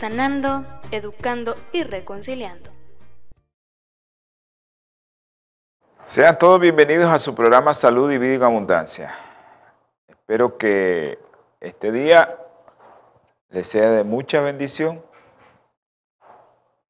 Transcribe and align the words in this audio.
sanando, 0.00 0.64
educando 0.92 1.54
y 1.72 1.82
reconciliando. 1.82 2.70
Sean 6.04 6.38
todos 6.38 6.58
bienvenidos 6.58 7.12
a 7.12 7.18
su 7.18 7.34
programa 7.34 7.74
Salud 7.74 8.10
y 8.10 8.16
Vida 8.16 8.36
en 8.36 8.42
Abundancia. 8.44 9.14
Espero 10.08 10.56
que 10.56 11.18
este 11.60 11.92
día 11.92 12.34
les 13.50 13.68
sea 13.68 13.90
de 13.90 14.02
mucha 14.04 14.40
bendición 14.40 15.04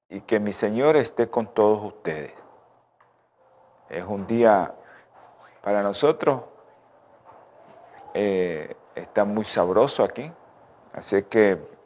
y 0.08 0.20
que 0.20 0.38
mi 0.38 0.53
Señor 0.53 0.94
esté 0.94 1.28
con 1.28 1.53
todos 1.53 1.84
ustedes. 1.84 2.33
Es 3.88 4.05
un 4.05 4.25
día 4.28 4.72
para 5.62 5.83
nosotros, 5.83 6.42
eh, 8.14 8.77
está 8.94 9.25
muy 9.25 9.44
sabroso 9.44 10.05
aquí, 10.05 10.31
así 10.92 11.25
que 11.25 11.80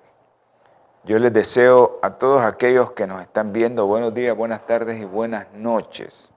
yo 1.04 1.18
les 1.18 1.32
deseo 1.32 1.98
a 2.02 2.14
todos 2.14 2.40
aquellos 2.42 2.92
que 2.92 3.06
nos 3.06 3.20
están 3.20 3.52
viendo 3.52 3.86
buenos 3.86 4.14
días, 4.14 4.34
buenas 4.34 4.66
tardes 4.66 4.98
y 5.00 5.04
buenas 5.04 5.52
noches, 5.52 6.32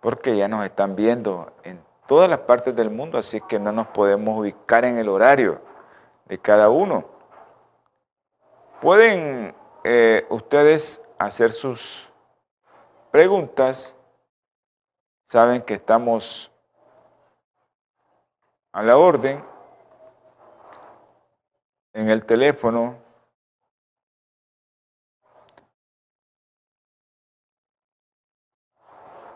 porque 0.00 0.36
ya 0.36 0.48
nos 0.48 0.64
están 0.64 0.96
viendo 0.96 1.52
en 1.64 1.84
todas 2.06 2.30
las 2.30 2.40
partes 2.40 2.74
del 2.74 2.88
mundo, 2.88 3.18
así 3.18 3.42
que 3.42 3.58
no 3.58 3.70
nos 3.70 3.88
podemos 3.88 4.38
ubicar 4.38 4.86
en 4.86 4.96
el 4.96 5.10
horario 5.10 5.60
de 6.24 6.38
cada 6.38 6.70
uno. 6.70 7.04
Pueden 8.80 9.54
eh, 9.84 10.26
ustedes 10.30 11.04
hacer 11.18 11.52
sus 11.52 12.10
preguntas, 13.10 13.94
saben 15.26 15.60
que 15.60 15.74
estamos 15.74 16.50
a 18.72 18.82
la 18.82 18.96
orden 18.96 19.44
en 21.92 22.08
el 22.08 22.24
teléfono 22.24 23.07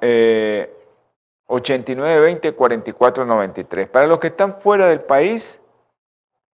eh, 0.02 0.70
8920-4493. 1.46 3.88
Para 3.88 4.06
los 4.06 4.18
que 4.18 4.26
están 4.26 4.60
fuera 4.60 4.88
del 4.88 5.00
país, 5.00 5.62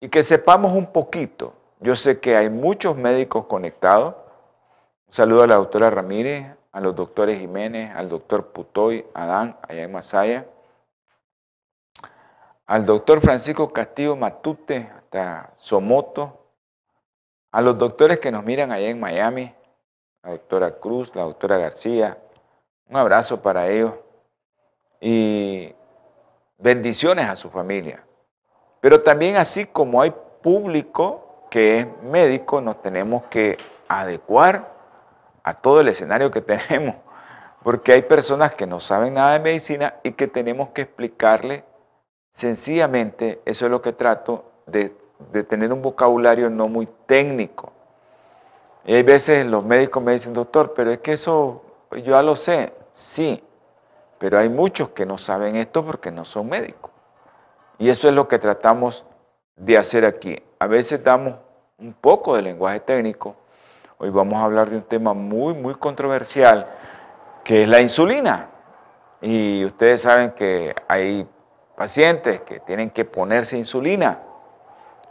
Y 0.00 0.08
que 0.08 0.22
sepamos 0.22 0.72
un 0.72 0.92
poquito. 0.92 1.52
Yo 1.80 1.96
sé 1.96 2.20
que 2.20 2.36
hay 2.36 2.48
muchos 2.48 2.96
médicos 2.96 3.46
conectados. 3.46 4.14
Un 5.08 5.14
saludo 5.14 5.42
a 5.42 5.46
la 5.46 5.56
doctora 5.56 5.90
Ramírez, 5.90 6.46
a 6.78 6.80
los 6.80 6.94
doctores 6.94 7.40
Jiménez, 7.40 7.92
al 7.92 8.08
doctor 8.08 8.52
Putoy, 8.52 9.04
Adán, 9.12 9.58
allá 9.68 9.82
en 9.82 9.90
Masaya, 9.90 10.46
al 12.68 12.86
doctor 12.86 13.20
Francisco 13.20 13.72
Castillo 13.72 14.14
Matute, 14.14 14.88
hasta 14.96 15.52
Somoto, 15.56 16.52
a 17.50 17.62
los 17.62 17.76
doctores 17.78 18.20
que 18.20 18.30
nos 18.30 18.44
miran 18.44 18.70
allá 18.70 18.90
en 18.90 19.00
Miami, 19.00 19.52
la 20.22 20.30
doctora 20.30 20.70
Cruz, 20.78 21.10
la 21.16 21.22
doctora 21.22 21.58
García, 21.58 22.16
un 22.88 22.96
abrazo 22.96 23.42
para 23.42 23.66
ellos 23.66 23.94
y 25.00 25.74
bendiciones 26.58 27.28
a 27.28 27.34
su 27.34 27.50
familia. 27.50 28.04
Pero 28.80 29.02
también 29.02 29.34
así 29.34 29.66
como 29.66 30.00
hay 30.00 30.14
público 30.42 31.48
que 31.50 31.78
es 31.78 32.02
médico, 32.04 32.60
nos 32.60 32.80
tenemos 32.82 33.24
que 33.24 33.58
adecuar 33.88 34.77
a 35.48 35.54
todo 35.54 35.80
el 35.80 35.88
escenario 35.88 36.30
que 36.30 36.40
tenemos, 36.42 36.96
porque 37.62 37.92
hay 37.92 38.02
personas 38.02 38.54
que 38.54 38.66
no 38.66 38.80
saben 38.80 39.14
nada 39.14 39.32
de 39.32 39.40
medicina 39.40 39.94
y 40.02 40.12
que 40.12 40.28
tenemos 40.28 40.70
que 40.70 40.82
explicarle 40.82 41.64
sencillamente, 42.30 43.40
eso 43.44 43.64
es 43.64 43.70
lo 43.70 43.82
que 43.82 43.92
trato, 43.92 44.44
de, 44.66 44.94
tener 45.48 45.72
un 45.72 45.82
vocabulario 45.82 46.50
no 46.50 46.68
muy 46.68 46.86
técnico. 47.06 47.72
Y 48.84 48.94
hay 48.94 49.02
veces 49.02 49.44
los 49.46 49.64
médicos 49.64 50.02
me 50.02 50.12
dicen, 50.12 50.34
doctor, 50.34 50.74
pero 50.74 50.90
es 50.90 50.98
que 50.98 51.12
eso 51.12 51.62
yo 51.90 51.98
ya 51.98 52.22
lo 52.22 52.36
sé, 52.36 52.72
sí, 52.92 53.42
pero 54.18 54.38
hay 54.38 54.48
muchos 54.48 54.90
que 54.90 55.06
no 55.06 55.18
saben 55.18 55.56
esto 55.56 55.84
porque 55.84 56.10
no 56.10 56.24
son 56.24 56.48
médicos. 56.48 56.92
Y 57.78 57.88
eso 57.88 58.08
es 58.08 58.14
lo 58.14 58.28
que 58.28 58.38
tratamos 58.38 59.04
de 59.56 59.76
hacer 59.78 60.04
aquí. 60.04 60.40
A 60.58 60.66
veces 60.66 61.02
damos 61.02 61.34
un 61.78 61.92
poco 61.92 62.36
de 62.36 62.42
lenguaje 62.42 62.80
técnico, 62.80 63.36
Hoy 64.00 64.10
vamos 64.10 64.38
a 64.38 64.44
hablar 64.44 64.70
de 64.70 64.76
un 64.76 64.84
tema 64.84 65.12
muy, 65.12 65.54
muy 65.54 65.74
controversial, 65.74 66.68
que 67.42 67.64
es 67.64 67.68
la 67.68 67.80
insulina. 67.80 68.48
Y 69.20 69.64
ustedes 69.64 70.02
saben 70.02 70.30
que 70.30 70.72
hay 70.86 71.28
pacientes 71.74 72.42
que 72.42 72.60
tienen 72.60 72.90
que 72.90 73.04
ponerse 73.04 73.58
insulina. 73.58 74.20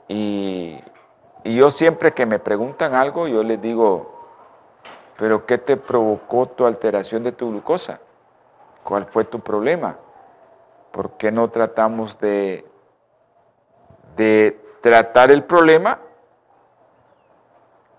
Y, 0.07 0.81
yo 1.43 1.69
siempre 1.69 2.13
que 2.13 2.25
me 2.25 2.39
preguntan 2.39 2.95
algo, 2.95 3.27
yo 3.27 3.43
les 3.43 3.61
digo, 3.61 4.25
pero 5.17 5.45
¿qué 5.45 5.57
te 5.57 5.75
provocó 5.75 6.45
tu 6.45 6.65
alteración 6.65 7.23
de 7.23 7.33
tu 7.33 7.49
glucosa? 7.49 7.99
¿Cuál 8.85 9.05
fue 9.07 9.25
tu 9.25 9.41
problema? 9.41 9.97
¿Por 10.91 11.11
qué 11.17 11.29
no 11.29 11.49
tratamos 11.49 12.17
de, 12.19 12.65
de 14.15 14.57
tratar 14.81 15.29
el 15.31 15.43
problema 15.43 15.99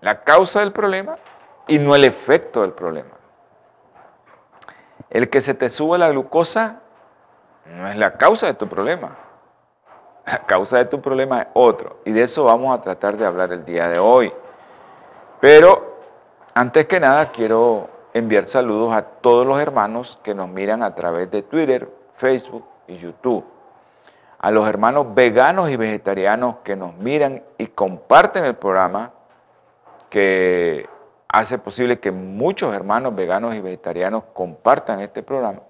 la 0.01 0.23
causa 0.23 0.61
del 0.61 0.71
problema 0.71 1.17
y 1.67 1.79
no 1.79 1.95
el 1.95 2.03
efecto 2.03 2.61
del 2.61 2.71
problema. 2.71 3.11
El 5.09 5.29
que 5.29 5.41
se 5.41 5.53
te 5.53 5.69
sube 5.69 5.97
la 5.97 6.09
glucosa 6.09 6.81
no 7.65 7.87
es 7.87 7.97
la 7.97 8.17
causa 8.17 8.47
de 8.47 8.53
tu 8.53 8.67
problema. 8.67 9.17
La 10.25 10.45
causa 10.45 10.77
de 10.77 10.85
tu 10.85 11.01
problema 11.01 11.41
es 11.41 11.47
otro. 11.53 11.99
Y 12.05 12.11
de 12.11 12.23
eso 12.23 12.45
vamos 12.45 12.77
a 12.77 12.81
tratar 12.81 13.17
de 13.17 13.25
hablar 13.25 13.51
el 13.51 13.65
día 13.65 13.89
de 13.89 13.97
hoy. 13.97 14.31
Pero 15.39 15.97
antes 16.53 16.85
que 16.85 16.99
nada 16.99 17.31
quiero 17.31 17.89
enviar 18.13 18.47
saludos 18.47 18.93
a 18.93 19.01
todos 19.03 19.45
los 19.45 19.59
hermanos 19.59 20.19
que 20.23 20.35
nos 20.35 20.49
miran 20.49 20.83
a 20.83 20.93
través 20.93 21.31
de 21.31 21.41
Twitter, 21.41 21.89
Facebook 22.15 22.65
y 22.87 22.97
YouTube. 22.97 23.45
A 24.39 24.51
los 24.51 24.67
hermanos 24.67 25.13
veganos 25.13 25.69
y 25.69 25.77
vegetarianos 25.77 26.57
que 26.63 26.75
nos 26.75 26.95
miran 26.95 27.43
y 27.57 27.67
comparten 27.67 28.45
el 28.45 28.55
programa, 28.55 29.11
que 30.09 30.89
hace 31.27 31.57
posible 31.59 31.99
que 31.99 32.11
muchos 32.11 32.73
hermanos 32.73 33.15
veganos 33.15 33.55
y 33.55 33.61
vegetarianos 33.61 34.23
compartan 34.33 34.99
este 34.99 35.23
programa. 35.23 35.61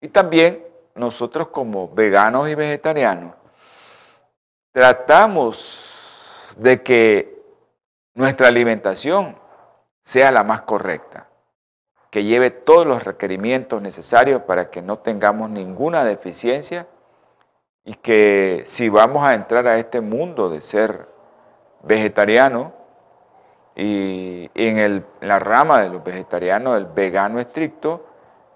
Y 0.00 0.08
también 0.08 0.66
nosotros 0.94 1.48
como 1.48 1.88
veganos 1.88 2.48
y 2.48 2.54
vegetarianos 2.54 3.34
tratamos 4.72 6.54
de 6.58 6.82
que 6.82 7.42
nuestra 8.14 8.48
alimentación 8.48 9.36
sea 10.02 10.32
la 10.32 10.44
más 10.44 10.62
correcta, 10.62 11.28
que 12.10 12.24
lleve 12.24 12.50
todos 12.50 12.86
los 12.86 13.04
requerimientos 13.04 13.82
necesarios 13.82 14.42
para 14.42 14.70
que 14.70 14.80
no 14.80 14.98
tengamos 14.98 15.50
ninguna 15.50 16.04
deficiencia 16.04 16.86
y 17.84 17.94
que 17.94 18.62
si 18.64 18.88
vamos 18.88 19.22
a 19.26 19.34
entrar 19.34 19.66
a 19.66 19.78
este 19.78 20.00
mundo 20.00 20.48
de 20.48 20.62
ser 20.62 21.08
vegetariano 21.82 22.77
y 23.78 24.50
en 24.56 25.06
la 25.20 25.38
rama 25.38 25.80
de 25.80 25.88
los 25.88 26.02
vegetarianos, 26.02 26.76
el 26.76 26.86
vegano 26.86 27.38
estricto, 27.38 28.04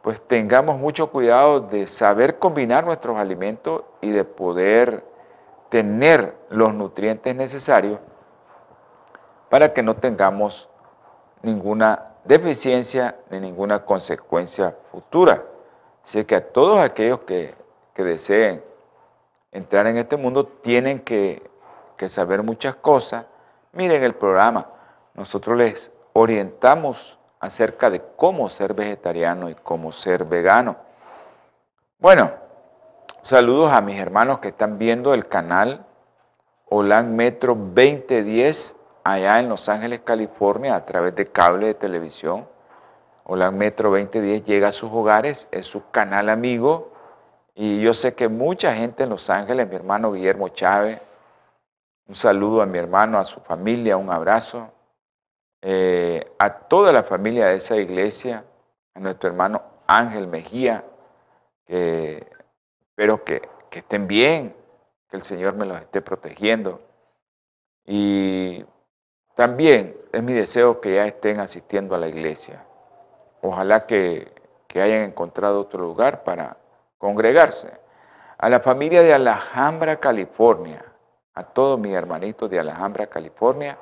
pues 0.03 0.21
tengamos 0.21 0.79
mucho 0.79 1.11
cuidado 1.11 1.61
de 1.61 1.87
saber 1.87 2.41
combinar 2.41 2.85
nuestros 2.85 3.17
alimentos 3.17 3.85
y 4.01 4.11
de 4.11 4.25
poder 4.25 5.05
tener 5.69 6.35
los 6.51 6.75
nutrientes 6.75 7.37
necesarios 7.37 8.01
para 9.49 9.73
que 9.73 9.83
no 9.85 9.95
tengamos 9.95 10.69
ninguna 11.41 12.15
deficiencia 12.25 13.17
ni 13.31 13.39
ninguna 13.39 13.85
consecuencia 13.85 14.77
futura. 14.91 15.45
Así 16.05 16.25
que 16.25 16.35
a 16.35 16.49
todos 16.53 16.81
aquellos 16.81 17.21
que, 17.21 17.55
deseen 17.95 18.65
entrar 19.53 19.87
en 19.87 19.99
este 19.99 20.17
mundo 20.17 20.45
tienen 20.45 20.99
que, 20.99 21.49
que 21.97 22.09
saber 22.09 22.43
muchas 22.43 22.75
cosas. 22.75 23.27
Miren 23.73 24.03
el 24.03 24.15
programa, 24.15 24.67
nosotros 25.15 25.57
les 25.57 25.91
orientamos 26.13 27.19
acerca 27.41 27.91
de 27.91 28.03
cómo 28.17 28.49
ser 28.49 28.75
vegetariano 28.75 29.51
y 29.51 29.55
cómo 29.55 29.93
ser 29.93 30.25
vegano. 30.25 30.77
Bueno, 31.99 32.33
saludos 33.21 33.73
a 33.73 33.81
mis 33.81 33.99
hermanos 33.99 34.39
que 34.39 34.49
están 34.49 34.79
viendo 34.79 35.15
el 35.15 35.29
canal 35.29 35.87
Holan 36.67 37.15
Metro 37.17 37.55
2010 37.55 38.77
allá 39.05 39.41
en 39.41 39.49
Los 39.49 39.69
Ángeles, 39.69 40.01
California, 40.05 40.75
a 40.75 40.87
través 40.87 41.15
de 41.15 41.27
cable 41.31 41.67
de 41.67 41.75
televisión. 41.75 42.49
Holan 43.25 43.57
Metro 43.57 43.91
2010 43.91 44.45
llega 44.45 44.69
a 44.69 44.73
sus 44.73 44.91
hogares, 44.91 45.49
es 45.51 45.67
su 45.67 45.91
canal 45.91 46.29
amigo. 46.29 46.93
Y 47.55 47.81
yo 47.83 47.93
sé 47.93 48.15
que 48.15 48.29
mucha 48.29 48.75
gente 48.75 49.03
en 49.03 49.11
Los 49.11 49.29
Ángeles, 49.29 49.69
mi 49.69 49.77
hermano 49.77 50.13
Guillermo 50.13 50.49
Chávez, 50.49 51.01
un 52.09 52.15
saludo 52.15 52.63
a 52.63 52.67
mi 52.67 52.79
hermano, 52.79 53.19
a 53.19 53.25
su 53.25 53.41
familia, 53.41 53.97
un 53.97 54.11
abrazo. 54.11 54.71
Eh, 55.65 56.33
a 56.39 56.51
toda 56.51 56.93
la 56.93 57.05
familia 57.05 57.47
de 57.47 57.57
esa 57.57 57.77
iglesia, 57.77 58.45
a 58.95 59.01
nuestro 59.01 59.29
hermano 59.29 59.63
Ángel 59.87 60.27
Mejía, 60.27 60.85
que 61.65 62.27
espero 62.81 63.23
que, 63.23 63.49
que 63.71 63.79
estén 63.79 64.09
bien, 64.09 64.57
que 65.09 65.17
el 65.17 65.23
Señor 65.23 65.55
me 65.55 65.65
los 65.65 65.81
esté 65.81 66.03
protegiendo. 66.03 66.81
Y 67.87 68.65
también 69.37 69.97
es 70.13 70.23
mi 70.23 70.33
deseo 70.33 70.81
que 70.81 70.97
ya 70.97 71.07
estén 71.07 71.39
asistiendo 71.39 71.95
a 71.95 71.99
la 71.99 72.09
iglesia. 72.09 72.65
Ojalá 73.41 73.87
que, 73.87 74.33
que 74.67 74.83
hayan 74.83 75.03
encontrado 75.03 75.61
otro 75.61 75.81
lugar 75.81 76.25
para 76.25 76.57
congregarse. 76.99 77.71
A 78.37 78.49
la 78.49 78.59
familia 78.59 79.03
de 79.03 79.15
Alhambra, 79.15 80.01
California, 80.01 80.85
a 81.35 81.45
todos 81.45 81.79
mis 81.79 81.95
hermanitos 81.95 82.51
de 82.51 82.59
Alhambra, 82.59 83.07
California, 83.07 83.79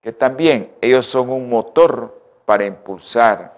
que 0.00 0.12
también 0.12 0.74
ellos 0.80 1.06
son 1.06 1.30
un 1.30 1.48
motor 1.48 2.20
para 2.44 2.64
impulsar 2.64 3.56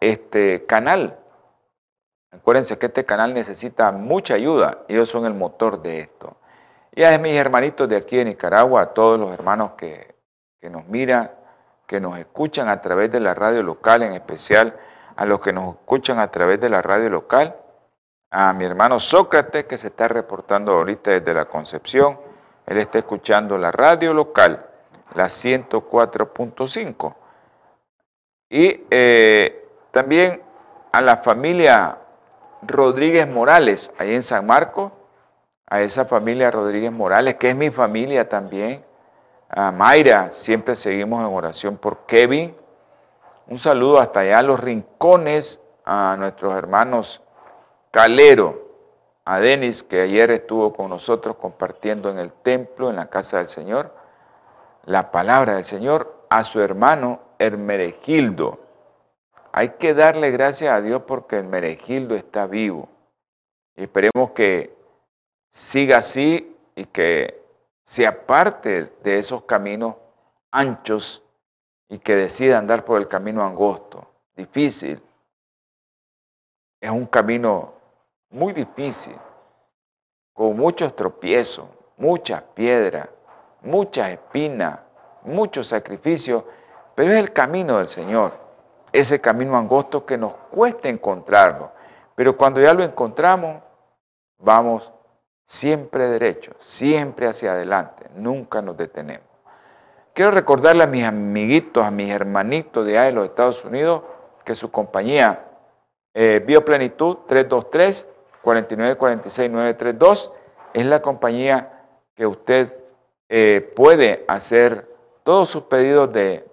este 0.00 0.64
canal. 0.66 1.18
Acuérdense 2.32 2.78
que 2.78 2.86
este 2.86 3.04
canal 3.04 3.34
necesita 3.34 3.92
mucha 3.92 4.34
ayuda, 4.34 4.78
ellos 4.88 5.08
son 5.08 5.26
el 5.26 5.34
motor 5.34 5.82
de 5.82 6.00
esto. 6.00 6.36
Y 6.94 7.04
a 7.04 7.16
mis 7.18 7.34
hermanitos 7.34 7.88
de 7.88 7.96
aquí 7.96 8.18
en 8.18 8.28
Nicaragua, 8.28 8.82
a 8.82 8.86
todos 8.94 9.18
los 9.18 9.32
hermanos 9.32 9.72
que, 9.76 10.14
que 10.60 10.70
nos 10.70 10.86
miran, 10.86 11.30
que 11.86 12.00
nos 12.00 12.18
escuchan 12.18 12.68
a 12.68 12.80
través 12.80 13.10
de 13.10 13.20
la 13.20 13.34
radio 13.34 13.62
local, 13.62 14.02
en 14.02 14.12
especial 14.12 14.78
a 15.16 15.24
los 15.24 15.40
que 15.40 15.52
nos 15.52 15.74
escuchan 15.74 16.18
a 16.18 16.30
través 16.30 16.60
de 16.60 16.70
la 16.70 16.82
radio 16.82 17.10
local, 17.10 17.56
a 18.30 18.52
mi 18.52 18.64
hermano 18.64 18.98
Sócrates 19.00 19.64
que 19.64 19.76
se 19.76 19.88
está 19.88 20.08
reportando 20.08 20.72
ahorita 20.72 21.10
desde 21.10 21.34
la 21.34 21.46
Concepción, 21.46 22.18
él 22.66 22.78
está 22.78 22.98
escuchando 22.98 23.58
la 23.58 23.72
radio 23.72 24.14
local 24.14 24.69
la 25.14 25.26
104.5. 25.26 27.14
Y 28.48 28.84
eh, 28.90 29.68
también 29.90 30.42
a 30.92 31.00
la 31.00 31.18
familia 31.18 31.98
Rodríguez 32.62 33.28
Morales, 33.28 33.92
ahí 33.98 34.14
en 34.14 34.22
San 34.22 34.46
Marcos, 34.46 34.92
a 35.66 35.82
esa 35.82 36.04
familia 36.04 36.50
Rodríguez 36.50 36.90
Morales, 36.90 37.36
que 37.36 37.50
es 37.50 37.56
mi 37.56 37.70
familia 37.70 38.28
también, 38.28 38.84
a 39.48 39.70
Mayra, 39.72 40.30
siempre 40.30 40.74
seguimos 40.74 41.20
en 41.20 41.34
oración 41.34 41.76
por 41.76 42.06
Kevin. 42.06 42.56
Un 43.48 43.58
saludo 43.58 43.98
hasta 43.98 44.20
allá 44.20 44.40
a 44.40 44.42
los 44.42 44.60
rincones, 44.60 45.60
a 45.84 46.16
nuestros 46.18 46.54
hermanos 46.54 47.22
Calero, 47.90 48.68
a 49.24 49.40
Denis, 49.40 49.82
que 49.82 50.02
ayer 50.02 50.30
estuvo 50.30 50.72
con 50.72 50.90
nosotros 50.90 51.36
compartiendo 51.36 52.10
en 52.10 52.18
el 52.18 52.32
templo, 52.32 52.90
en 52.90 52.96
la 52.96 53.06
casa 53.06 53.38
del 53.38 53.48
Señor 53.48 53.99
la 54.84 55.10
palabra 55.10 55.56
del 55.56 55.64
Señor 55.64 56.26
a 56.30 56.44
su 56.44 56.60
hermano 56.60 57.20
Hermeregildo. 57.38 58.60
Hay 59.52 59.70
que 59.70 59.94
darle 59.94 60.30
gracias 60.30 60.72
a 60.72 60.80
Dios 60.80 61.02
porque 61.06 61.36
Hermeregildo 61.36 62.14
está 62.14 62.46
vivo. 62.46 62.88
Esperemos 63.74 64.30
que 64.32 64.76
siga 65.50 65.98
así 65.98 66.56
y 66.74 66.84
que 66.84 67.42
se 67.84 68.06
aparte 68.06 68.92
de 69.02 69.18
esos 69.18 69.44
caminos 69.44 69.96
anchos 70.50 71.22
y 71.88 71.98
que 71.98 72.14
decida 72.14 72.58
andar 72.58 72.84
por 72.84 73.00
el 73.00 73.08
camino 73.08 73.44
angosto, 73.44 74.06
difícil. 74.36 75.02
Es 76.80 76.90
un 76.90 77.06
camino 77.06 77.74
muy 78.30 78.52
difícil, 78.52 79.16
con 80.32 80.56
muchos 80.56 80.94
tropiezos, 80.94 81.68
muchas 81.96 82.42
piedras, 82.54 83.08
muchas 83.62 84.10
espinas, 84.10 84.80
mucho 85.22 85.62
sacrificio, 85.64 86.46
pero 86.94 87.12
es 87.12 87.18
el 87.18 87.32
camino 87.32 87.78
del 87.78 87.88
Señor, 87.88 88.32
ese 88.92 89.20
camino 89.20 89.56
angosto 89.56 90.04
que 90.04 90.18
nos 90.18 90.34
cuesta 90.50 90.88
encontrarlo, 90.88 91.72
pero 92.14 92.36
cuando 92.36 92.60
ya 92.60 92.74
lo 92.74 92.82
encontramos, 92.82 93.62
vamos 94.38 94.92
siempre 95.44 96.08
derecho, 96.08 96.52
siempre 96.58 97.26
hacia 97.26 97.52
adelante, 97.52 98.06
nunca 98.14 98.62
nos 98.62 98.76
detenemos. 98.76 99.26
Quiero 100.12 100.32
recordarle 100.32 100.82
a 100.82 100.88
mis 100.88 101.04
amiguitos, 101.04 101.84
a 101.84 101.90
mis 101.90 102.10
hermanitos 102.10 102.84
de 102.84 102.98
allá 102.98 103.06
de 103.06 103.12
los 103.12 103.24
Estados 103.26 103.64
Unidos, 103.64 104.02
que 104.44 104.54
su 104.54 104.70
compañía 104.70 105.46
eh, 106.14 106.42
Bioplenitud 106.44 107.18
323 107.28 108.08
4946 108.42 109.50
932 109.50 110.32
es 110.72 110.86
la 110.86 111.00
compañía 111.00 111.86
que 112.14 112.26
usted 112.26 112.79
eh, 113.32 113.72
puede 113.76 114.24
hacer 114.26 114.92
todos 115.22 115.48
sus 115.48 115.62
pedidos 115.62 116.12
de 116.12 116.44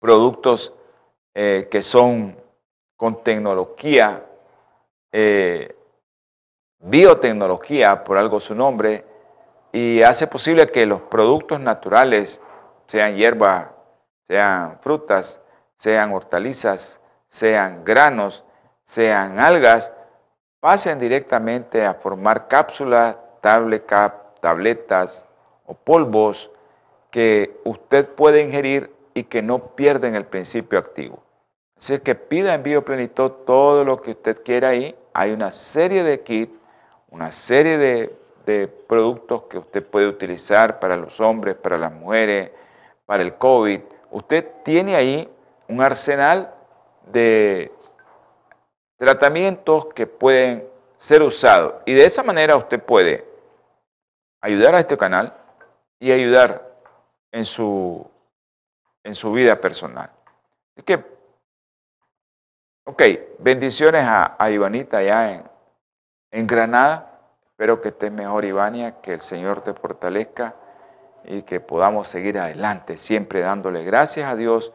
productos 0.00 0.74
eh, 1.32 1.68
que 1.70 1.80
son 1.80 2.36
con 2.96 3.22
tecnología, 3.22 4.26
eh, 5.12 5.76
biotecnología, 6.80 8.02
por 8.02 8.18
algo 8.18 8.40
su 8.40 8.52
nombre, 8.52 9.06
y 9.70 10.02
hace 10.02 10.26
posible 10.26 10.66
que 10.66 10.86
los 10.86 11.02
productos 11.02 11.60
naturales, 11.60 12.40
sean 12.88 13.14
hierbas, 13.14 13.68
sean 14.26 14.80
frutas, 14.80 15.40
sean 15.76 16.12
hortalizas, 16.12 17.00
sean 17.28 17.84
granos, 17.84 18.42
sean 18.82 19.38
algas, 19.38 19.92
pasen 20.58 20.98
directamente 20.98 21.86
a 21.86 21.94
formar 21.94 22.48
cápsulas, 22.48 23.16
tablet 23.40 23.86
cap, 23.86 24.40
tabletas, 25.70 25.84
polvos 25.84 26.50
que 27.10 27.60
usted 27.64 28.08
puede 28.08 28.42
ingerir 28.42 28.94
y 29.14 29.24
que 29.24 29.42
no 29.42 29.74
pierden 29.74 30.14
el 30.14 30.24
principio 30.24 30.78
activo. 30.78 31.22
Así 31.76 31.98
que 32.00 32.14
pida 32.14 32.54
en 32.54 32.62
Bioplenitud 32.62 33.30
todo 33.46 33.84
lo 33.84 34.00
que 34.00 34.12
usted 34.12 34.42
quiera 34.42 34.68
ahí. 34.68 34.94
Hay 35.12 35.32
una 35.32 35.50
serie 35.50 36.02
de 36.02 36.20
kits, 36.20 36.52
una 37.10 37.32
serie 37.32 37.78
de 37.78 38.68
productos 38.86 39.44
que 39.44 39.58
usted 39.58 39.84
puede 39.84 40.06
utilizar 40.06 40.78
para 40.78 40.96
los 40.96 41.20
hombres, 41.20 41.54
para 41.56 41.78
las 41.78 41.92
mujeres, 41.92 42.50
para 43.06 43.22
el 43.22 43.34
COVID. 43.34 43.80
Usted 44.10 44.46
tiene 44.64 44.94
ahí 44.94 45.28
un 45.68 45.82
arsenal 45.82 46.52
de 47.06 47.72
tratamientos 48.96 49.86
que 49.94 50.06
pueden 50.06 50.68
ser 50.96 51.22
usados. 51.22 51.74
Y 51.86 51.94
de 51.94 52.04
esa 52.04 52.22
manera 52.22 52.56
usted 52.56 52.82
puede 52.82 53.24
ayudar 54.40 54.74
a 54.74 54.80
este 54.80 54.98
canal 54.98 55.34
y 56.00 56.10
ayudar 56.10 56.68
en 57.30 57.44
su, 57.44 58.04
en 59.04 59.14
su 59.14 59.30
vida 59.32 59.60
personal. 59.60 60.10
Así 60.74 60.82
que, 60.82 61.04
ok, 62.84 63.02
bendiciones 63.38 64.04
a, 64.04 64.34
a 64.36 64.50
Ivanita 64.50 64.98
allá 64.98 65.34
en, 65.34 65.44
en 66.32 66.46
Granada. 66.46 67.20
Espero 67.44 67.80
que 67.80 67.88
estés 67.88 68.10
mejor, 68.10 68.44
Ivania, 68.44 69.00
que 69.00 69.12
el 69.12 69.20
Señor 69.20 69.62
te 69.62 69.74
fortalezca 69.74 70.56
y 71.24 71.42
que 71.42 71.60
podamos 71.60 72.08
seguir 72.08 72.38
adelante, 72.38 72.96
siempre 72.96 73.40
dándole 73.40 73.84
gracias 73.84 74.30
a 74.30 74.34
Dios 74.34 74.72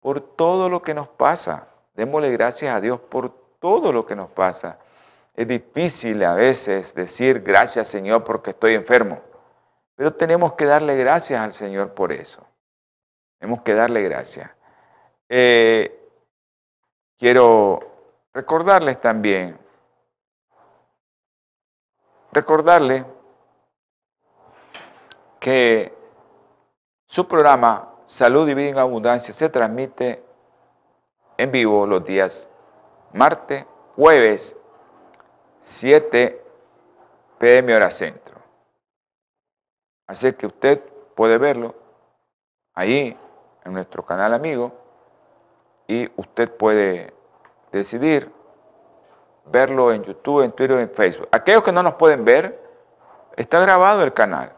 por 0.00 0.20
todo 0.20 0.68
lo 0.68 0.82
que 0.82 0.94
nos 0.94 1.08
pasa. 1.08 1.66
Démosle 1.94 2.30
gracias 2.30 2.74
a 2.74 2.80
Dios 2.80 3.00
por 3.00 3.34
todo 3.58 3.92
lo 3.92 4.06
que 4.06 4.14
nos 4.16 4.30
pasa. 4.30 4.78
Es 5.34 5.48
difícil 5.48 6.22
a 6.22 6.34
veces 6.34 6.94
decir 6.94 7.40
gracias 7.40 7.88
Señor 7.88 8.24
porque 8.24 8.50
estoy 8.50 8.74
enfermo, 8.74 9.20
pero 10.00 10.14
tenemos 10.14 10.54
que 10.54 10.64
darle 10.64 10.96
gracias 10.96 11.38
al 11.38 11.52
Señor 11.52 11.92
por 11.92 12.10
eso. 12.10 12.42
Tenemos 13.38 13.60
que 13.60 13.74
darle 13.74 14.00
gracias. 14.00 14.50
Eh, 15.28 16.10
quiero 17.18 17.80
recordarles 18.32 18.98
también, 18.98 19.58
recordarles 22.32 23.04
que 25.38 25.94
su 27.04 27.28
programa 27.28 27.92
Salud 28.06 28.48
y 28.48 28.54
Vida 28.54 28.70
en 28.70 28.78
Abundancia 28.78 29.34
se 29.34 29.50
transmite 29.50 30.24
en 31.36 31.50
vivo 31.52 31.86
los 31.86 32.02
días 32.06 32.48
martes, 33.12 33.66
jueves, 33.96 34.56
7 35.60 36.42
pm 37.38 37.74
hora 37.74 37.90
centro. 37.90 38.39
Así 40.10 40.32
que 40.32 40.48
usted 40.48 40.80
puede 41.14 41.38
verlo 41.38 41.72
ahí 42.74 43.16
en 43.64 43.72
nuestro 43.72 44.04
canal 44.04 44.34
amigo 44.34 44.72
y 45.86 46.10
usted 46.16 46.50
puede 46.50 47.14
decidir 47.70 48.28
verlo 49.44 49.92
en 49.92 50.02
YouTube, 50.02 50.42
en 50.42 50.50
Twitter, 50.50 50.80
en 50.80 50.90
Facebook. 50.90 51.28
Aquellos 51.30 51.62
que 51.62 51.70
no 51.70 51.84
nos 51.84 51.94
pueden 51.94 52.24
ver, 52.24 52.60
está 53.36 53.60
grabado 53.60 54.02
el 54.02 54.12
canal. 54.12 54.52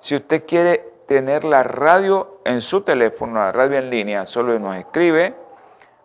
Si 0.00 0.16
usted 0.16 0.44
quiere 0.44 0.92
tener 1.08 1.44
la 1.44 1.62
radio 1.62 2.40
en 2.44 2.60
su 2.60 2.82
teléfono, 2.82 3.36
la 3.36 3.52
radio 3.52 3.78
en 3.78 3.88
línea, 3.88 4.26
solo 4.26 4.58
nos 4.58 4.76
escribe 4.76 5.34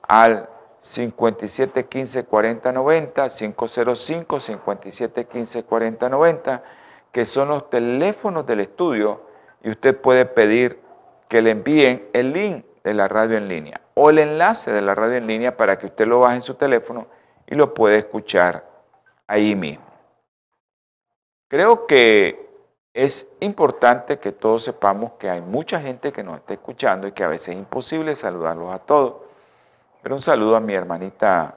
al 0.08 0.48
57 0.80 1.86
15 1.86 2.24
40 2.24 2.72
90, 2.72 3.28
505 3.28 4.40
57 4.40 5.26
15 5.26 5.64
40 5.66 6.10
90, 6.10 6.64
que 7.12 7.26
son 7.26 7.50
los 7.50 7.70
teléfonos 7.70 8.46
del 8.46 8.60
estudio 8.62 9.22
y 9.64 9.70
usted 9.70 10.00
puede 10.00 10.26
pedir 10.26 10.80
que 11.28 11.42
le 11.42 11.52
envíen 11.52 12.10
el 12.14 12.34
link 12.34 12.66
de 12.84 12.94
la 12.94 13.08
radio 13.08 13.38
en 13.38 13.48
línea 13.48 13.82
o 13.94 14.10
el 14.10 14.20
enlace 14.20 14.72
de 14.72 14.82
la 14.82 14.96
radio 14.96 15.18
en 15.18 15.28
línea 15.28 15.58
para 15.58 15.78
que 15.78 15.88
usted 15.88 16.08
lo 16.08 16.22
baje 16.22 16.36
en 16.36 16.42
su 16.42 16.56
teléfono 16.56 17.08
y 17.48 17.56
lo 17.56 17.74
pueda 17.74 17.98
escuchar 17.98 18.66
ahí 19.28 19.56
mismo. 19.56 19.86
Creo 21.48 21.88
que 21.88 22.48
es 22.94 23.28
importante 23.40 24.20
que 24.20 24.32
todos 24.32 24.64
sepamos 24.64 25.14
que 25.20 25.30
hay 25.30 25.42
mucha 25.42 25.80
gente 25.80 26.12
que 26.12 26.24
nos 26.24 26.38
está 26.38 26.54
escuchando 26.54 27.08
y 27.08 27.12
que 27.12 27.24
a 27.24 27.28
veces 27.28 27.50
es 27.50 27.56
imposible 27.56 28.16
saludarlos 28.16 28.74
a 28.74 28.80
todos. 28.80 29.16
Pero 30.02 30.16
un 30.16 30.22
saludo 30.22 30.56
a 30.56 30.60
mi 30.60 30.74
hermanita 30.74 31.56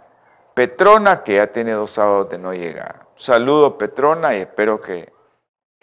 Petrona, 0.54 1.22
que 1.22 1.36
ya 1.36 1.46
tiene 1.46 1.72
dos 1.72 1.92
sábados 1.92 2.28
de 2.30 2.38
no 2.38 2.52
llegar. 2.52 3.06
Un 3.14 3.22
saludo, 3.22 3.78
Petrona, 3.78 4.34
y 4.34 4.40
espero 4.40 4.80
que, 4.80 5.11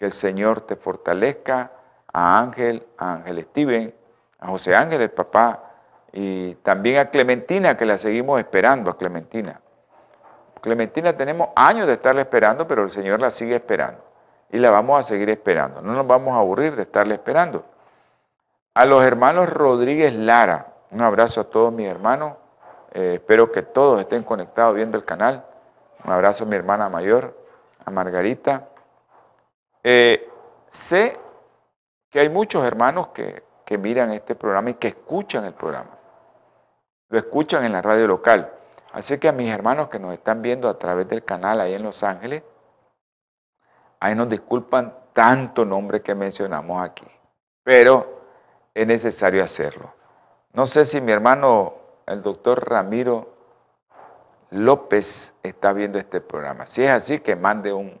que 0.00 0.06
el 0.06 0.12
Señor 0.12 0.62
te 0.62 0.76
fortalezca. 0.76 1.72
A 2.12 2.40
Ángel, 2.40 2.84
a 2.96 3.12
Ángel 3.12 3.42
Steven, 3.42 3.94
a 4.40 4.48
José 4.48 4.74
Ángel, 4.74 5.02
el 5.02 5.10
papá, 5.10 5.62
y 6.12 6.54
también 6.56 6.98
a 6.98 7.10
Clementina, 7.10 7.76
que 7.76 7.84
la 7.84 7.98
seguimos 7.98 8.40
esperando, 8.40 8.90
a 8.90 8.96
Clementina. 8.96 9.60
Clementina 10.60 11.12
tenemos 11.12 11.50
años 11.54 11.86
de 11.86 11.92
estarla 11.92 12.22
esperando, 12.22 12.66
pero 12.66 12.82
el 12.82 12.90
Señor 12.90 13.20
la 13.20 13.30
sigue 13.30 13.54
esperando. 13.54 14.02
Y 14.50 14.58
la 14.58 14.70
vamos 14.70 14.98
a 14.98 15.02
seguir 15.02 15.30
esperando. 15.30 15.82
No 15.82 15.92
nos 15.92 16.06
vamos 16.06 16.34
a 16.34 16.38
aburrir 16.38 16.74
de 16.74 16.82
estarla 16.82 17.14
esperando. 17.14 17.64
A 18.74 18.86
los 18.86 19.04
hermanos 19.04 19.50
Rodríguez 19.50 20.12
Lara, 20.14 20.74
un 20.90 21.02
abrazo 21.02 21.42
a 21.42 21.44
todos 21.44 21.72
mis 21.72 21.86
hermanos. 21.86 22.36
Eh, 22.92 23.14
espero 23.14 23.52
que 23.52 23.62
todos 23.62 24.00
estén 24.00 24.24
conectados 24.24 24.74
viendo 24.74 24.96
el 24.96 25.04
canal. 25.04 25.44
Un 26.04 26.10
abrazo 26.10 26.44
a 26.44 26.46
mi 26.48 26.56
hermana 26.56 26.88
mayor, 26.88 27.36
a 27.84 27.90
Margarita. 27.90 28.69
Eh, 29.82 30.28
sé 30.68 31.18
que 32.10 32.20
hay 32.20 32.28
muchos 32.28 32.64
hermanos 32.64 33.08
que, 33.08 33.42
que 33.64 33.78
miran 33.78 34.12
este 34.12 34.34
programa 34.34 34.70
y 34.70 34.74
que 34.74 34.88
escuchan 34.88 35.44
el 35.44 35.54
programa. 35.54 35.98
Lo 37.08 37.18
escuchan 37.18 37.64
en 37.64 37.72
la 37.72 37.82
radio 37.82 38.06
local. 38.06 38.52
Así 38.92 39.18
que 39.18 39.28
a 39.28 39.32
mis 39.32 39.50
hermanos 39.50 39.88
que 39.88 39.98
nos 39.98 40.12
están 40.12 40.42
viendo 40.42 40.68
a 40.68 40.78
través 40.78 41.08
del 41.08 41.24
canal 41.24 41.60
ahí 41.60 41.74
en 41.74 41.82
Los 41.82 42.02
Ángeles, 42.02 42.42
ahí 44.00 44.14
nos 44.14 44.28
disculpan 44.28 44.96
tanto 45.12 45.64
nombre 45.64 46.02
que 46.02 46.14
mencionamos 46.14 46.82
aquí, 46.82 47.06
pero 47.62 48.22
es 48.74 48.86
necesario 48.86 49.44
hacerlo. 49.44 49.92
No 50.52 50.66
sé 50.66 50.84
si 50.84 51.00
mi 51.00 51.12
hermano 51.12 51.74
el 52.06 52.22
doctor 52.22 52.68
Ramiro 52.68 53.36
López 54.50 55.34
está 55.44 55.72
viendo 55.72 55.98
este 55.98 56.20
programa. 56.20 56.66
Si 56.66 56.82
es 56.82 56.90
así, 56.90 57.20
que 57.20 57.36
mande 57.36 57.72
un, 57.72 58.00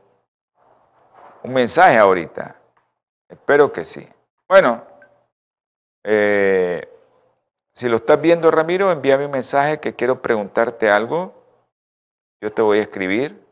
un 1.42 1.52
mensaje 1.52 1.96
ahorita. 1.98 2.56
Espero 3.28 3.72
que 3.72 3.84
sí. 3.84 4.08
Bueno, 4.48 4.82
eh, 6.04 6.88
si 7.72 7.88
lo 7.88 7.96
estás 7.96 8.20
viendo, 8.20 8.50
Ramiro, 8.50 8.90
envíame 8.90 9.26
un 9.26 9.30
mensaje 9.30 9.78
que 9.80 9.94
quiero 9.94 10.20
preguntarte 10.20 10.90
algo. 10.90 11.34
Yo 12.40 12.52
te 12.52 12.62
voy 12.62 12.78
a 12.78 12.82
escribir. 12.82 13.46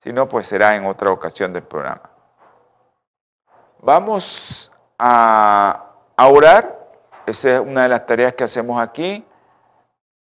Si 0.00 0.12
no, 0.12 0.28
pues 0.28 0.46
será 0.46 0.76
en 0.76 0.86
otra 0.86 1.10
ocasión 1.10 1.52
del 1.52 1.64
programa. 1.64 2.10
Vamos 3.80 4.70
a, 4.98 5.92
a 6.16 6.28
orar. 6.28 6.76
Esa 7.26 7.54
es 7.54 7.60
una 7.60 7.82
de 7.82 7.88
las 7.88 8.06
tareas 8.06 8.34
que 8.34 8.44
hacemos 8.44 8.80
aquí 8.80 9.24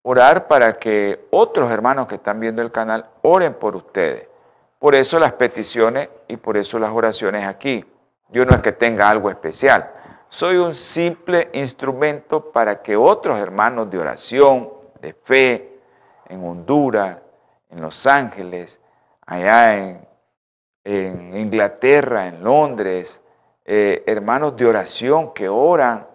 orar 0.05 0.47
para 0.47 0.75
que 0.75 1.27
otros 1.31 1.71
hermanos 1.71 2.07
que 2.07 2.17
están 2.17 2.39
viendo 2.39 2.63
el 2.63 2.71
canal 2.71 3.09
oren 3.23 3.55
por 3.55 3.75
ustedes. 3.75 4.29
Por 4.85 4.95
eso 4.95 5.19
las 5.19 5.33
peticiones 5.33 6.11
y 6.29 6.37
por 6.37 6.59
eso 6.59 6.79
las 6.79 6.91
oraciones 6.91 7.47
aquí. 7.47 7.83
Yo 8.29 8.45
no 8.45 8.55
es 8.55 8.61
que 8.61 8.73
tenga 8.73 9.09
algo 9.09 9.31
especial. 9.31 9.91
Soy 10.29 10.59
un 10.59 10.75
simple 10.75 11.49
instrumento 11.55 12.53
para 12.53 12.83
que 12.83 12.95
otros 12.95 13.39
hermanos 13.39 13.89
de 13.89 13.99
oración, 13.99 14.71
de 15.01 15.15
fe, 15.15 15.81
en 16.29 16.47
Honduras, 16.47 17.17
en 17.71 17.81
Los 17.81 18.07
Ángeles, 18.07 18.79
allá 19.25 19.75
en, 20.85 21.35
Inglaterra, 21.35 22.27
en 22.27 22.45
Londres, 22.45 23.23
eh, 23.65 24.05
hermanos 24.07 24.55
de 24.55 24.67
oración 24.67 25.33
que 25.33 25.49
oran, 25.49 26.07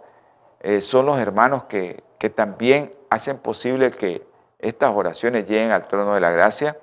eh, 0.59 0.81
son 0.81 1.07
los 1.07 1.17
hermanos 1.17 1.63
que, 1.63 2.03
que 2.19 2.29
también 2.29 2.93
hacen 3.09 3.39
posible 3.39 3.89
que 3.89 4.27
estas 4.59 4.91
oraciones 4.93 5.49
lleguen 5.49 5.71
al 5.71 5.87
trono 5.87 6.13
de 6.13 6.19
la 6.19 6.29
gracia 6.29 6.77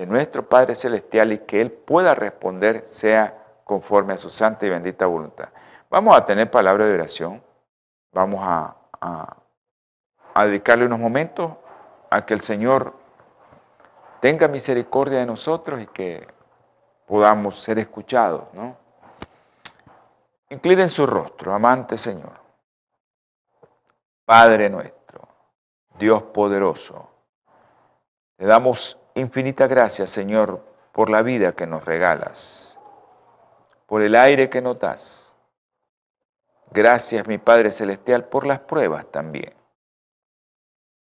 de 0.00 0.06
nuestro 0.06 0.48
Padre 0.48 0.74
Celestial 0.74 1.30
y 1.30 1.40
que 1.40 1.60
Él 1.60 1.70
pueda 1.70 2.14
responder 2.14 2.84
sea 2.86 3.36
conforme 3.64 4.14
a 4.14 4.16
su 4.16 4.30
santa 4.30 4.64
y 4.64 4.70
bendita 4.70 5.04
voluntad. 5.04 5.50
Vamos 5.90 6.16
a 6.16 6.24
tener 6.24 6.50
palabra 6.50 6.86
de 6.86 6.94
oración. 6.94 7.42
Vamos 8.10 8.40
a, 8.42 8.74
a, 8.98 10.44
dedicarle 10.46 10.86
unos 10.86 10.98
momentos 10.98 11.52
a 12.08 12.24
que 12.24 12.32
el 12.32 12.40
Señor 12.40 12.94
tenga 14.20 14.48
misericordia 14.48 15.18
de 15.18 15.26
nosotros 15.26 15.78
y 15.82 15.86
que 15.88 16.26
podamos 17.06 17.62
ser 17.62 17.78
escuchados, 17.78 18.44
¿no? 18.54 18.78
Inclinen 20.48 20.88
su 20.88 21.04
rostro, 21.04 21.52
amante 21.52 21.98
Señor. 21.98 22.40
Padre 24.24 24.70
nuestro 24.70 25.28
Dios 25.98 26.22
poderoso. 26.22 27.06
Te 28.38 28.46
damos 28.46 28.96
infinita 29.20 29.66
gracias, 29.66 30.10
Señor, 30.10 30.64
por 30.92 31.10
la 31.10 31.22
vida 31.22 31.52
que 31.52 31.66
nos 31.66 31.84
regalas, 31.84 32.78
por 33.86 34.02
el 34.02 34.14
aire 34.16 34.50
que 34.50 34.60
nos 34.60 34.78
das. 34.78 35.34
Gracias, 36.72 37.26
mi 37.26 37.38
Padre 37.38 37.72
Celestial, 37.72 38.24
por 38.24 38.46
las 38.46 38.60
pruebas 38.60 39.06
también. 39.10 39.52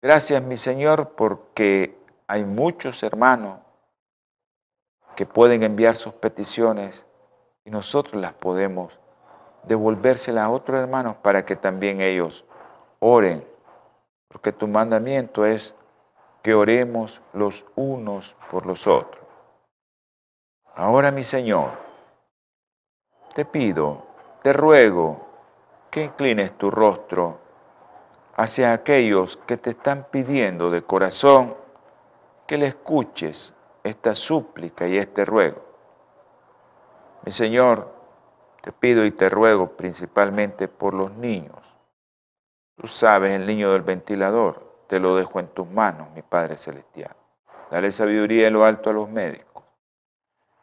Gracias, 0.02 0.42
mi 0.42 0.56
Señor, 0.56 1.11
porque 1.11 1.96
hay 2.26 2.44
muchos 2.44 3.02
hermanos 3.02 3.61
que 5.16 5.26
pueden 5.26 5.62
enviar 5.62 5.96
sus 5.96 6.14
peticiones 6.14 7.06
y 7.64 7.70
nosotros 7.70 8.20
las 8.20 8.32
podemos 8.34 8.99
devolvérselas 9.62 10.44
a 10.44 10.50
otros 10.50 10.78
hermanos 10.80 11.16
para 11.23 11.44
que 11.44 11.56
también 11.56 12.00
ellos 12.00 12.44
oren, 12.99 13.46
porque 14.28 14.52
tu 14.52 14.66
mandamiento 14.66 15.46
es 15.46 15.75
que 16.44 16.54
oremos 16.54 17.22
los 17.32 17.64
unos 17.74 18.36
por 18.50 18.66
los 18.66 18.86
otros. 18.86 19.24
Ahora, 20.74 21.10
mi 21.10 21.24
Señor, 21.24 21.70
te 23.34 23.46
pido, 23.46 24.02
te 24.42 24.52
ruego 24.52 25.26
que 25.90 26.02
inclines 26.02 26.52
tu 26.58 26.70
rostro 26.70 27.38
hacia 28.36 28.74
aquellos 28.74 29.38
que 29.46 29.56
te 29.56 29.70
están 29.70 30.06
pidiendo 30.10 30.70
de 30.70 30.82
corazón 30.82 31.56
que 32.46 32.58
le 32.58 32.66
escuches 32.66 33.54
esta 33.82 34.14
súplica 34.14 34.86
y 34.86 34.98
este 34.98 35.24
ruego. 35.24 35.64
Mi 37.24 37.32
Señor, 37.32 37.90
te 38.60 38.70
pido 38.70 39.06
y 39.06 39.12
te 39.12 39.30
ruego 39.30 39.78
principalmente 39.78 40.68
por 40.68 40.92
los 40.92 41.10
niños. 41.12 41.56
Tú 42.76 42.86
sabes 42.86 43.32
el 43.32 43.46
niño 43.46 43.72
del 43.72 43.80
ventilador, 43.80 44.74
te 44.94 45.00
lo 45.00 45.16
dejo 45.16 45.40
en 45.40 45.48
tus 45.48 45.68
manos, 45.68 46.06
mi 46.14 46.22
Padre 46.22 46.56
Celestial. 46.56 47.16
Dale 47.68 47.90
sabiduría 47.90 48.46
en 48.46 48.52
lo 48.52 48.64
alto 48.64 48.90
a 48.90 48.92
los 48.92 49.10
médicos 49.10 49.64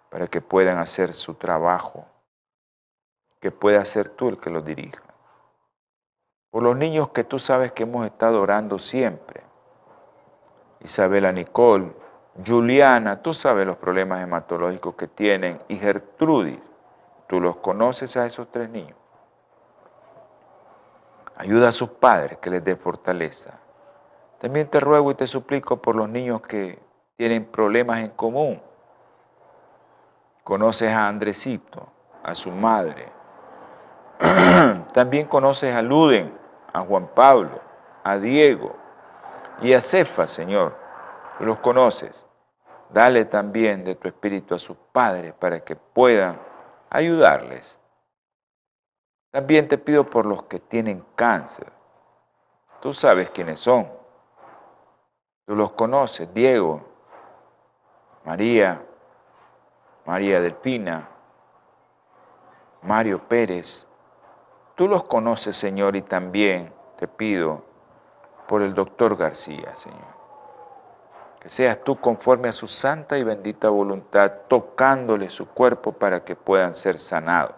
para 0.09 0.27
que 0.27 0.39
puedan 0.39 0.77
hacer 0.77 1.13
su 1.13 1.33
trabajo, 1.33 2.05
que 3.41 3.51
pueda 3.51 3.83
ser 3.83 4.07
tú 4.07 4.29
el 4.29 4.39
que 4.39 4.49
los 4.49 4.63
dirija. 4.63 5.03
Por 6.49 6.63
los 6.63 6.77
niños 6.77 7.09
que 7.09 7.25
tú 7.25 7.39
sabes 7.39 7.73
que 7.73 7.83
hemos 7.83 8.05
estado 8.05 8.41
orando 8.41 8.79
siempre. 8.79 9.43
Isabela 10.79 11.33
Nicole, 11.33 11.91
Juliana, 12.47 13.21
tú 13.21 13.33
sabes 13.33 13.67
los 13.67 13.75
problemas 13.75 14.23
hematológicos 14.23 14.95
que 14.95 15.09
tienen, 15.09 15.61
y 15.67 15.75
Gertrudis, 15.75 16.61
tú 17.27 17.41
los 17.41 17.57
conoces 17.57 18.15
a 18.15 18.25
esos 18.25 18.49
tres 18.49 18.69
niños. 18.69 18.97
Ayuda 21.35 21.67
a 21.67 21.73
sus 21.73 21.89
padres 21.89 22.37
que 22.37 22.49
les 22.49 22.63
dé 22.63 22.77
fortaleza. 22.77 23.59
También 24.41 24.67
te 24.67 24.79
ruego 24.79 25.11
y 25.11 25.15
te 25.15 25.27
suplico 25.27 25.77
por 25.77 25.95
los 25.95 26.09
niños 26.09 26.41
que 26.41 26.79
tienen 27.15 27.45
problemas 27.45 27.99
en 27.99 28.09
común. 28.09 28.59
Conoces 30.43 30.91
a 30.91 31.07
Andresito, 31.07 31.87
a 32.23 32.33
su 32.33 32.49
madre. 32.49 33.11
También 34.93 35.27
conoces 35.27 35.75
a 35.75 35.83
Luden, 35.83 36.35
a 36.73 36.81
Juan 36.81 37.07
Pablo, 37.13 37.61
a 38.03 38.17
Diego 38.17 38.75
y 39.61 39.73
a 39.73 39.81
Cefa, 39.81 40.25
Señor. 40.25 40.75
Los 41.39 41.59
conoces. 41.59 42.25
Dale 42.89 43.25
también 43.25 43.83
de 43.83 43.93
tu 43.93 44.07
espíritu 44.07 44.55
a 44.55 44.59
sus 44.59 44.75
padres 44.91 45.33
para 45.35 45.63
que 45.63 45.75
puedan 45.75 46.39
ayudarles. 46.89 47.79
También 49.29 49.67
te 49.67 49.77
pido 49.77 50.09
por 50.09 50.25
los 50.25 50.43
que 50.43 50.59
tienen 50.59 51.05
cáncer. 51.15 51.71
Tú 52.81 52.91
sabes 52.91 53.29
quiénes 53.29 53.59
son. 53.59 54.00
Tú 55.51 55.57
los 55.57 55.73
conoces, 55.73 56.33
Diego, 56.33 56.79
María, 58.23 58.81
María 60.05 60.39
Delpina, 60.39 61.09
Mario 62.83 63.27
Pérez. 63.27 63.85
Tú 64.75 64.87
los 64.87 65.03
conoces, 65.03 65.57
Señor, 65.57 65.97
y 65.97 66.03
también 66.03 66.71
te 66.97 67.05
pido 67.05 67.65
por 68.47 68.61
el 68.61 68.73
doctor 68.73 69.17
García, 69.17 69.75
Señor 69.75 70.21
que 71.41 71.49
seas 71.49 71.83
tú 71.83 71.99
conforme 71.99 72.47
a 72.47 72.53
su 72.53 72.69
santa 72.69 73.17
y 73.17 73.23
bendita 73.25 73.69
voluntad, 73.69 74.31
tocándole 74.47 75.29
su 75.29 75.49
cuerpo 75.49 75.91
para 75.91 76.23
que 76.23 76.37
puedan 76.37 76.73
ser 76.73 76.97
sanados. 76.97 77.55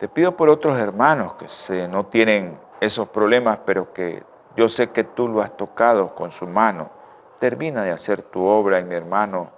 Te 0.00 0.08
pido 0.08 0.36
por 0.36 0.48
otros 0.48 0.76
hermanos 0.76 1.34
que 1.34 1.86
no 1.86 2.06
tienen 2.06 2.58
esos 2.80 3.08
problemas, 3.10 3.60
pero 3.64 3.92
que 3.92 4.24
yo 4.56 4.68
sé 4.68 4.90
que 4.90 5.04
tú 5.04 5.28
lo 5.28 5.42
has 5.42 5.56
tocado 5.56 6.14
con 6.14 6.32
su 6.32 6.46
mano. 6.46 6.90
Termina 7.38 7.82
de 7.84 7.90
hacer 7.90 8.22
tu 8.22 8.44
obra 8.44 8.78
en 8.78 8.88
mi 8.88 8.94
hermano 8.94 9.50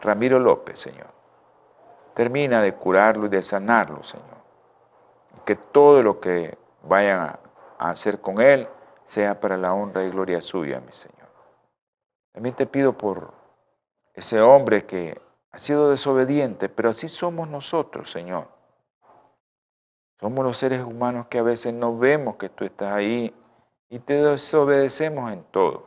Ramiro 0.00 0.38
López, 0.38 0.80
Señor. 0.80 1.08
Termina 2.14 2.62
de 2.62 2.74
curarlo 2.74 3.26
y 3.26 3.28
de 3.28 3.42
sanarlo, 3.42 4.02
Señor. 4.02 4.38
Que 5.44 5.56
todo 5.56 6.02
lo 6.02 6.18
que 6.18 6.56
vayan 6.82 7.20
a, 7.20 7.38
hacer 7.78 8.20
con 8.20 8.40
él 8.40 8.68
sea 9.04 9.38
para 9.38 9.56
la 9.56 9.72
honra 9.72 10.02
y 10.04 10.10
gloria 10.10 10.40
suya, 10.40 10.80
mi 10.80 10.92
Señor. 10.92 11.28
También 12.32 12.54
te 12.56 12.66
pido 12.66 12.94
por 12.94 13.32
ese 14.14 14.40
hombre 14.40 14.84
que 14.84 15.20
ha 15.52 15.58
sido 15.58 15.90
desobediente, 15.90 16.68
pero 16.68 16.90
así 16.90 17.08
somos 17.08 17.48
nosotros, 17.48 18.10
Señor. 18.10 18.48
Somos 20.20 20.44
los 20.44 20.56
seres 20.56 20.82
humanos 20.82 21.26
que 21.28 21.38
a 21.38 21.42
veces 21.42 21.72
no 21.72 21.96
vemos 21.96 22.36
que 22.36 22.48
tú 22.48 22.64
estás 22.64 22.92
ahí 22.92 23.32
y 23.88 23.98
te 24.00 24.22
desobedecemos 24.22 25.32
en 25.32 25.42
todo. 25.44 25.86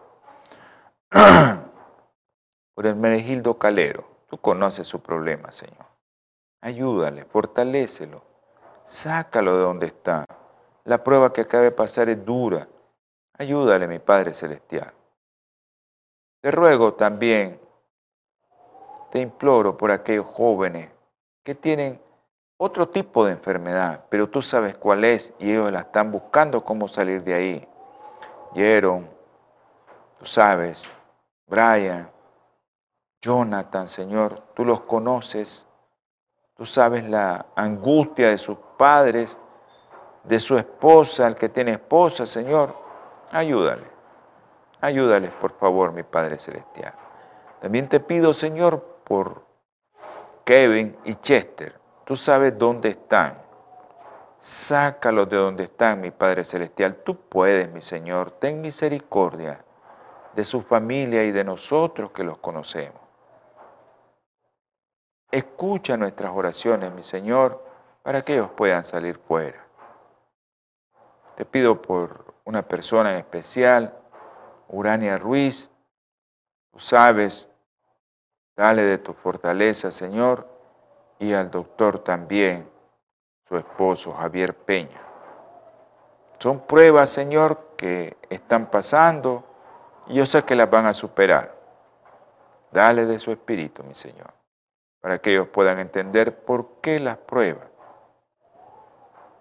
por 2.73 2.85
el 2.85 2.95
Menegildo 2.95 3.57
Calero, 3.57 4.05
tú 4.27 4.37
conoces 4.37 4.87
su 4.87 5.01
problema, 5.01 5.51
Señor. 5.51 5.85
Ayúdale, 6.61 7.25
fortalécelo, 7.25 8.23
sácalo 8.85 9.57
de 9.57 9.63
donde 9.63 9.85
está. 9.87 10.25
La 10.83 11.03
prueba 11.03 11.33
que 11.33 11.41
acaba 11.41 11.63
de 11.63 11.71
pasar 11.71 12.09
es 12.09 12.23
dura. 12.25 12.67
Ayúdale, 13.37 13.87
mi 13.87 13.99
Padre 13.99 14.33
Celestial. 14.33 14.93
Te 16.41 16.51
ruego 16.51 16.93
también, 16.95 17.59
te 19.11 19.19
imploro 19.19 19.77
por 19.77 19.91
aquellos 19.91 20.25
jóvenes 20.25 20.89
que 21.43 21.53
tienen 21.53 22.01
otro 22.57 22.89
tipo 22.89 23.25
de 23.25 23.33
enfermedad, 23.33 24.05
pero 24.09 24.29
tú 24.29 24.41
sabes 24.41 24.77
cuál 24.77 25.03
es 25.03 25.33
y 25.39 25.51
ellos 25.51 25.71
la 25.71 25.81
están 25.81 26.11
buscando 26.11 26.63
cómo 26.63 26.87
salir 26.87 27.23
de 27.23 27.33
ahí. 27.33 27.67
Jeron, 28.53 29.09
tú 30.19 30.25
sabes, 30.25 30.89
Brian, 31.47 32.09
Jonathan, 33.21 33.87
Señor, 33.87 34.41
tú 34.55 34.65
los 34.65 34.81
conoces, 34.81 35.67
tú 36.55 36.65
sabes 36.65 37.03
la 37.03 37.45
angustia 37.55 38.29
de 38.29 38.37
sus 38.37 38.57
padres, 38.77 39.37
de 40.23 40.39
su 40.39 40.57
esposa, 40.57 41.27
el 41.27 41.35
que 41.35 41.49
tiene 41.49 41.71
esposa, 41.71 42.25
Señor, 42.25 42.75
ayúdale. 43.31 43.85
Ayúdales, 44.81 45.31
por 45.33 45.51
favor, 45.57 45.91
mi 45.91 46.03
Padre 46.03 46.37
Celestial. 46.39 46.93
También 47.61 47.87
te 47.87 47.99
pido, 47.99 48.33
Señor, 48.33 48.81
por 49.03 49.45
Kevin 50.43 50.97
y 51.05 51.15
Chester. 51.15 51.79
Tú 52.03 52.15
sabes 52.15 52.57
dónde 52.57 52.89
están. 52.89 53.40
Sácalos 54.41 55.29
de 55.29 55.37
donde 55.37 55.63
están, 55.65 56.01
mi 56.01 56.09
Padre 56.09 56.43
Celestial. 56.43 56.95
Tú 56.95 57.15
puedes, 57.15 57.71
mi 57.71 57.79
Señor. 57.79 58.31
Ten 58.31 58.59
misericordia 58.59 59.63
de 60.33 60.43
su 60.43 60.63
familia 60.63 61.23
y 61.23 61.31
de 61.31 61.43
nosotros 61.43 62.09
que 62.11 62.23
los 62.23 62.39
conocemos. 62.39 62.99
Escucha 65.29 65.95
nuestras 65.95 66.31
oraciones, 66.33 66.91
mi 66.91 67.03
Señor, 67.03 67.63
para 68.01 68.23
que 68.23 68.33
ellos 68.33 68.49
puedan 68.57 68.83
salir 68.83 69.19
fuera. 69.19 69.63
Te 71.35 71.45
pido 71.45 71.79
por 71.79 72.33
una 72.43 72.63
persona 72.63 73.11
en 73.11 73.17
especial, 73.17 73.95
Urania 74.69 75.19
Ruiz, 75.19 75.69
tú 76.71 76.79
sabes, 76.79 77.47
dale 78.55 78.81
de 78.81 78.97
tu 78.97 79.13
fortaleza, 79.13 79.91
Señor, 79.91 80.47
y 81.19 81.33
al 81.33 81.51
doctor 81.51 81.99
también, 81.99 82.70
su 83.51 83.57
esposo 83.57 84.13
Javier 84.13 84.55
Peña. 84.55 85.01
Son 86.39 86.61
pruebas, 86.61 87.09
Señor, 87.09 87.73
que 87.75 88.15
están 88.29 88.71
pasando 88.71 89.43
y 90.07 90.13
yo 90.13 90.25
sé 90.25 90.43
que 90.43 90.55
las 90.55 90.69
van 90.69 90.85
a 90.85 90.93
superar. 90.93 91.53
Dale 92.71 93.05
de 93.05 93.19
su 93.19 93.29
espíritu, 93.29 93.83
mi 93.83 93.93
Señor, 93.93 94.31
para 95.01 95.17
que 95.17 95.31
ellos 95.31 95.49
puedan 95.49 95.79
entender 95.79 96.45
por 96.45 96.79
qué 96.79 96.97
las 97.01 97.17
pruebas. 97.17 97.67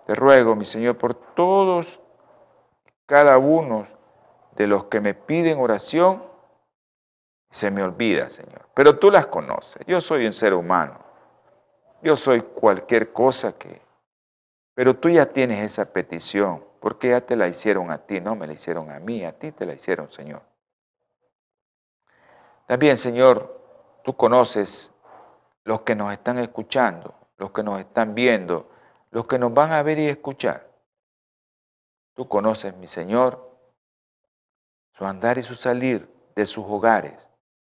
Te 0.07 0.17
ruego, 0.17 0.57
mi 0.57 0.65
Señor, 0.65 0.99
por 0.99 1.15
todos, 1.15 2.01
cada 3.07 3.39
uno 3.39 3.87
de 4.57 4.67
los 4.67 4.87
que 4.87 5.01
me 5.01 5.15
piden 5.15 5.61
oración, 5.61 6.25
se 7.49 7.71
me 7.71 7.85
olvida, 7.85 8.29
Señor. 8.29 8.67
Pero 8.75 8.99
tú 8.99 9.09
las 9.09 9.29
conoces. 9.29 9.87
Yo 9.87 10.01
soy 10.01 10.27
un 10.27 10.33
ser 10.33 10.53
humano. 10.53 10.99
Yo 12.03 12.17
soy 12.17 12.41
cualquier 12.41 13.13
cosa 13.13 13.57
que... 13.57 13.89
Pero 14.81 14.97
tú 14.97 15.11
ya 15.11 15.27
tienes 15.27 15.63
esa 15.63 15.93
petición, 15.93 16.65
porque 16.81 17.11
ya 17.11 17.21
te 17.21 17.37
la 17.37 17.47
hicieron 17.49 17.91
a 17.91 17.99
ti, 17.99 18.19
no 18.19 18.35
me 18.35 18.47
la 18.47 18.55
hicieron 18.55 18.91
a 18.91 18.99
mí, 18.99 19.23
a 19.27 19.39
ti 19.39 19.53
te 19.53 19.67
la 19.67 19.75
hicieron, 19.75 20.11
Señor. 20.11 20.41
También, 22.67 22.97
Señor, 22.97 23.63
tú 24.03 24.17
conoces 24.17 24.91
los 25.65 25.83
que 25.83 25.95
nos 25.95 26.11
están 26.15 26.39
escuchando, 26.39 27.15
los 27.37 27.51
que 27.51 27.63
nos 27.63 27.79
están 27.79 28.15
viendo, 28.15 28.71
los 29.11 29.27
que 29.27 29.39
nos 29.39 29.53
van 29.53 29.73
a 29.73 29.83
ver 29.83 29.99
y 29.99 30.09
escuchar. 30.09 30.67
Tú 32.15 32.27
conoces, 32.27 32.75
mi 32.75 32.87
Señor, 32.87 33.55
su 34.97 35.05
andar 35.05 35.37
y 35.37 35.43
su 35.43 35.57
salir 35.57 36.09
de 36.35 36.47
sus 36.47 36.65
hogares, 36.65 37.29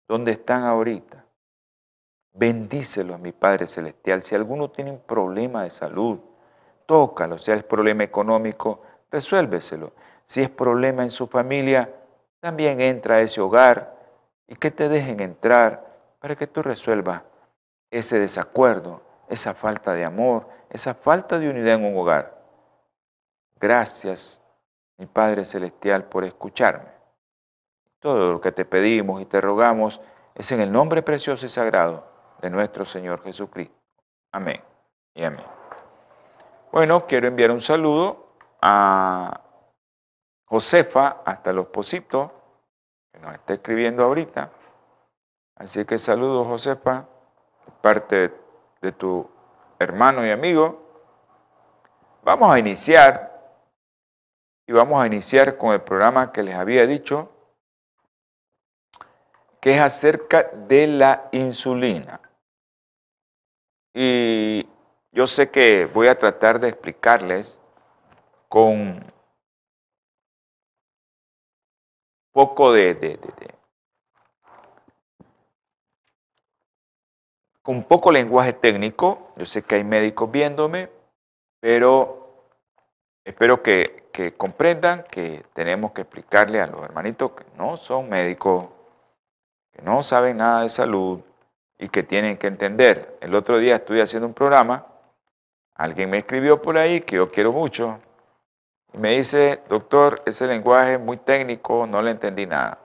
donde 0.08 0.32
están 0.32 0.64
ahorita. 0.64 1.26
Bendícelo 2.32 3.14
a 3.14 3.18
mi 3.18 3.34
Padre 3.34 3.68
Celestial. 3.68 4.24
Si 4.24 4.36
alguno 4.36 4.72
tiene 4.72 4.92
un 4.92 5.02
problema 5.02 5.64
de 5.64 5.70
salud, 5.72 6.22
tócalo. 6.86 7.38
Si 7.38 7.52
es 7.52 7.64
problema 7.64 8.04
económico, 8.04 8.82
resuélveselo. 9.12 9.94
Si 10.26 10.42
es 10.42 10.50
problema 10.50 11.04
en 11.04 11.12
su 11.12 11.28
familia, 11.28 11.90
también 12.40 12.82
entra 12.82 13.16
a 13.16 13.22
ese 13.22 13.42
hogar 13.42 13.96
y 14.48 14.56
que 14.56 14.72
te 14.72 14.90
dejen 14.90 15.20
entrar 15.20 15.86
para 16.20 16.36
que 16.36 16.48
tú 16.48 16.62
resuelvas 16.62 17.22
ese 17.92 18.20
desacuerdo, 18.20 19.02
esa 19.30 19.54
falta 19.54 19.94
de 19.94 20.06
amor, 20.06 20.48
esa 20.70 20.94
falta 20.94 21.40
de 21.40 21.50
unidad 21.50 21.76
en 21.76 21.86
un 21.86 21.98
hogar. 21.98 22.42
Gracias, 23.60 24.42
mi 24.98 25.06
Padre 25.06 25.46
Celestial, 25.46 26.06
por 26.06 26.24
escucharme. 26.24 26.92
Todo 28.00 28.34
lo 28.34 28.42
que 28.42 28.52
te 28.52 28.66
pedimos 28.66 29.22
y 29.22 29.26
te 29.26 29.40
rogamos 29.40 30.02
es 30.36 30.52
en 30.52 30.60
el 30.60 30.72
nombre 30.72 31.02
precioso 31.02 31.46
y 31.46 31.50
sagrado 31.50 32.06
de 32.42 32.50
nuestro 32.50 32.84
Señor 32.84 33.24
Jesucristo. 33.24 33.76
Amén 34.32 34.62
y 35.14 35.24
amén. 35.24 35.63
Bueno, 36.74 37.06
quiero 37.06 37.28
enviar 37.28 37.52
un 37.52 37.62
saludo 37.62 38.34
a 38.60 39.42
Josefa 40.46 41.22
hasta 41.24 41.54
los 41.54 41.68
Positos, 41.68 42.32
que 43.12 43.20
nos 43.20 43.36
está 43.36 43.54
escribiendo 43.54 44.04
ahorita. 44.04 44.50
Así 45.56 45.86
que 45.86 46.00
saludos, 46.00 46.48
Josefa, 46.48 47.08
parte 47.80 48.34
de 48.82 48.92
tu 48.92 49.30
hermano 49.78 50.26
y 50.26 50.32
amigo. 50.32 50.82
Vamos 52.24 52.52
a 52.52 52.58
iniciar 52.58 53.56
y 54.66 54.74
vamos 54.74 55.00
a 55.00 55.06
iniciar 55.06 55.60
con 55.60 55.74
el 55.74 55.82
programa 55.84 56.32
que 56.32 56.42
les 56.42 56.56
había 56.56 56.88
dicho, 56.88 57.30
que 59.62 59.76
es 59.76 59.80
acerca 59.80 60.50
de 60.52 60.88
la 60.88 61.30
insulina. 61.34 62.20
Y 63.94 64.68
yo 65.14 65.28
sé 65.28 65.50
que 65.52 65.86
voy 65.86 66.08
a 66.08 66.18
tratar 66.18 66.60
de 66.60 66.70
explicarles 66.70 67.58
con 68.50 69.04
poco 72.32 72.74
de, 72.74 72.96
de, 72.96 73.20
con 77.62 77.84
poco 77.84 78.12
lenguaje 78.12 78.54
técnico. 78.54 79.32
Yo 79.38 79.46
sé 79.46 79.64
que 79.64 79.76
hay 79.76 79.84
médicos 79.84 80.30
viéndome, 80.32 80.90
pero 81.60 82.50
espero 83.24 83.64
que, 83.64 84.04
comprendan 84.38 85.04
que 85.10 85.44
tenemos 85.54 85.92
que 85.92 86.02
explicarle 86.02 86.60
a 86.60 86.68
los 86.68 86.84
hermanitos 86.84 87.32
que 87.32 87.46
no 87.58 87.78
son 87.78 88.10
médicos, 88.10 88.66
que 89.72 89.82
no 89.82 90.04
saben 90.04 90.38
nada 90.38 90.64
de 90.64 90.70
salud 90.70 91.22
y 91.80 91.90
que 91.90 92.04
tienen 92.04 92.38
que 92.38 92.48
entender. 92.48 93.18
El 93.22 93.34
otro 93.34 93.58
día 93.58 93.76
estuve 93.76 94.02
haciendo 94.02 94.28
un 94.28 94.34
programa, 94.34 94.93
alguien 95.76 96.10
me 96.10 96.20
escribió 96.20 96.62
por 96.62 96.78
ahí 96.78 97.02
que 97.02 97.18
yo 97.18 97.32
quiero 97.32 97.52
mucho, 97.52 98.00
y 98.94 98.98
me 98.98 99.18
dice, 99.18 99.62
doctor, 99.68 100.22
ese 100.26 100.46
lenguaje 100.48 100.94
es 100.94 101.00
muy 101.00 101.18
técnico, 101.18 101.88
no 101.88 102.02
le 102.02 102.12
entendí 102.12 102.46
nada. 102.46 102.78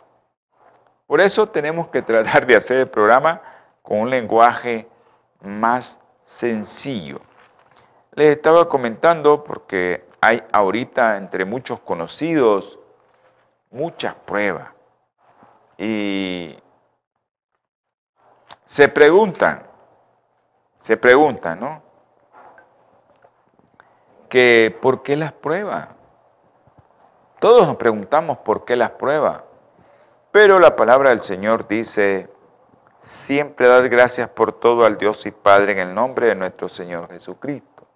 Por 1.07 1.20
eso 1.20 1.48
tenemos 1.48 1.88
que 1.88 2.03
tratar 2.03 2.46
de 2.46 2.57
hacer 2.57 2.79
el 2.79 2.88
programa 2.88 3.40
con 3.83 4.01
un 4.01 4.11
lenguaje 4.11 4.88
más 5.40 5.98
sencillo. 6.24 7.20
Les 8.12 8.37
estaba 8.37 8.68
comentando 8.68 9.44
porque 9.44 10.05
hay 10.20 10.42
ahorita 10.53 11.16
entre 11.16 11.44
muchos 11.44 11.81
conocidos 11.81 12.79
muchas 13.70 14.14
pruebas 14.14 14.68
y 15.77 16.59
se 18.64 18.88
preguntan, 18.88 19.62
se 20.81 20.96
preguntan, 20.96 21.61
¿no? 21.61 21.83
Que 24.28 24.76
¿por 24.80 25.02
qué 25.02 25.16
las 25.16 25.32
pruebas? 25.32 25.88
Todos 27.40 27.66
nos 27.66 27.76
preguntamos 27.76 28.38
por 28.38 28.64
qué 28.64 28.76
las 28.76 28.90
pruebas, 28.90 29.42
pero 30.32 30.58
la 30.58 30.74
palabra 30.74 31.10
del 31.10 31.22
Señor 31.22 31.68
dice, 31.68 32.28
siempre 32.98 33.68
dad 33.68 33.88
gracias 33.88 34.28
por 34.28 34.52
todo 34.52 34.84
al 34.84 34.98
Dios 34.98 35.24
y 35.24 35.30
Padre 35.30 35.72
en 35.72 35.78
el 35.78 35.94
nombre 35.94 36.26
de 36.26 36.34
nuestro 36.34 36.68
Señor 36.68 37.08
Jesucristo. 37.08 37.86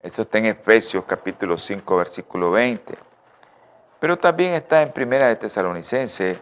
Eso 0.00 0.22
está 0.22 0.38
en 0.38 0.46
Efesios 0.46 1.04
capítulo 1.04 1.56
5, 1.56 1.96
versículo 1.96 2.50
20. 2.50 2.96
Pero 3.98 4.18
también 4.18 4.52
está 4.52 4.82
en 4.82 4.92
Primera 4.92 5.28
de 5.28 5.36
Tesalonicense 5.36 6.38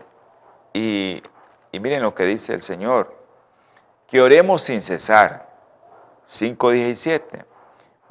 y, 0.72 1.22
y 1.70 1.80
miren 1.80 2.02
lo 2.02 2.14
que 2.14 2.24
dice 2.24 2.52
el 2.52 2.62
Señor, 2.62 3.14
que 4.08 4.20
oremos 4.20 4.62
sin 4.62 4.82
cesar. 4.82 5.48
5.17. 6.28 7.44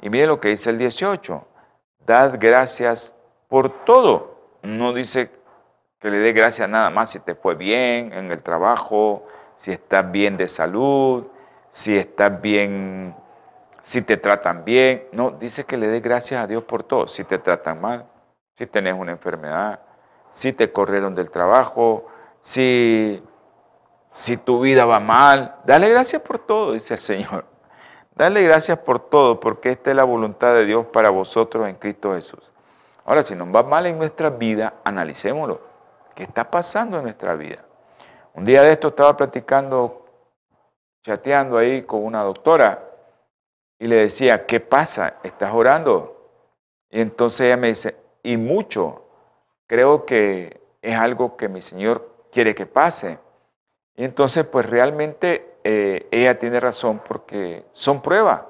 Y 0.04 0.10
miren 0.10 0.28
lo 0.28 0.38
que 0.38 0.48
dice 0.48 0.68
el 0.68 0.76
18, 0.76 1.46
dad 2.06 2.34
gracias 2.38 3.14
por 3.48 3.70
todo. 3.86 4.58
No 4.60 4.92
dice 4.92 5.30
que 5.98 6.10
le 6.10 6.18
dé 6.18 6.34
gracias 6.34 6.68
nada 6.68 6.90
más 6.90 7.08
si 7.08 7.20
te 7.20 7.34
fue 7.34 7.54
bien 7.54 8.12
en 8.12 8.30
el 8.30 8.42
trabajo, 8.42 9.26
si 9.56 9.70
estás 9.70 10.12
bien 10.12 10.36
de 10.36 10.46
salud, 10.46 11.24
si 11.70 11.96
estás 11.96 12.38
bien, 12.42 13.16
si 13.80 14.02
te 14.02 14.18
tratan 14.18 14.62
bien. 14.66 15.08
No, 15.12 15.30
dice 15.30 15.64
que 15.64 15.78
le 15.78 15.86
dé 15.86 16.00
gracias 16.00 16.44
a 16.44 16.46
Dios 16.46 16.64
por 16.64 16.82
todo. 16.82 17.08
Si 17.08 17.24
te 17.24 17.38
tratan 17.38 17.80
mal, 17.80 18.06
si 18.58 18.66
tenés 18.66 18.92
una 18.92 19.12
enfermedad, 19.12 19.80
si 20.30 20.52
te 20.52 20.70
corrieron 20.70 21.14
del 21.14 21.30
trabajo, 21.30 22.08
si, 22.42 23.22
si 24.12 24.36
tu 24.36 24.60
vida 24.60 24.84
va 24.84 25.00
mal, 25.00 25.56
dale 25.64 25.88
gracias 25.88 26.20
por 26.20 26.40
todo, 26.40 26.74
dice 26.74 26.92
el 26.92 27.00
Señor. 27.00 27.53
Dale 28.16 28.42
gracias 28.42 28.78
por 28.78 29.00
todo, 29.00 29.40
porque 29.40 29.70
esta 29.70 29.90
es 29.90 29.96
la 29.96 30.04
voluntad 30.04 30.54
de 30.54 30.66
Dios 30.66 30.86
para 30.86 31.10
vosotros 31.10 31.66
en 31.66 31.74
Cristo 31.74 32.12
Jesús. 32.14 32.52
Ahora, 33.04 33.22
si 33.24 33.34
nos 33.34 33.48
va 33.48 33.64
mal 33.64 33.86
en 33.86 33.98
nuestra 33.98 34.30
vida, 34.30 34.74
analicémoslo. 34.84 35.60
¿Qué 36.14 36.22
está 36.22 36.48
pasando 36.48 36.98
en 36.98 37.04
nuestra 37.04 37.34
vida? 37.34 37.64
Un 38.34 38.44
día 38.44 38.62
de 38.62 38.70
esto 38.70 38.88
estaba 38.88 39.16
platicando, 39.16 40.06
chateando 41.02 41.58
ahí 41.58 41.82
con 41.82 42.04
una 42.04 42.22
doctora 42.22 42.88
y 43.80 43.88
le 43.88 43.96
decía, 43.96 44.46
¿qué 44.46 44.60
pasa? 44.60 45.16
¿Estás 45.24 45.52
orando? 45.52 46.30
Y 46.90 47.00
entonces 47.00 47.40
ella 47.40 47.56
me 47.56 47.68
dice, 47.68 47.96
y 48.22 48.36
mucho, 48.36 49.06
creo 49.66 50.06
que 50.06 50.60
es 50.80 50.94
algo 50.94 51.36
que 51.36 51.48
mi 51.48 51.62
Señor 51.62 52.26
quiere 52.30 52.54
que 52.54 52.66
pase. 52.66 53.18
Y 53.96 54.04
entonces, 54.04 54.46
pues 54.46 54.70
realmente 54.70 55.53
eh, 55.64 56.06
ella 56.10 56.38
tiene 56.38 56.60
razón 56.60 57.00
porque 57.06 57.64
son 57.72 58.02
pruebas. 58.02 58.42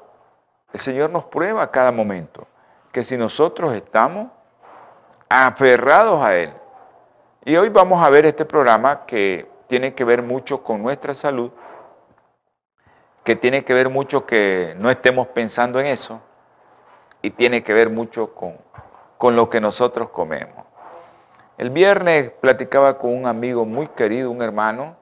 El 0.73 0.81
Señor 0.81 1.11
nos 1.11 1.25
prueba 1.25 1.63
a 1.63 1.71
cada 1.71 1.93
momento 1.93 2.47
que 2.91 3.05
si 3.05 3.17
nosotros 3.17 3.73
estamos 3.73 4.29
aferrados 5.29 6.21
a 6.23 6.37
Él. 6.37 6.53
Y 7.45 7.57
hoy 7.57 7.69
vamos 7.69 8.05
a 8.05 8.11
ver 8.11 8.27
este 8.27 8.45
programa 8.45 9.07
que 9.07 9.49
tiene 9.69 9.95
que 9.95 10.05
ver 10.05 10.23
mucho 10.23 10.65
con 10.65 10.83
nuestra 10.83 11.15
salud, 11.15 11.53
que 13.23 13.37
tiene 13.37 13.65
que 13.65 13.75
ver 13.75 13.89
mucho 13.89 14.27
que 14.27 14.75
no 14.79 14.91
estemos 14.91 15.29
pensando 15.29 15.79
en 15.79 15.87
eso 15.87 16.21
y 17.23 17.31
tiene 17.31 17.63
que 17.63 17.73
ver 17.73 17.91
mucho 17.91 18.35
con, 18.35 18.59
con 19.19 19.37
lo 19.37 19.49
que 19.49 19.61
nosotros 19.61 20.11
comemos. 20.11 20.65
El 21.59 21.71
viernes 21.71 22.33
platicaba 22.41 22.99
con 22.99 23.15
un 23.15 23.27
amigo 23.27 23.65
muy 23.65 23.87
querido, 23.87 24.31
un 24.31 24.43
hermano, 24.43 24.97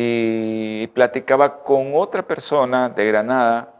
y 0.00 0.86
platicaba 0.94 1.64
con 1.64 1.92
otra 1.96 2.22
persona 2.22 2.88
de 2.88 3.04
Granada. 3.04 3.74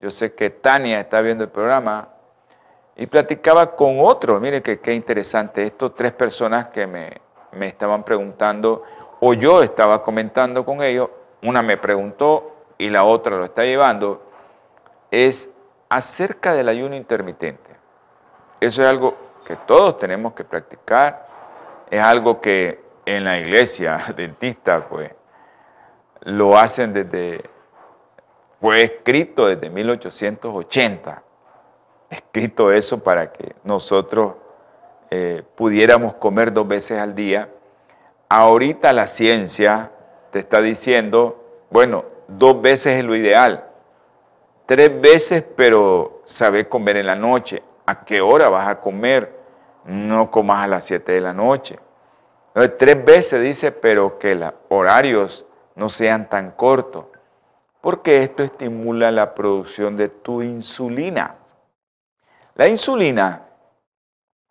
Yo 0.00 0.10
sé 0.10 0.34
que 0.34 0.50
Tania 0.50 1.00
está 1.00 1.22
viendo 1.22 1.44
el 1.44 1.50
programa, 1.50 2.10
y 2.94 3.06
platicaba 3.06 3.74
con 3.74 4.00
otro, 4.00 4.38
mire 4.38 4.62
que 4.62 4.80
qué 4.80 4.92
interesante, 4.92 5.62
estos 5.62 5.94
tres 5.94 6.12
personas 6.12 6.68
que 6.68 6.86
me, 6.86 7.22
me 7.52 7.68
estaban 7.68 8.02
preguntando, 8.02 8.82
o 9.20 9.32
yo 9.32 9.62
estaba 9.62 10.02
comentando 10.02 10.62
con 10.62 10.82
ellos, 10.82 11.08
una 11.42 11.62
me 11.62 11.78
preguntó 11.78 12.54
y 12.76 12.90
la 12.90 13.04
otra 13.04 13.36
lo 13.36 13.46
está 13.46 13.64
llevando, 13.64 14.22
es 15.10 15.50
acerca 15.88 16.52
del 16.52 16.68
ayuno 16.68 16.96
intermitente. 16.96 17.70
Eso 18.60 18.82
es 18.82 18.88
algo 18.88 19.16
que 19.46 19.56
todos 19.56 19.98
tenemos 19.98 20.34
que 20.34 20.44
practicar, 20.44 21.26
es 21.90 22.02
algo 22.02 22.42
que 22.42 22.84
en 23.06 23.24
la 23.24 23.38
iglesia 23.38 24.04
dentista, 24.16 24.86
pues, 24.86 25.15
lo 26.26 26.58
hacen 26.58 26.92
desde, 26.92 27.42
fue 28.60 28.82
escrito 28.82 29.46
desde 29.46 29.70
1880 29.70 31.22
escrito 32.10 32.72
eso 32.72 33.02
para 33.02 33.32
que 33.32 33.54
nosotros 33.64 34.34
eh, 35.10 35.42
pudiéramos 35.54 36.14
comer 36.14 36.52
dos 36.52 36.66
veces 36.66 36.98
al 36.98 37.14
día. 37.14 37.48
Ahorita 38.28 38.92
la 38.92 39.06
ciencia 39.06 39.92
te 40.30 40.40
está 40.40 40.60
diciendo, 40.60 41.44
bueno, 41.70 42.04
dos 42.28 42.60
veces 42.60 42.98
es 42.98 43.04
lo 43.04 43.14
ideal, 43.14 43.68
tres 44.66 45.00
veces, 45.00 45.44
pero 45.56 46.22
sabe 46.24 46.68
comer 46.68 46.96
en 46.96 47.06
la 47.06 47.16
noche. 47.16 47.62
¿A 47.86 48.04
qué 48.04 48.20
hora 48.20 48.48
vas 48.48 48.68
a 48.68 48.80
comer? 48.80 49.36
No 49.84 50.30
comas 50.30 50.64
a 50.64 50.66
las 50.66 50.84
7 50.84 51.12
de 51.12 51.20
la 51.20 51.32
noche. 51.32 51.78
Entonces, 52.48 52.76
tres 52.78 53.04
veces 53.04 53.40
dice, 53.42 53.70
pero 53.70 54.18
que 54.18 54.34
los 54.34 54.52
horarios 54.68 55.46
no 55.76 55.88
sean 55.88 56.28
tan 56.28 56.50
cortos, 56.52 57.06
porque 57.80 58.22
esto 58.22 58.42
estimula 58.42 59.12
la 59.12 59.34
producción 59.34 59.96
de 59.96 60.08
tu 60.08 60.42
insulina. 60.42 61.36
La 62.54 62.66
insulina 62.66 63.46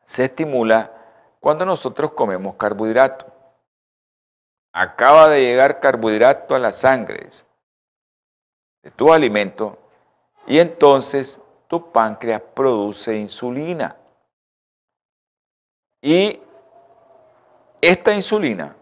se 0.04 0.26
estimula 0.26 0.92
cuando 1.40 1.66
nosotros 1.66 2.14
comemos 2.14 2.56
carbohidratos. 2.56 3.28
Acaba 4.72 5.28
de 5.28 5.42
llegar 5.42 5.80
carbohidrato 5.80 6.56
a 6.56 6.60
la 6.60 6.72
sangre 6.72 7.30
de 8.84 8.92
tu 8.92 9.12
alimento 9.12 9.78
y 10.48 10.60
entonces 10.60 11.42
tu 11.68 11.92
páncreas 11.92 12.42
produce 12.54 13.18
insulina. 13.18 13.98
Y 16.02 16.40
esta 17.82 18.14
insulina, 18.14 18.76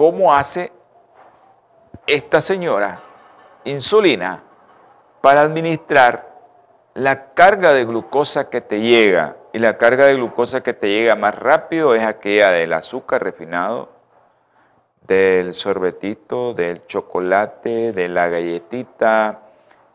¿cómo 0.00 0.32
hace 0.32 0.72
esta 2.06 2.40
señora 2.40 3.02
insulina 3.64 4.42
para 5.20 5.42
administrar 5.42 6.38
la 6.94 7.34
carga 7.34 7.74
de 7.74 7.84
glucosa 7.84 8.48
que 8.48 8.62
te 8.62 8.80
llega? 8.80 9.36
Y 9.52 9.58
la 9.58 9.76
carga 9.76 10.06
de 10.06 10.14
glucosa 10.14 10.62
que 10.62 10.72
te 10.72 10.88
llega 10.88 11.16
más 11.16 11.34
rápido 11.34 11.94
es 11.94 12.02
aquella 12.02 12.50
del 12.50 12.72
azúcar 12.72 13.22
refinado, 13.22 13.90
del 15.06 15.52
sorbetito, 15.52 16.54
del 16.54 16.86
chocolate, 16.86 17.92
de 17.92 18.08
la 18.08 18.28
galletita, 18.28 19.40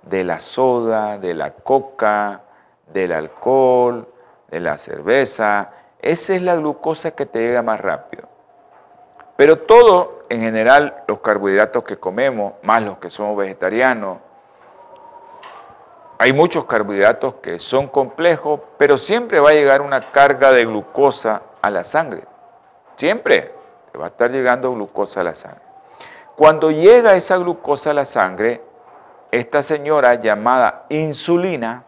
de 0.04 0.24
la 0.24 0.40
soda, 0.40 1.18
de 1.18 1.34
la 1.34 1.50
coca, 1.50 2.44
del 2.94 3.12
alcohol, 3.12 4.08
de 4.52 4.60
la 4.60 4.78
cerveza. 4.78 5.72
Esa 6.00 6.36
es 6.36 6.44
la 6.44 6.58
glucosa 6.58 7.16
que 7.16 7.26
te 7.26 7.40
llega 7.40 7.64
más 7.64 7.82
rápido. 7.82 8.35
Pero 9.36 9.60
todo, 9.60 10.24
en 10.30 10.42
general, 10.42 11.04
los 11.08 11.20
carbohidratos 11.20 11.84
que 11.84 11.98
comemos, 11.98 12.54
más 12.64 12.82
los 12.82 12.98
que 12.98 13.10
somos 13.10 13.38
vegetarianos, 13.38 14.20
hay 16.18 16.32
muchos 16.32 16.66
carbohidratos 16.66 17.36
que 17.36 17.60
son 17.60 17.88
complejos, 17.88 18.62
pero 18.78 18.98
siempre 18.98 19.40
va 19.42 19.50
a 19.50 19.54
llegar 19.54 19.82
una 19.82 20.12
carga 20.12 20.54
de 20.54 20.66
glucosa 20.66 21.42
a 21.62 21.70
la 21.70 21.84
sangre. 21.84 22.24
Siempre 22.96 23.54
te 23.92 23.98
va 23.98 24.06
a 24.06 24.08
estar 24.08 24.32
llegando 24.32 24.72
glucosa 24.74 25.20
a 25.20 25.26
la 25.26 25.36
sangre. 25.36 25.62
Cuando 26.38 26.72
llega 26.72 27.16
esa 27.16 27.38
glucosa 27.38 27.92
a 27.92 27.94
la 27.94 28.06
sangre, 28.06 28.62
esta 29.32 29.62
señora 29.62 30.16
llamada 30.16 30.86
insulina, 30.90 31.84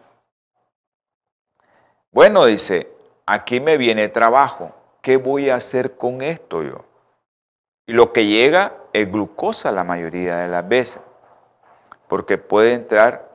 bueno, 2.10 2.44
dice, 2.44 2.90
aquí 3.24 3.60
me 3.60 3.78
viene 3.78 4.08
trabajo, 4.08 4.72
¿qué 5.00 5.16
voy 5.16 5.48
a 5.48 5.56
hacer 5.56 5.96
con 5.96 6.20
esto 6.20 6.62
yo? 6.62 6.87
Y 7.88 7.94
lo 7.94 8.12
que 8.12 8.26
llega 8.26 8.74
es 8.92 9.10
glucosa 9.10 9.72
la 9.72 9.82
mayoría 9.82 10.36
de 10.36 10.48
las 10.48 10.68
veces, 10.68 11.00
porque 12.06 12.36
puede 12.36 12.74
entrar 12.74 13.28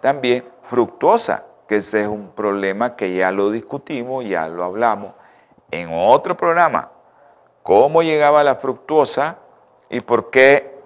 también 0.00 0.44
fructuosa, 0.70 1.46
que 1.66 1.76
ese 1.76 2.02
es 2.02 2.08
un 2.08 2.30
problema 2.30 2.94
que 2.94 3.12
ya 3.12 3.32
lo 3.32 3.50
discutimos, 3.50 4.24
ya 4.24 4.46
lo 4.46 4.62
hablamos 4.62 5.14
en 5.72 5.90
otro 5.92 6.36
programa. 6.36 6.92
¿Cómo 7.64 8.02
llegaba 8.02 8.44
la 8.44 8.54
fructuosa 8.54 9.38
y 9.90 10.00
por 10.00 10.30
qué 10.30 10.78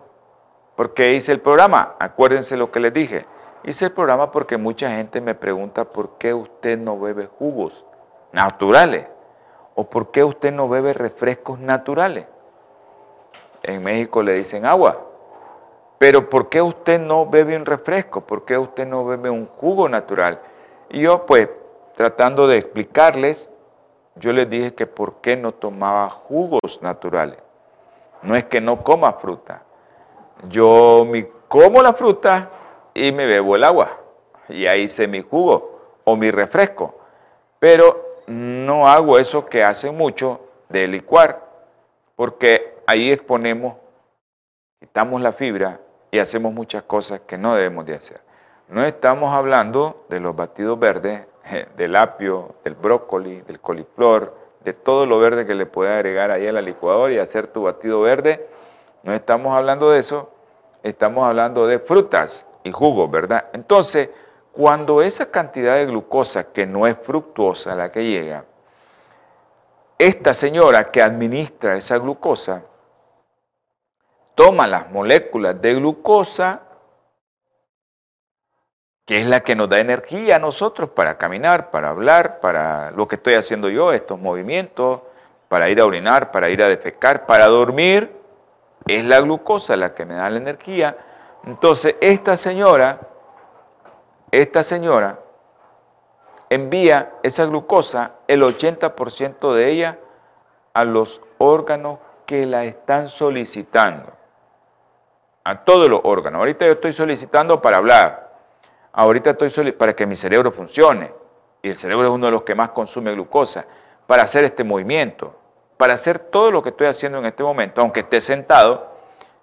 ¿Por 0.76 0.94
qué 0.94 1.12
hice 1.12 1.32
el 1.32 1.40
programa? 1.40 1.96
Acuérdense 1.98 2.56
lo 2.56 2.70
que 2.70 2.80
les 2.80 2.94
dije. 2.94 3.26
Hice 3.62 3.84
el 3.84 3.92
programa 3.92 4.32
porque 4.32 4.56
mucha 4.56 4.90
gente 4.90 5.20
me 5.20 5.34
pregunta 5.34 5.84
por 5.84 6.16
qué 6.16 6.32
usted 6.32 6.78
no 6.78 6.98
bebe 6.98 7.26
jugos 7.26 7.84
naturales 8.32 9.06
o 9.74 9.88
por 9.88 10.10
qué 10.10 10.24
usted 10.24 10.50
no 10.52 10.68
bebe 10.70 10.94
refrescos 10.94 11.60
naturales. 11.60 12.26
En 13.62 13.82
México 13.82 14.22
le 14.22 14.34
dicen 14.34 14.66
agua. 14.66 15.06
Pero 15.98 16.28
¿por 16.28 16.48
qué 16.48 16.60
usted 16.60 17.00
no 17.00 17.26
bebe 17.26 17.56
un 17.56 17.64
refresco? 17.64 18.22
¿Por 18.22 18.44
qué 18.44 18.58
usted 18.58 18.86
no 18.86 19.04
bebe 19.04 19.30
un 19.30 19.46
jugo 19.46 19.88
natural? 19.88 20.40
Y 20.90 21.02
yo 21.02 21.24
pues 21.26 21.48
tratando 21.96 22.46
de 22.48 22.58
explicarles, 22.58 23.48
yo 24.16 24.32
les 24.32 24.48
dije 24.50 24.74
que 24.74 24.86
por 24.86 25.20
qué 25.20 25.36
no 25.36 25.52
tomaba 25.52 26.08
jugos 26.10 26.80
naturales. 26.82 27.38
No 28.22 28.34
es 28.34 28.44
que 28.44 28.60
no 28.60 28.82
coma 28.82 29.12
fruta, 29.14 29.62
yo 30.48 31.06
me 31.08 31.28
como 31.48 31.82
la 31.82 31.92
fruta 31.92 32.50
y 32.94 33.12
me 33.12 33.26
bebo 33.26 33.56
el 33.56 33.64
agua. 33.64 33.98
Y 34.48 34.66
ahí 34.66 34.82
hice 34.82 35.06
mi 35.06 35.20
jugo 35.20 35.80
o 36.04 36.16
mi 36.16 36.30
refresco. 36.30 36.94
Pero 37.58 38.16
no 38.26 38.88
hago 38.88 39.18
eso 39.18 39.44
que 39.46 39.62
hace 39.62 39.90
mucho 39.90 40.40
de 40.68 40.88
licuar, 40.88 41.46
porque 42.16 42.71
ahí 42.86 43.10
exponemos, 43.10 43.76
quitamos 44.80 45.20
la 45.20 45.32
fibra 45.32 45.80
y 46.10 46.18
hacemos 46.18 46.52
muchas 46.52 46.82
cosas 46.82 47.20
que 47.20 47.38
no 47.38 47.54
debemos 47.54 47.86
de 47.86 47.94
hacer. 47.94 48.20
No 48.68 48.84
estamos 48.84 49.32
hablando 49.32 50.06
de 50.08 50.20
los 50.20 50.34
batidos 50.34 50.78
verdes, 50.78 51.26
del 51.76 51.96
apio, 51.96 52.56
del 52.64 52.74
brócoli, 52.74 53.40
del 53.42 53.60
coliflor, 53.60 54.36
de 54.64 54.72
todo 54.72 55.06
lo 55.06 55.18
verde 55.18 55.46
que 55.46 55.54
le 55.54 55.66
puede 55.66 55.92
agregar 55.92 56.30
ahí 56.30 56.46
a 56.46 56.52
la 56.52 56.62
licuadora 56.62 57.12
y 57.12 57.18
hacer 57.18 57.48
tu 57.48 57.62
batido 57.62 58.00
verde 58.00 58.48
no 59.02 59.12
estamos 59.12 59.52
hablando 59.52 59.90
de 59.90 59.98
eso, 59.98 60.30
estamos 60.82 61.26
hablando 61.26 61.66
de 61.66 61.80
frutas 61.80 62.46
y 62.62 62.70
jugos, 62.70 63.10
¿verdad? 63.10 63.46
Entonces, 63.52 64.10
cuando 64.52 65.02
esa 65.02 65.30
cantidad 65.30 65.74
de 65.74 65.86
glucosa, 65.86 66.52
que 66.52 66.66
no 66.66 66.86
es 66.86 66.96
fructuosa 67.02 67.74
la 67.74 67.90
que 67.90 68.04
llega, 68.04 68.44
esta 69.98 70.34
señora 70.34 70.90
que 70.90 71.02
administra 71.02 71.76
esa 71.76 71.98
glucosa, 71.98 72.62
toma 74.34 74.66
las 74.66 74.90
moléculas 74.90 75.60
de 75.60 75.74
glucosa, 75.74 76.62
que 79.04 79.20
es 79.20 79.26
la 79.26 79.40
que 79.40 79.54
nos 79.54 79.68
da 79.68 79.78
energía 79.78 80.36
a 80.36 80.38
nosotros 80.38 80.90
para 80.90 81.18
caminar, 81.18 81.70
para 81.70 81.88
hablar, 81.88 82.40
para 82.40 82.90
lo 82.92 83.08
que 83.08 83.16
estoy 83.16 83.34
haciendo 83.34 83.68
yo, 83.68 83.92
estos 83.92 84.18
movimientos, 84.18 85.00
para 85.48 85.68
ir 85.68 85.80
a 85.80 85.86
orinar, 85.86 86.30
para 86.30 86.48
ir 86.48 86.62
a 86.62 86.68
defecar, 86.68 87.26
para 87.26 87.46
dormir, 87.46 88.16
es 88.86 89.04
la 89.04 89.20
glucosa 89.20 89.76
la 89.76 89.92
que 89.92 90.06
me 90.06 90.14
da 90.14 90.30
la 90.30 90.38
energía. 90.38 90.96
Entonces, 91.44 91.96
esta 92.00 92.36
señora, 92.36 93.00
esta 94.30 94.62
señora 94.62 95.18
envía 96.48 97.14
esa 97.22 97.44
glucosa, 97.46 98.12
el 98.28 98.42
80% 98.42 99.54
de 99.54 99.68
ella, 99.68 99.98
a 100.74 100.84
los 100.84 101.20
órganos 101.38 101.98
que 102.26 102.46
la 102.46 102.64
están 102.64 103.08
solicitando. 103.08 104.21
A 105.44 105.64
todos 105.64 105.88
los 105.88 106.00
órganos. 106.04 106.38
Ahorita 106.40 106.66
yo 106.66 106.72
estoy 106.72 106.92
solicitando 106.92 107.60
para 107.60 107.78
hablar. 107.78 108.32
Ahorita 108.92 109.30
estoy 109.30 109.72
para 109.72 109.94
que 109.94 110.06
mi 110.06 110.16
cerebro 110.16 110.52
funcione. 110.52 111.12
Y 111.62 111.70
el 111.70 111.76
cerebro 111.76 112.06
es 112.06 112.12
uno 112.12 112.26
de 112.26 112.32
los 112.32 112.42
que 112.42 112.54
más 112.54 112.70
consume 112.70 113.12
glucosa 113.12 113.66
para 114.06 114.22
hacer 114.22 114.44
este 114.44 114.64
movimiento 114.64 115.42
para 115.82 115.94
hacer 115.94 116.20
todo 116.20 116.52
lo 116.52 116.62
que 116.62 116.68
estoy 116.68 116.86
haciendo 116.86 117.18
en 117.18 117.24
este 117.24 117.42
momento, 117.42 117.80
aunque 117.80 118.00
esté 118.00 118.20
sentado, 118.20 118.86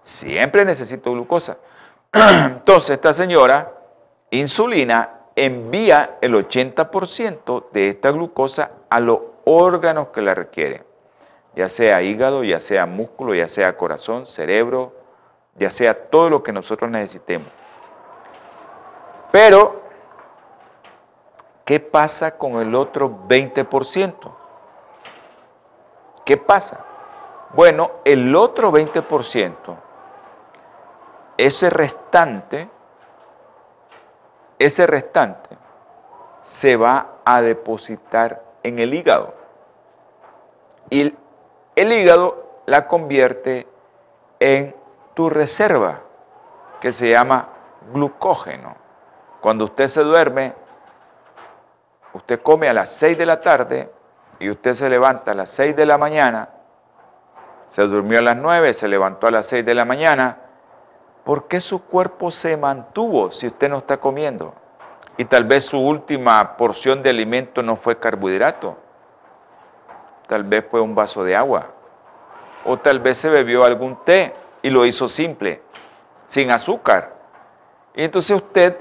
siempre 0.04 0.64
necesito 0.64 1.12
glucosa. 1.12 1.58
Entonces 2.14 2.92
esta 2.92 3.12
señora, 3.12 3.74
insulina, 4.32 5.20
envía 5.36 6.18
el 6.22 6.34
80% 6.36 7.72
de 7.74 7.90
esta 7.90 8.12
glucosa 8.12 8.72
a 8.90 9.02
los 9.02 9.20
órganos 9.44 10.12
que 10.14 10.22
la 10.22 10.34
requieren, 10.34 10.86
ya 11.58 11.68
sea 11.68 12.02
hígado, 12.02 12.46
ya 12.46 12.62
sea 12.62 12.86
músculo, 12.86 13.36
ya 13.36 13.50
sea 13.50 13.76
corazón, 13.76 14.26
cerebro, 14.26 14.94
ya 15.60 15.70
sea 15.70 16.10
todo 16.10 16.30
lo 16.30 16.42
que 16.42 16.54
nosotros 16.54 16.90
necesitemos. 16.90 17.50
Pero, 19.32 19.82
¿qué 21.66 21.80
pasa 21.80 22.38
con 22.38 22.54
el 22.56 22.74
otro 22.74 23.10
20%? 23.28 24.36
¿Qué 26.26 26.38
pasa? 26.38 26.86
Bueno, 27.54 27.92
el 28.06 28.36
otro 28.36 28.72
20%, 28.72 29.76
ese 31.38 31.70
restante, 31.70 32.70
ese 34.58 34.88
restante 34.88 35.58
se 36.44 36.78
va 36.78 37.16
a 37.26 37.42
depositar 37.42 38.44
en 38.64 38.80
el 38.80 38.94
hígado. 38.94 39.34
Y 40.90 41.14
el 41.76 41.94
hígado 41.94 42.62
la 42.66 42.88
convierte 42.88 43.68
en 44.40 44.79
tu 45.20 45.30
reserva, 45.30 46.00
que 46.80 46.94
se 46.94 47.10
llama 47.10 47.50
glucógeno. 47.92 48.78
Cuando 49.42 49.66
usted 49.66 49.88
se 49.88 50.02
duerme, 50.02 50.54
usted 52.14 52.42
come 52.42 52.70
a 52.70 52.74
las 52.74 52.88
6 52.94 53.18
de 53.18 53.26
la 53.26 53.42
tarde, 53.42 53.92
y 54.40 54.50
usted 54.50 54.74
se 54.74 54.88
levanta 54.88 55.34
a 55.34 55.36
las 55.36 55.50
6 55.50 55.76
de 55.76 55.86
la 55.86 55.98
mañana, 55.98 56.48
se 57.68 57.82
durmió 57.82 58.20
a 58.20 58.22
las 58.22 58.38
9, 58.38 58.74
se 58.74 58.88
levantó 58.88 59.28
a 59.28 59.32
las 59.32 59.46
6 59.48 59.66
de 59.66 59.76
la 59.76 59.84
mañana, 59.84 60.38
¿por 61.26 61.50
qué 61.50 61.60
su 61.60 61.84
cuerpo 61.84 62.32
se 62.32 62.56
mantuvo 62.56 63.30
si 63.34 63.48
usted 63.48 63.68
no 63.68 63.80
está 63.80 63.98
comiendo? 63.98 64.54
Y 65.18 65.26
tal 65.26 65.44
vez 65.44 65.66
su 65.66 65.82
última 65.82 66.56
porción 66.56 67.04
de 67.04 67.10
alimento 67.10 67.62
no 67.62 67.76
fue 67.76 68.00
carbohidrato, 68.00 68.78
tal 70.30 70.46
vez 70.46 70.64
fue 70.72 70.80
un 70.80 70.96
vaso 70.96 71.26
de 71.26 71.36
agua, 71.36 71.72
o 72.64 72.78
tal 72.78 73.02
vez 73.02 73.18
se 73.18 73.30
bebió 73.30 73.66
algún 73.66 73.98
té 74.06 74.34
y 74.62 74.70
lo 74.70 74.86
hizo 74.86 75.08
simple, 75.08 75.62
sin 76.28 76.52
azúcar. 76.52 77.16
Y 77.96 78.04
entonces 78.04 78.36
usted 78.36 78.78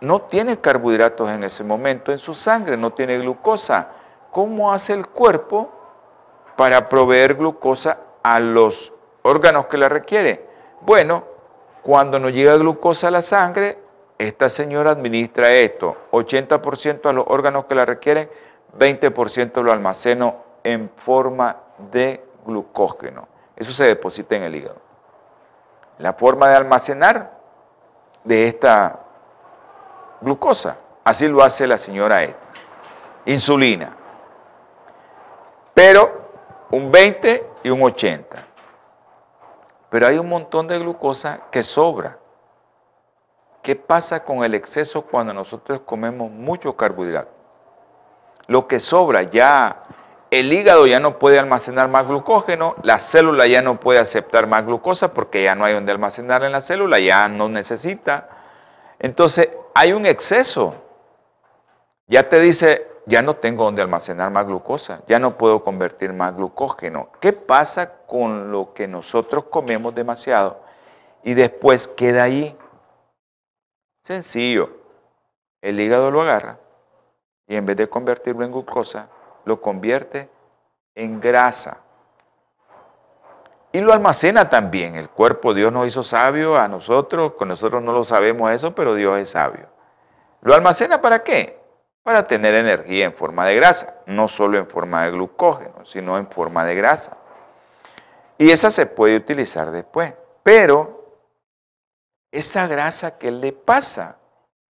no 0.00 0.22
tiene 0.22 0.58
carbohidratos 0.58 1.30
en 1.30 1.44
ese 1.44 1.64
momento 1.64 2.12
en 2.12 2.18
su 2.18 2.34
sangre, 2.34 2.76
no 2.76 2.92
tiene 2.92 3.18
glucosa. 3.18 3.88
¿Cómo 4.30 4.72
hace 4.72 4.94
el 4.94 5.06
cuerpo 5.06 5.70
para 6.56 6.88
proveer 6.88 7.34
glucosa 7.34 7.98
a 8.22 8.40
los 8.40 8.92
órganos 9.22 9.66
que 9.66 9.76
la 9.76 9.88
requiere? 9.88 10.46
Bueno, 10.80 11.24
cuando 11.82 12.18
no 12.18 12.28
llega 12.28 12.56
glucosa 12.56 13.08
a 13.08 13.10
la 13.10 13.22
sangre, 13.22 13.78
esta 14.18 14.48
señora 14.48 14.90
administra 14.90 15.52
esto, 15.52 15.96
80% 16.12 17.08
a 17.08 17.12
los 17.12 17.24
órganos 17.26 17.64
que 17.64 17.74
la 17.74 17.86
requieren, 17.86 18.30
20% 18.78 19.62
lo 19.62 19.72
almaceno 19.72 20.36
en 20.62 20.90
forma 20.90 21.56
de 21.90 22.22
glucógeno. 22.44 23.28
Eso 23.56 23.72
se 23.72 23.84
deposita 23.84 24.36
en 24.36 24.44
el 24.44 24.54
hígado. 24.54 24.89
La 26.00 26.14
forma 26.14 26.48
de 26.48 26.56
almacenar 26.56 27.38
de 28.24 28.46
esta 28.46 29.00
glucosa, 30.20 30.78
así 31.04 31.28
lo 31.28 31.42
hace 31.42 31.66
la 31.66 31.76
señora 31.76 32.22
esta. 32.22 32.38
Insulina. 33.26 33.96
Pero 35.74 36.30
un 36.70 36.90
20 36.90 37.46
y 37.62 37.70
un 37.70 37.82
80. 37.82 38.44
Pero 39.90 40.06
hay 40.06 40.18
un 40.18 40.28
montón 40.28 40.66
de 40.68 40.78
glucosa 40.78 41.42
que 41.50 41.62
sobra. 41.62 42.18
¿Qué 43.62 43.76
pasa 43.76 44.24
con 44.24 44.42
el 44.42 44.54
exceso 44.54 45.02
cuando 45.02 45.34
nosotros 45.34 45.80
comemos 45.80 46.30
mucho 46.30 46.74
carbohidrato? 46.76 47.30
Lo 48.46 48.66
que 48.66 48.80
sobra 48.80 49.22
ya, 49.24 49.84
el 50.30 50.52
hígado 50.52 50.86
ya 50.86 51.00
no 51.00 51.18
puede 51.18 51.38
almacenar 51.38 51.88
más 51.88 52.06
glucógeno, 52.06 52.76
la 52.82 53.00
célula 53.00 53.46
ya 53.46 53.62
no 53.62 53.80
puede 53.80 53.98
aceptar 53.98 54.46
más 54.46 54.64
glucosa 54.64 55.12
porque 55.12 55.42
ya 55.42 55.54
no 55.54 55.64
hay 55.64 55.74
donde 55.74 55.90
almacenar 55.90 56.44
en 56.44 56.52
la 56.52 56.60
célula, 56.60 57.00
ya 57.00 57.28
no 57.28 57.48
necesita. 57.48 58.28
Entonces 59.00 59.50
hay 59.74 59.92
un 59.92 60.06
exceso. 60.06 60.74
Ya 62.06 62.28
te 62.28 62.40
dice, 62.40 62.86
ya 63.06 63.22
no 63.22 63.36
tengo 63.36 63.64
donde 63.64 63.82
almacenar 63.82 64.30
más 64.30 64.46
glucosa, 64.46 65.02
ya 65.08 65.18
no 65.18 65.36
puedo 65.36 65.64
convertir 65.64 66.12
más 66.12 66.36
glucógeno. 66.36 67.08
¿Qué 67.20 67.32
pasa 67.32 67.92
con 68.06 68.52
lo 68.52 68.72
que 68.72 68.86
nosotros 68.86 69.44
comemos 69.50 69.94
demasiado 69.94 70.60
y 71.24 71.34
después 71.34 71.88
queda 71.88 72.24
ahí? 72.24 72.56
Sencillo, 74.02 74.70
el 75.60 75.78
hígado 75.80 76.10
lo 76.10 76.22
agarra 76.22 76.58
y 77.48 77.56
en 77.56 77.66
vez 77.66 77.76
de 77.76 77.88
convertirlo 77.88 78.44
en 78.44 78.52
glucosa, 78.52 79.08
lo 79.50 79.60
convierte 79.60 80.30
en 80.94 81.20
grasa. 81.20 81.78
Y 83.72 83.80
lo 83.80 83.92
almacena 83.92 84.48
también. 84.48 84.94
El 84.94 85.10
cuerpo, 85.10 85.54
Dios 85.54 85.72
nos 85.72 85.86
hizo 85.86 86.02
sabio 86.02 86.56
a 86.56 86.68
nosotros, 86.68 87.34
con 87.34 87.48
nosotros 87.48 87.82
no 87.82 87.92
lo 87.92 88.04
sabemos 88.04 88.50
eso, 88.52 88.74
pero 88.74 88.94
Dios 88.94 89.18
es 89.18 89.30
sabio. 89.30 89.66
¿Lo 90.42 90.54
almacena 90.54 91.00
para 91.00 91.22
qué? 91.24 91.60
Para 92.02 92.26
tener 92.26 92.54
energía 92.54 93.04
en 93.04 93.12
forma 93.12 93.44
de 93.46 93.56
grasa, 93.56 93.96
no 94.06 94.28
solo 94.28 94.56
en 94.56 94.66
forma 94.66 95.04
de 95.04 95.10
glucógeno, 95.10 95.84
sino 95.84 96.16
en 96.16 96.28
forma 96.28 96.64
de 96.64 96.74
grasa. 96.76 97.16
Y 98.38 98.50
esa 98.50 98.70
se 98.70 98.86
puede 98.86 99.16
utilizar 99.16 99.70
después. 99.70 100.14
Pero 100.42 101.18
esa 102.30 102.66
grasa 102.68 103.18
que 103.18 103.30
le 103.30 103.52
pasa 103.52 104.16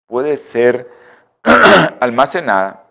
puede 0.07 0.37
ser 0.37 0.91
almacenada 2.01 2.86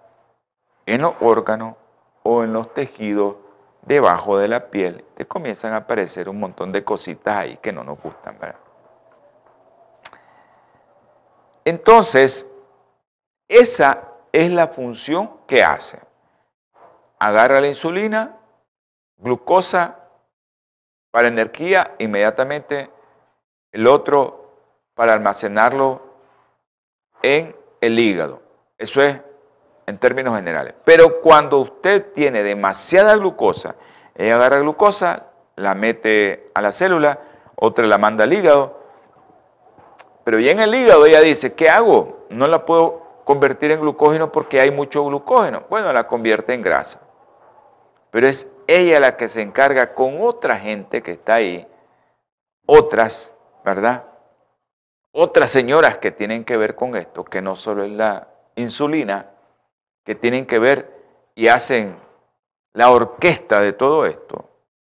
en 0.86 1.02
los 1.02 1.15
órganos 1.19 1.76
o 2.24 2.43
en 2.43 2.54
los 2.54 2.74
tejidos 2.74 3.38
debajo 3.82 4.38
de 4.38 4.48
la 4.48 4.69
piel. 4.69 5.06
Te 5.15 5.26
comienzan 5.26 5.74
a 5.74 5.78
aparecer 5.78 6.30
un 6.30 6.39
montón 6.39 6.71
de 6.71 6.84
cositas 6.84 7.36
ahí 7.38 7.58
que 7.58 7.71
no 7.71 7.84
nos 7.84 8.02
gustan, 8.02 8.38
¿verdad? 8.39 8.60
Entonces, 11.63 12.50
esa 13.48 14.04
es 14.32 14.52
la 14.52 14.67
función 14.67 15.32
que 15.48 15.63
hace. 15.63 16.00
Agarra 17.19 17.62
la 17.62 17.67
insulina, 17.67 18.38
glucosa 19.17 20.00
para 21.12 21.28
energía, 21.28 21.95
inmediatamente 21.98 22.91
el 23.71 23.88
otro 23.88 24.60
para 24.93 25.13
almacenarlo 25.13 26.02
en 27.21 27.56
el 27.82 28.00
hígado. 28.00 28.41
Eso 28.78 29.02
es 29.02 29.21
en 29.88 29.98
términos 29.98 30.36
generales. 30.36 30.74
Pero 30.84 31.21
cuando 31.21 31.60
usted 31.60 32.13
tiene 32.13 32.43
demasiada 32.43 33.15
glucosa, 33.15 33.76
ella 34.15 34.36
agarra 34.36 34.60
glucosa, 34.60 35.28
la 35.56 35.76
mete 35.76 36.52
a 36.54 36.62
la 36.62 36.71
célula, 36.71 37.19
otra 37.56 37.86
la 37.88 37.98
manda 37.98 38.24
al 38.24 38.34
hígado. 38.34 38.80
Pero 40.24 40.39
ya 40.39 40.52
en 40.52 40.60
el 40.60 40.74
hígado 40.74 41.06
ella 41.06 41.21
dice, 41.21 41.54
¿qué 41.54 41.69
hago? 41.69 42.26
No 42.30 42.48
la 42.48 42.65
puedo 42.65 43.21
convertir 43.24 43.71
en 43.71 43.82
glucógeno 43.82 44.32
porque 44.32 44.60
hay 44.60 44.71
mucho 44.71 45.04
glucógeno. 45.06 45.63
Bueno, 45.69 45.91
la 45.93 46.08
convierte 46.08 46.54
en 46.54 46.62
grasa. 46.62 47.02
Pero 48.12 48.28
es 48.28 48.48
ella 48.67 49.00
la 49.00 49.17
que 49.17 49.28
se 49.28 49.41
encarga 49.41 49.93
con 49.93 50.21
otra 50.21 50.58
gente 50.58 51.04
que 51.04 51.12
está 51.12 51.36
ahí, 51.36 51.67
otras, 52.65 53.34
¿verdad? 53.63 54.06
otras 55.17 55.50
señoras 55.50 55.98
que 55.98 56.12
tienen 56.12 56.43
que 56.43 56.58
ver 56.58 56.76
con 56.76 56.98
esto, 56.98 57.24
que 57.24 57.41
no 57.41 57.56
solo 57.56 57.84
es 57.84 57.91
la 57.91 58.28
insulina, 58.56 59.32
que 60.06 60.15
tienen 60.15 60.46
que 60.46 60.60
ver 60.60 61.04
y 61.36 61.50
hacen 61.50 62.00
la 62.72 62.91
orquesta 62.91 63.60
de 63.60 63.74
todo 63.74 64.06
esto. 64.06 64.50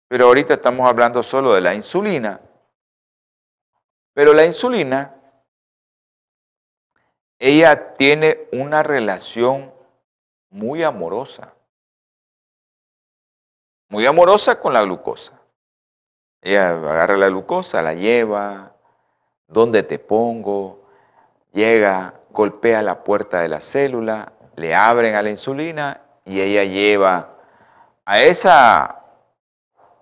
Pero 0.07 0.25
ahorita 0.25 0.53
estamos 0.53 0.87
hablando 0.87 1.23
solo 1.23 1.53
de 1.53 1.61
la 1.61 1.73
insulina. 1.73 2.39
Pero 4.13 4.33
la 4.33 4.45
insulina, 4.45 5.15
ella 7.39 7.95
tiene 7.95 8.47
una 8.51 8.83
relación 8.83 9.73
muy 10.49 10.83
amorosa. 10.83 11.55
Muy 13.89 14.05
amorosa 14.05 14.59
con 14.59 14.73
la 14.73 14.83
glucosa. 14.83 15.41
Ella 16.41 16.69
agarra 16.69 17.17
la 17.17 17.27
glucosa, 17.27 17.81
la 17.81 17.95
lleva, 17.95 18.77
¿Dónde 19.47 19.83
te 19.83 19.97
pongo? 19.97 20.85
Llega, 21.53 22.19
golpea 22.31 22.81
la 22.81 23.03
puerta 23.03 23.39
de 23.39 23.47
la 23.47 23.61
célula, 23.61 24.33
le 24.57 24.73
abren 24.73 25.15
a 25.15 25.21
la 25.21 25.29
insulina 25.29 26.01
y 26.25 26.41
ella 26.41 26.63
lleva 26.63 27.29
a 28.03 28.21
esa, 28.21 29.03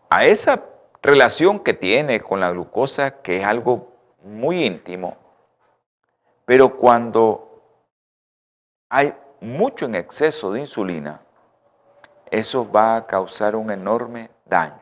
a 0.09 0.25
esa 0.25 0.63
relación 1.03 1.59
que 1.59 1.73
tiene 1.73 2.21
con 2.21 2.39
la 2.39 2.51
glucosa, 2.51 3.21
que 3.21 3.37
es 3.37 3.45
algo 3.45 3.93
muy 4.23 4.63
íntimo. 4.63 5.17
Pero 6.45 6.77
cuando 6.77 7.61
hay 8.89 9.13
mucho 9.41 9.85
en 9.85 9.95
exceso 9.95 10.51
de 10.53 10.61
insulina, 10.61 11.21
eso 12.31 12.69
va 12.71 12.95
a 12.95 13.05
causar 13.05 13.57
un 13.57 13.69
enorme 13.71 14.31
daño. 14.45 14.79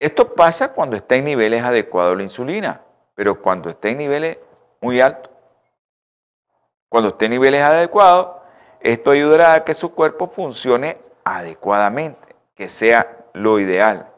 Esto 0.00 0.34
pasa 0.34 0.72
cuando 0.72 0.96
está 0.96 1.14
en 1.14 1.26
niveles 1.26 1.62
adecuados 1.62 2.16
la 2.16 2.24
insulina, 2.24 2.80
pero 3.14 3.40
cuando 3.40 3.70
está 3.70 3.88
en 3.88 3.98
niveles 3.98 4.38
muy 4.80 5.00
altos, 5.00 5.29
cuando 6.90 7.10
esté 7.10 7.26
en 7.26 7.30
niveles 7.30 7.62
adecuados, 7.62 8.36
esto 8.80 9.12
ayudará 9.12 9.54
a 9.54 9.64
que 9.64 9.72
su 9.72 9.94
cuerpo 9.94 10.28
funcione 10.28 10.98
adecuadamente, 11.24 12.36
que 12.54 12.68
sea 12.68 13.26
lo 13.32 13.60
ideal. 13.60 14.12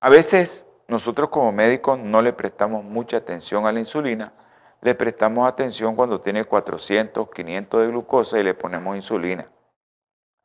A 0.00 0.08
veces 0.08 0.64
nosotros 0.86 1.28
como 1.30 1.50
médicos 1.50 1.98
no 1.98 2.22
le 2.22 2.32
prestamos 2.32 2.84
mucha 2.84 3.16
atención 3.16 3.66
a 3.66 3.72
la 3.72 3.80
insulina, 3.80 4.32
le 4.80 4.94
prestamos 4.94 5.48
atención 5.48 5.96
cuando 5.96 6.20
tiene 6.20 6.44
400, 6.44 7.28
500 7.28 7.80
de 7.80 7.86
glucosa 7.88 8.38
y 8.38 8.44
le 8.44 8.54
ponemos 8.54 8.94
insulina. 8.94 9.50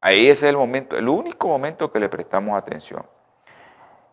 Ahí 0.02 0.28
ese 0.28 0.48
es 0.48 0.50
el 0.50 0.58
momento, 0.58 0.98
el 0.98 1.08
único 1.08 1.48
momento 1.48 1.92
que 1.92 2.00
le 2.00 2.10
prestamos 2.10 2.58
atención. 2.58 3.06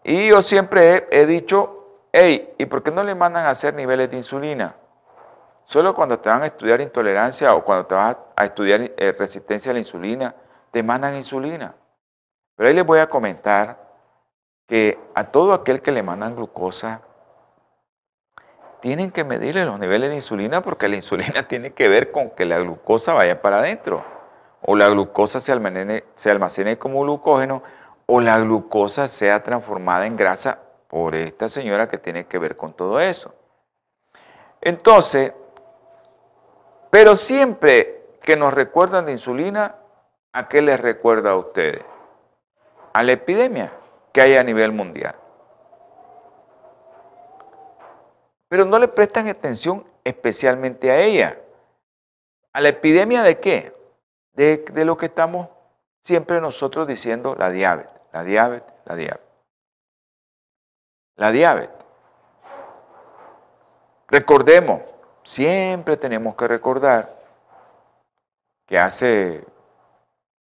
Y 0.04 0.28
yo 0.28 0.42
siempre 0.42 1.08
he, 1.10 1.24
dicho, 1.24 2.04
hey, 2.12 2.52
¿y 2.58 2.66
por 2.66 2.82
qué 2.82 2.90
no 2.90 3.02
le 3.02 3.14
mandan 3.14 3.46
a 3.46 3.50
hacer 3.50 3.72
niveles 3.72 4.10
de 4.10 4.18
insulina? 4.18 4.76
Solo 5.70 5.94
cuando 5.94 6.18
te 6.18 6.28
van 6.28 6.42
a 6.42 6.46
estudiar 6.46 6.80
intolerancia 6.80 7.54
o 7.54 7.62
cuando 7.64 7.86
te 7.86 7.94
vas 7.94 8.16
a 8.34 8.44
estudiar 8.44 8.90
eh, 8.96 9.14
resistencia 9.16 9.70
a 9.70 9.72
la 9.72 9.78
insulina, 9.78 10.34
te 10.72 10.82
mandan 10.82 11.14
insulina. 11.14 11.76
Pero 12.56 12.68
ahí 12.68 12.74
les 12.74 12.84
voy 12.84 12.98
a 12.98 13.08
comentar 13.08 13.78
que 14.66 14.98
a 15.14 15.22
todo 15.22 15.52
aquel 15.52 15.80
que 15.80 15.92
le 15.92 16.02
mandan 16.02 16.34
glucosa, 16.34 17.02
tienen 18.80 19.12
que 19.12 19.22
medirle 19.22 19.64
los 19.64 19.78
niveles 19.78 20.08
de 20.08 20.16
insulina 20.16 20.60
porque 20.60 20.88
la 20.88 20.96
insulina 20.96 21.42
tiene 21.46 21.72
que 21.72 21.88
ver 21.88 22.10
con 22.10 22.30
que 22.30 22.46
la 22.46 22.58
glucosa 22.58 23.12
vaya 23.12 23.40
para 23.40 23.60
adentro 23.60 24.04
o 24.62 24.74
la 24.74 24.88
glucosa 24.88 25.38
se 25.38 25.52
se 26.16 26.30
almacene 26.32 26.78
como 26.78 27.02
glucógeno 27.02 27.62
o 28.06 28.20
la 28.20 28.40
glucosa 28.40 29.06
sea 29.06 29.44
transformada 29.44 30.06
en 30.06 30.16
grasa 30.16 30.58
por 30.88 31.14
esta 31.14 31.48
señora 31.48 31.88
que 31.88 31.98
tiene 31.98 32.26
que 32.26 32.40
ver 32.40 32.56
con 32.56 32.72
todo 32.72 32.98
eso. 32.98 33.32
Entonces, 34.62 35.32
pero 36.90 37.14
siempre 37.14 38.18
que 38.20 38.36
nos 38.36 38.52
recuerdan 38.52 39.06
de 39.06 39.12
insulina, 39.12 39.76
¿a 40.32 40.48
qué 40.48 40.60
les 40.60 40.78
recuerda 40.78 41.30
a 41.30 41.36
ustedes? 41.36 41.84
A 42.92 43.02
la 43.02 43.12
epidemia 43.12 43.72
que 44.12 44.20
hay 44.20 44.36
a 44.36 44.44
nivel 44.44 44.72
mundial. 44.72 45.14
Pero 48.48 48.64
no 48.64 48.78
le 48.78 48.88
prestan 48.88 49.28
atención 49.28 49.86
especialmente 50.02 50.90
a 50.90 51.00
ella. 51.00 51.40
¿A 52.52 52.60
la 52.60 52.70
epidemia 52.70 53.22
de 53.22 53.38
qué? 53.38 53.72
De, 54.32 54.64
de 54.72 54.84
lo 54.84 54.96
que 54.96 55.06
estamos 55.06 55.48
siempre 56.02 56.40
nosotros 56.40 56.88
diciendo 56.88 57.36
la 57.38 57.50
diabetes, 57.50 58.00
la 58.12 58.24
diabetes, 58.24 58.74
la 58.84 58.96
diabetes. 58.96 59.26
La 61.16 61.30
diabetes. 61.30 61.86
Recordemos, 64.08 64.80
siempre 65.22 65.96
tenemos 65.96 66.34
que 66.34 66.48
recordar 66.48 67.16
que 68.66 68.78
hace 68.78 69.44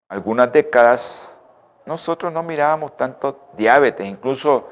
algunas 0.08 0.52
décadas 0.52 1.34
nosotros 1.86 2.32
no 2.32 2.42
mirábamos 2.42 2.96
tanto 2.96 3.48
diabetes, 3.56 4.06
incluso 4.06 4.68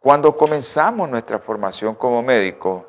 cuando 0.00 0.36
comenzamos 0.36 1.08
nuestra 1.08 1.38
formación 1.38 1.94
como 1.94 2.22
médicos, 2.22 2.84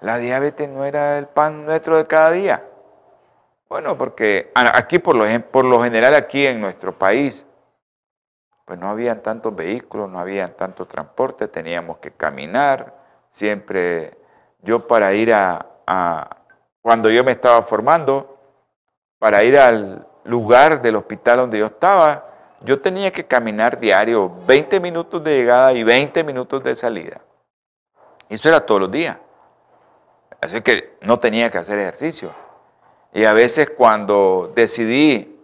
la 0.00 0.18
diabetes 0.18 0.68
no 0.68 0.84
era 0.84 1.18
el 1.18 1.26
pan 1.26 1.64
nuestro 1.64 1.96
de 1.96 2.06
cada 2.06 2.30
día. 2.30 2.64
Bueno, 3.68 3.98
porque 3.98 4.50
aquí 4.54 4.98
por 4.98 5.16
lo, 5.16 5.24
por 5.50 5.64
lo 5.64 5.82
general 5.82 6.14
aquí 6.14 6.46
en 6.46 6.60
nuestro 6.60 6.96
país, 6.96 7.46
pues 8.64 8.78
no 8.78 8.88
habían 8.88 9.22
tantos 9.22 9.54
vehículos, 9.54 10.08
no 10.08 10.18
había 10.18 10.54
tanto 10.56 10.86
transporte, 10.86 11.48
teníamos 11.48 11.98
que 11.98 12.10
caminar. 12.10 12.94
Siempre 13.30 14.18
yo 14.62 14.86
para 14.86 15.12
ir 15.14 15.32
a, 15.32 15.67
cuando 16.82 17.10
yo 17.10 17.24
me 17.24 17.32
estaba 17.32 17.62
formando, 17.62 18.38
para 19.18 19.42
ir 19.42 19.58
al 19.58 20.06
lugar 20.24 20.80
del 20.80 20.96
hospital 20.96 21.38
donde 21.38 21.58
yo 21.58 21.66
estaba, 21.66 22.24
yo 22.60 22.80
tenía 22.80 23.10
que 23.10 23.26
caminar 23.26 23.78
diario 23.78 24.32
20 24.46 24.80
minutos 24.80 25.22
de 25.22 25.36
llegada 25.36 25.72
y 25.72 25.82
20 25.82 26.24
minutos 26.24 26.62
de 26.62 26.76
salida. 26.76 27.20
Eso 28.28 28.48
era 28.48 28.64
todos 28.64 28.82
los 28.82 28.90
días. 28.90 29.16
Así 30.40 30.60
que 30.60 30.96
no 31.00 31.18
tenía 31.18 31.50
que 31.50 31.58
hacer 31.58 31.78
ejercicio. 31.78 32.30
Y 33.12 33.24
a 33.24 33.32
veces 33.32 33.70
cuando 33.70 34.52
decidí 34.54 35.36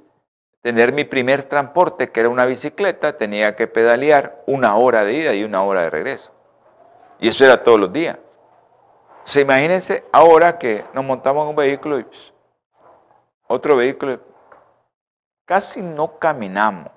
tener 0.61 0.93
mi 0.93 1.05
primer 1.05 1.45
transporte, 1.45 2.11
que 2.11 2.21
era 2.21 2.29
una 2.29 2.45
bicicleta, 2.45 3.17
tenía 3.17 3.57
que 3.57 3.67
pedalear 3.67 4.43
una 4.47 4.77
hora 4.77 5.05
de 5.05 5.15
ida 5.15 5.35
y 5.35 5.45
una 5.45 5.63
hora 5.63 5.83
de 5.83 5.91
regreso. 5.91 6.33
Y 7.19 7.29
eso 7.29 7.45
era 7.45 7.63
todos 7.63 7.81
los 7.81 7.93
días. 7.93 8.19
Se 9.25 9.41
imagínense 9.41 10.05
ahora 10.13 10.59
que 10.59 10.85
nos 10.93 11.03
montamos 11.05 11.45
en 11.45 11.49
un 11.51 11.57
vehículo 11.57 11.99
y 11.99 12.07
otro 13.47 13.77
vehículo, 13.77 14.21
casi 15.45 15.83
no 15.83 16.19
caminamos. 16.19 16.91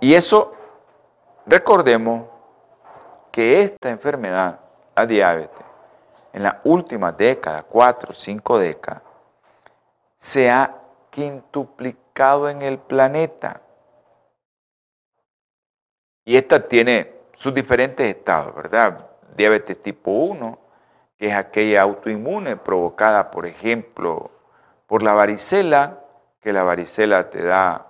Y 0.00 0.14
eso, 0.14 0.52
recordemos 1.46 2.26
que 3.30 3.62
esta 3.62 3.90
enfermedad, 3.90 4.60
la 4.94 5.06
diabetes, 5.06 5.64
en 6.32 6.42
las 6.42 6.56
últimas 6.64 7.16
décadas, 7.16 7.64
cuatro, 7.68 8.12
cinco 8.12 8.58
décadas, 8.58 9.02
se 10.18 10.50
ha 10.50 10.74
quintuplicado 11.10 12.48
en 12.48 12.62
el 12.62 12.78
planeta. 12.78 13.60
Y 16.24 16.36
esta 16.36 16.66
tiene 16.66 17.12
sus 17.34 17.54
diferentes 17.54 18.08
estados, 18.08 18.54
¿verdad? 18.54 19.10
Diabetes 19.36 19.82
tipo 19.82 20.10
1, 20.10 20.58
que 21.18 21.28
es 21.28 21.34
aquella 21.34 21.82
autoinmune 21.82 22.56
provocada, 22.56 23.30
por 23.30 23.46
ejemplo, 23.46 24.30
por 24.86 25.02
la 25.02 25.14
varicela, 25.14 26.00
que 26.40 26.52
la 26.52 26.62
varicela 26.62 27.30
te 27.30 27.42
da 27.42 27.86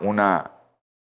una 0.00 0.52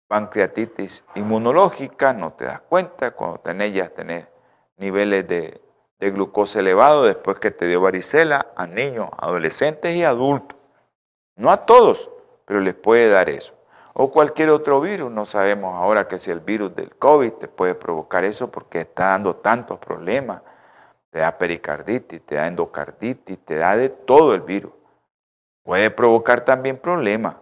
pancreatitis 0.08 1.04
inmunológica, 1.16 2.14
no 2.14 2.34
te 2.34 2.46
das 2.46 2.62
cuenta, 2.62 3.12
cuando 3.12 3.40
tenés 3.40 3.74
ya 3.74 3.90
tenés 3.90 4.26
niveles 4.78 5.28
de 5.28 5.62
de 6.00 6.12
glucosa 6.12 6.60
elevado 6.60 7.04
después 7.04 7.40
que 7.40 7.52
te 7.52 7.66
dio 7.66 7.82
varicela 7.82 8.48
a 8.56 8.68
niños, 8.68 9.10
adolescentes 9.18 9.96
y 9.96 10.04
adultos. 10.04 10.58
No 11.36 11.52
a 11.52 11.66
todos, 11.66 12.10
pero 12.46 12.60
les 12.62 12.76
puede 12.76 13.10
dar 13.10 13.30
eso. 13.30 13.54
O 13.94 14.12
cualquier 14.12 14.50
otro 14.52 14.80
virus, 14.80 15.12
no 15.12 15.26
sabemos 15.26 15.76
ahora 15.76 16.08
que 16.08 16.20
si 16.20 16.30
el 16.30 16.40
virus 16.40 16.76
del 16.76 16.96
COVID 16.96 17.34
te 17.34 17.48
puede 17.48 17.74
provocar 17.74 18.24
eso 18.24 18.52
porque 18.52 18.82
está 18.82 19.08
dando 19.08 19.38
tantos 19.38 19.80
problemas. 19.80 20.42
Te 21.18 21.22
da 21.22 21.36
pericarditis, 21.36 22.22
te 22.28 22.36
da 22.36 22.46
endocarditis, 22.46 23.40
te 23.44 23.56
da 23.56 23.76
de 23.76 23.90
todo 23.90 24.36
el 24.36 24.42
virus. 24.42 24.72
Puede 25.64 25.90
provocar 25.90 26.46
también 26.46 26.78
problemas, 26.78 27.38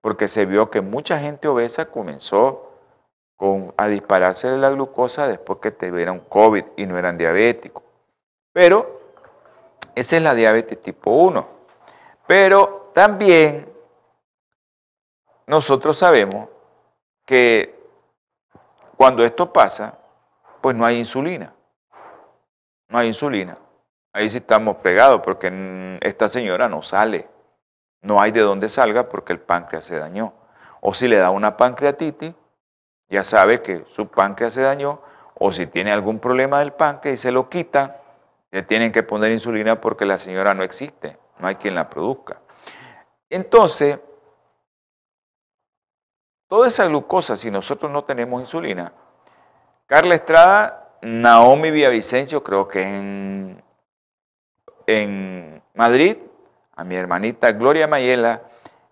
porque 0.00 0.28
se 0.28 0.46
vio 0.46 0.70
que 0.70 0.82
mucha 0.82 1.18
gente 1.18 1.48
obesa 1.48 1.86
comenzó 1.86 2.70
con, 3.34 3.74
a 3.76 3.88
dispararse 3.88 4.56
la 4.56 4.70
glucosa 4.70 5.26
después 5.26 5.58
que 5.58 5.72
tuvieron 5.72 6.20
COVID 6.20 6.64
y 6.76 6.86
no 6.86 6.96
eran 6.96 7.18
diabéticos. 7.18 7.82
Pero 8.52 9.00
esa 9.96 10.18
es 10.18 10.22
la 10.22 10.36
diabetes 10.36 10.80
tipo 10.80 11.10
1. 11.10 11.44
Pero 12.28 12.92
también 12.94 13.68
nosotros 15.44 15.98
sabemos 15.98 16.48
que 17.24 17.84
cuando 18.96 19.24
esto 19.24 19.52
pasa, 19.52 19.98
pues 20.60 20.76
no 20.76 20.86
hay 20.86 21.00
insulina. 21.00 21.55
No 22.88 22.98
hay 22.98 23.08
insulina. 23.08 23.58
Ahí 24.12 24.28
sí 24.28 24.38
estamos 24.38 24.76
pegados 24.76 25.20
porque 25.22 25.98
esta 26.00 26.28
señora 26.28 26.68
no 26.68 26.82
sale. 26.82 27.28
No 28.00 28.20
hay 28.20 28.30
de 28.30 28.40
dónde 28.40 28.68
salga 28.68 29.08
porque 29.08 29.32
el 29.32 29.40
páncreas 29.40 29.84
se 29.84 29.98
dañó. 29.98 30.32
O 30.80 30.94
si 30.94 31.08
le 31.08 31.16
da 31.16 31.30
una 31.30 31.56
pancreatitis, 31.56 32.34
ya 33.08 33.24
sabe 33.24 33.62
que 33.62 33.84
su 33.90 34.08
páncreas 34.08 34.54
se 34.54 34.62
dañó 34.62 35.00
o 35.34 35.52
si 35.52 35.66
tiene 35.66 35.92
algún 35.92 36.18
problema 36.18 36.60
del 36.60 36.72
páncreas 36.72 37.18
y 37.18 37.22
se 37.22 37.32
lo 37.32 37.48
quita, 37.48 38.00
le 38.50 38.62
tienen 38.62 38.92
que 38.92 39.02
poner 39.02 39.32
insulina 39.32 39.80
porque 39.80 40.06
la 40.06 40.18
señora 40.18 40.54
no 40.54 40.62
existe, 40.62 41.18
no 41.38 41.46
hay 41.46 41.56
quien 41.56 41.74
la 41.74 41.90
produzca. 41.90 42.40
Entonces, 43.28 43.98
toda 46.48 46.68
esa 46.68 46.86
glucosa, 46.86 47.36
si 47.36 47.50
nosotros 47.50 47.90
no 47.90 48.04
tenemos 48.04 48.40
insulina, 48.40 48.92
Carla 49.86 50.14
Estrada, 50.14 50.85
Naomi 51.02 51.70
Villavicencio, 51.70 52.42
creo 52.42 52.66
que 52.66 52.82
en, 52.82 53.62
en 54.86 55.62
Madrid, 55.74 56.16
a 56.74 56.84
mi 56.84 56.96
hermanita 56.96 57.52
Gloria 57.52 57.86
Mayela 57.86 58.42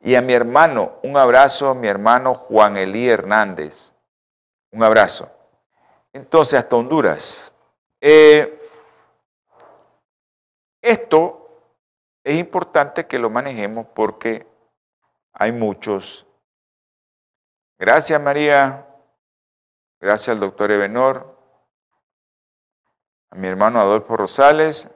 y 0.02 0.14
a 0.14 0.22
mi 0.22 0.32
hermano, 0.32 0.94
un 1.02 1.16
abrazo 1.16 1.74
mi 1.74 1.88
hermano 1.88 2.34
Juan 2.34 2.76
Elí 2.76 3.09
Hernández 3.09 3.94
un 4.74 4.82
abrazo. 4.82 5.30
Entonces, 6.12 6.59
hasta 6.59 6.76
Honduras. 6.76 7.52
Eh, 8.00 8.61
esto 10.82 11.48
es 12.24 12.34
importante 12.34 13.07
que 13.07 13.18
lo 13.18 13.30
manejemos 13.30 13.86
porque 13.94 14.46
hay 15.32 15.52
muchos. 15.52 16.26
Gracias, 17.78 18.20
María. 18.20 18.84
Gracias 20.00 20.34
al 20.34 20.40
doctor 20.40 20.72
Ebenor. 20.72 21.34
A 23.35 23.37
mi 23.37 23.49
hermano 23.49 23.80
Adolfo 23.80 24.16
Rosales. 24.16 24.89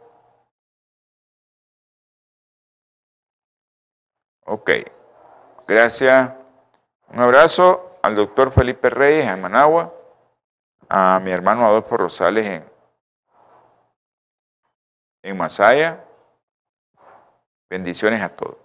Ok. 4.46 4.70
Gracias. 5.66 6.32
Un 7.08 7.18
abrazo 7.18 7.98
al 8.00 8.14
doctor 8.14 8.52
Felipe 8.52 8.90
Reyes 8.90 9.26
en 9.26 9.40
Managua, 9.40 9.92
a 10.88 11.18
mi 11.20 11.32
hermano 11.32 11.66
Adolfo 11.66 11.96
Rosales 11.96 12.46
en, 12.46 12.72
en 15.24 15.36
Masaya. 15.36 16.04
Bendiciones 17.68 18.22
a 18.22 18.28
todos. 18.28 18.56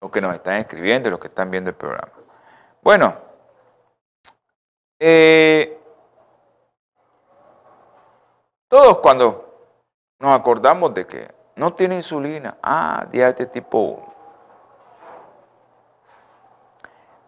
Los 0.00 0.12
que 0.12 0.20
nos 0.20 0.34
están 0.34 0.54
escribiendo 0.54 1.08
y 1.08 1.10
los 1.10 1.18
que 1.18 1.28
están 1.28 1.50
viendo 1.50 1.70
el 1.70 1.76
programa. 1.76 2.12
Bueno, 2.80 3.18
eh, 5.00 5.83
todos 8.74 8.98
cuando 8.98 9.44
nos 10.18 10.32
acordamos 10.32 10.92
de 10.94 11.06
que 11.06 11.32
no 11.54 11.74
tiene 11.74 11.94
insulina, 11.94 12.56
ah, 12.60 13.06
diabetes 13.08 13.52
tipo 13.52 13.78
1. 13.78 14.14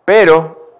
Pero 0.05 0.71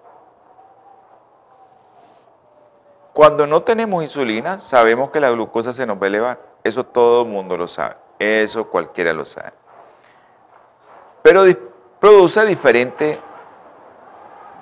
cuando 3.13 3.47
no 3.47 3.63
tenemos 3.63 4.03
insulina, 4.03 4.59
sabemos 4.59 5.09
que 5.09 5.21
la 5.21 5.29
glucosa 5.29 5.71
se 5.71 5.85
nos 5.85 5.95
va 5.95 6.03
a 6.03 6.07
elevar. 6.07 6.39
Eso 6.65 6.83
todo 6.83 7.21
el 7.21 7.29
mundo 7.29 7.55
lo 7.55 7.69
sabe. 7.69 7.95
Eso 8.19 8.69
cualquiera 8.69 9.13
lo 9.13 9.25
sabe. 9.25 9.53
Pero 11.21 11.45
produce 11.97 12.45
diferentes 12.45 13.17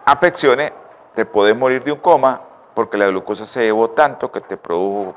afecciones, 0.06 0.72
te 1.16 1.26
puedes 1.26 1.58
morir 1.58 1.84
de 1.84 1.94
un 1.94 2.00
coma 2.00 2.42
porque 2.76 2.96
la 2.96 3.08
glucosa 3.08 3.48
se 3.48 3.64
llevó 3.64 3.90
tanto 3.90 4.32
que 4.32 4.42
te 4.42 4.56
produjo 4.56 5.16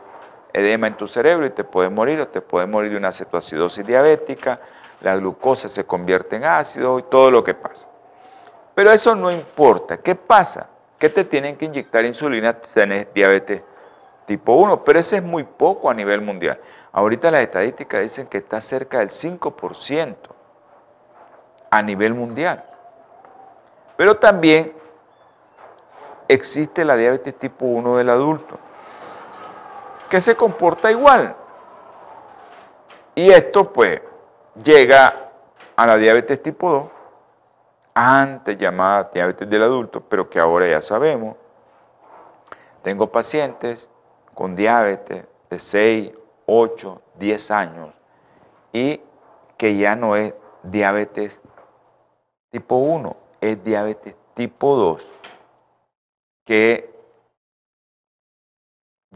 edema 0.58 0.86
en 0.86 0.96
tu 0.96 1.08
cerebro 1.08 1.46
y 1.46 1.50
te 1.50 1.64
puedes 1.64 1.90
morir 1.90 2.20
o 2.20 2.28
te 2.28 2.40
puedes 2.40 2.68
morir 2.68 2.90
de 2.90 2.96
una 2.96 3.12
cetoacidosis 3.12 3.86
diabética, 3.86 4.60
la 5.00 5.16
glucosa 5.16 5.68
se 5.68 5.84
convierte 5.84 6.36
en 6.36 6.44
ácido 6.44 6.98
y 6.98 7.02
todo 7.02 7.30
lo 7.30 7.44
que 7.44 7.54
pasa. 7.54 7.86
Pero 8.74 8.90
eso 8.92 9.14
no 9.14 9.30
importa. 9.30 9.98
¿Qué 9.98 10.14
pasa? 10.14 10.68
Que 10.98 11.08
te 11.08 11.24
tienen 11.24 11.56
que 11.56 11.64
inyectar 11.64 12.04
insulina 12.04 12.56
si 12.62 12.74
tienes 12.74 13.06
diabetes 13.14 13.62
tipo 14.26 14.54
1, 14.54 14.84
pero 14.84 14.98
ese 14.98 15.16
es 15.16 15.22
muy 15.22 15.44
poco 15.44 15.88
a 15.90 15.94
nivel 15.94 16.20
mundial. 16.20 16.60
Ahorita 16.92 17.30
las 17.30 17.40
estadísticas 17.40 18.02
dicen 18.02 18.26
que 18.26 18.38
está 18.38 18.60
cerca 18.60 18.98
del 18.98 19.10
5% 19.10 20.16
a 21.70 21.82
nivel 21.82 22.14
mundial. 22.14 22.64
Pero 23.96 24.16
también 24.16 24.72
existe 26.28 26.84
la 26.84 26.96
diabetes 26.96 27.38
tipo 27.38 27.66
1 27.66 27.96
del 27.96 28.10
adulto, 28.10 28.58
que 30.08 30.20
se 30.20 30.36
comporta 30.36 30.90
igual. 30.90 31.36
Y 33.14 33.30
esto 33.30 33.72
pues 33.72 34.00
llega 34.62 35.30
a 35.76 35.86
la 35.86 35.96
diabetes 35.96 36.42
tipo 36.42 36.70
2, 36.70 36.84
antes 37.94 38.56
llamada 38.58 39.10
diabetes 39.12 39.48
del 39.48 39.62
adulto, 39.62 40.00
pero 40.00 40.28
que 40.28 40.38
ahora 40.38 40.68
ya 40.68 40.80
sabemos. 40.80 41.36
Tengo 42.82 43.10
pacientes 43.10 43.90
con 44.34 44.54
diabetes 44.54 45.26
de 45.50 45.58
6, 45.58 46.12
8, 46.46 47.02
10 47.16 47.50
años 47.50 47.90
y 48.72 49.00
que 49.56 49.76
ya 49.76 49.96
no 49.96 50.14
es 50.14 50.34
diabetes 50.62 51.40
tipo 52.50 52.76
1, 52.76 53.16
es 53.40 53.62
diabetes 53.64 54.14
tipo 54.34 54.76
2, 54.76 55.02
que 56.44 56.97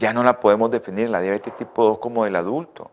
ya 0.03 0.11
no 0.11 0.21
la 0.21 0.41
podemos 0.41 0.69
definir 0.69 1.09
la 1.09 1.21
diabetes 1.21 1.55
tipo 1.55 1.85
2 1.85 1.99
como 1.99 2.25
del 2.25 2.35
adulto, 2.35 2.91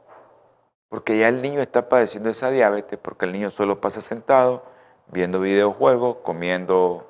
porque 0.88 1.18
ya 1.18 1.26
el 1.26 1.42
niño 1.42 1.61
está 1.61 1.88
padeciendo 1.88 2.30
esa 2.30 2.52
diabetes, 2.52 3.00
porque 3.02 3.24
el 3.24 3.32
niño 3.32 3.50
solo 3.50 3.80
pasa 3.80 4.00
sentado, 4.00 4.62
viendo 5.08 5.40
videojuegos, 5.40 6.18
comiendo 6.22 7.04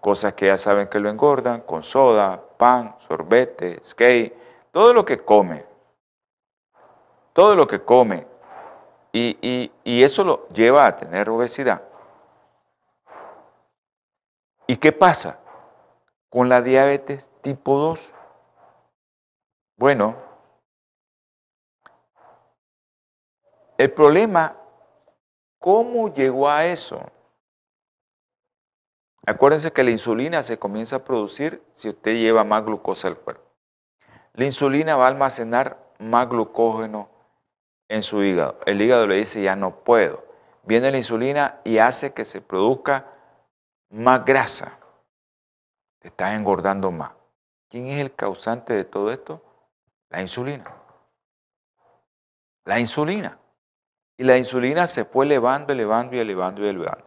cosas 0.00 0.34
que 0.34 0.48
ya 0.48 0.58
saben 0.58 0.88
que 0.88 1.00
lo 1.00 1.08
engordan, 1.08 1.62
con 1.62 1.82
soda, 1.82 2.42
pan, 2.58 2.94
sorbete, 3.08 3.80
skate, 3.82 4.36
todo 4.70 4.92
lo 4.92 5.06
que 5.06 5.16
come, 5.16 5.64
todo 7.32 7.54
lo 7.54 7.66
que 7.66 7.80
come, 7.80 8.26
y, 9.14 9.72
y 9.82 10.02
eso 10.02 10.24
lo 10.24 10.46
lleva 10.48 10.86
a 10.86 10.96
tener 10.98 11.30
obesidad. 11.30 11.84
¿Y 14.66 14.76
qué 14.76 14.92
pasa 14.92 15.40
con 16.28 16.50
la 16.50 16.60
diabetes 16.60 17.30
tipo 17.40 17.78
2? 17.78 18.17
Bueno, 19.78 20.16
el 23.78 23.92
problema, 23.92 24.56
¿cómo 25.60 26.12
llegó 26.12 26.48
a 26.50 26.66
eso? 26.66 27.00
Acuérdense 29.24 29.72
que 29.72 29.84
la 29.84 29.92
insulina 29.92 30.42
se 30.42 30.58
comienza 30.58 30.96
a 30.96 31.04
producir 31.04 31.62
si 31.74 31.90
usted 31.90 32.16
lleva 32.16 32.42
más 32.42 32.64
glucosa 32.64 33.06
al 33.06 33.18
cuerpo. 33.18 33.48
La 34.32 34.46
insulina 34.46 34.96
va 34.96 35.04
a 35.04 35.08
almacenar 35.08 35.78
más 36.00 36.28
glucógeno 36.28 37.08
en 37.88 38.02
su 38.02 38.24
hígado. 38.24 38.58
El 38.66 38.82
hígado 38.82 39.06
le 39.06 39.14
dice 39.14 39.42
ya 39.42 39.54
no 39.54 39.84
puedo. 39.84 40.24
Viene 40.64 40.90
la 40.90 40.98
insulina 40.98 41.60
y 41.62 41.78
hace 41.78 42.12
que 42.12 42.24
se 42.24 42.40
produzca 42.40 43.12
más 43.90 44.24
grasa, 44.24 44.76
te 46.00 46.08
estás 46.08 46.34
engordando 46.34 46.90
más. 46.90 47.12
¿Quién 47.70 47.86
es 47.86 48.00
el 48.00 48.12
causante 48.12 48.74
de 48.74 48.84
todo 48.84 49.12
esto? 49.12 49.47
La 50.10 50.20
insulina. 50.20 50.64
La 52.64 52.78
insulina. 52.78 53.38
Y 54.16 54.24
la 54.24 54.36
insulina 54.36 54.86
se 54.86 55.04
fue 55.04 55.24
elevando, 55.24 55.72
elevando 55.72 56.16
y 56.16 56.18
elevando 56.18 56.62
y 56.62 56.68
elevando. 56.68 57.06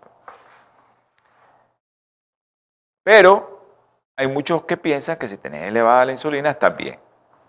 Pero 3.04 3.66
hay 4.16 4.28
muchos 4.28 4.64
que 4.64 4.78
piensan 4.78 5.18
que 5.18 5.28
si 5.28 5.38
tenés 5.38 5.64
elevada 5.64 6.06
la 6.06 6.12
insulina 6.12 6.52
está 6.52 6.70
bien. 6.70 7.00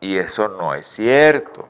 Y 0.01 0.17
eso 0.17 0.49
no 0.49 0.75
es 0.75 0.87
cierto. 0.87 1.69